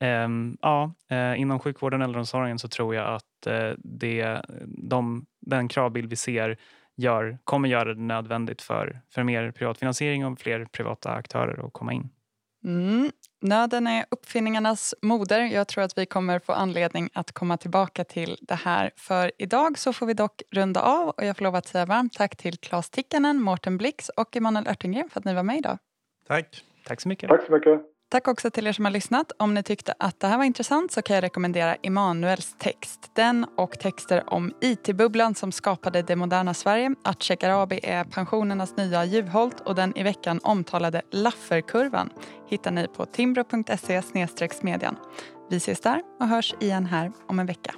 ehm, 0.00 0.56
eh, 0.62 0.68
ja, 1.10 1.34
inom 1.36 1.58
sjukvården 1.58 2.00
och 2.00 2.04
äldreomsorgen 2.04 2.58
så 2.58 2.68
tror 2.68 2.94
jag 2.94 3.14
att 3.14 3.46
eh, 3.46 3.70
det, 3.78 4.42
de, 4.66 5.26
den 5.40 5.68
kravbild 5.68 6.10
vi 6.10 6.16
ser 6.16 6.56
gör, 6.96 7.38
kommer 7.44 7.68
göra 7.68 7.94
det 7.94 8.00
nödvändigt 8.00 8.62
för, 8.62 9.00
för 9.10 9.22
mer 9.22 9.50
privatfinansiering 9.50 10.26
och 10.26 10.40
fler 10.40 10.64
privata 10.64 11.12
aktörer 11.12 11.66
att 11.66 11.72
komma 11.72 11.92
in. 11.92 12.10
Mm. 12.68 13.10
Nöden 13.40 13.86
är 13.86 14.04
uppfinningarnas 14.10 14.94
moder. 15.02 15.40
Jag 15.40 15.68
tror 15.68 15.84
att 15.84 15.98
vi 15.98 16.06
kommer 16.06 16.38
få 16.38 16.52
anledning 16.52 17.10
att 17.14 17.32
komma 17.32 17.56
tillbaka 17.56 18.04
till 18.04 18.38
det 18.40 18.54
här. 18.54 18.90
För 18.96 19.32
idag 19.38 19.78
så 19.78 19.92
får 19.92 20.06
vi 20.06 20.14
dock 20.14 20.42
runda 20.50 20.80
av 20.80 21.08
och 21.08 21.24
jag 21.24 21.36
får 21.36 21.44
lov 21.44 21.54
att 21.54 21.66
säga 21.66 21.86
varmt 21.86 22.12
tack 22.12 22.36
till 22.36 22.58
Claes 22.58 22.90
Tikkanen, 22.90 23.42
Mårten 23.42 23.78
Blix 23.78 24.08
och 24.08 24.36
Emanuel 24.36 24.68
Örtengren 24.68 25.10
för 25.10 25.20
att 25.20 25.24
ni 25.24 25.34
var 25.34 25.42
med 25.42 25.58
idag. 25.58 25.78
Tack. 26.26 26.64
Tack 26.86 27.00
så 27.00 27.08
mycket. 27.08 27.28
Tack 27.28 27.46
så 27.46 27.52
mycket. 27.52 27.80
Tack 28.10 28.28
också 28.28 28.50
till 28.50 28.66
er 28.66 28.72
som 28.72 28.84
har 28.84 28.92
lyssnat. 28.92 29.32
Om 29.38 29.54
ni 29.54 29.62
tyckte 29.62 29.94
att 29.98 30.20
det 30.20 30.26
här 30.26 30.36
var 30.36 30.44
intressant 30.44 30.92
så 30.92 31.02
kan 31.02 31.14
jag 31.14 31.22
rekommendera 31.22 31.74
Emanuels 31.74 32.54
text. 32.58 33.10
Den 33.14 33.46
och 33.56 33.78
texter 33.78 34.34
om 34.34 34.52
IT-bubblan 34.60 35.34
som 35.34 35.52
skapade 35.52 36.02
det 36.02 36.16
moderna 36.16 36.54
Sverige. 36.54 36.94
Att 37.04 37.22
Shekarabi 37.22 37.80
är 37.82 38.04
pensionernas 38.04 38.76
nya 38.76 39.04
Juholt 39.04 39.60
och 39.60 39.74
den 39.74 39.96
i 39.96 40.02
veckan 40.02 40.40
omtalade 40.42 41.02
Lafferkurvan 41.10 42.10
hittar 42.48 42.70
ni 42.70 42.88
på 42.88 43.06
timbro.se 43.06 44.02
smedjan. 44.52 44.96
Vi 45.50 45.56
ses 45.56 45.80
där 45.80 46.02
och 46.20 46.28
hörs 46.28 46.54
igen 46.60 46.86
här 46.86 47.12
om 47.26 47.38
en 47.38 47.46
vecka. 47.46 47.74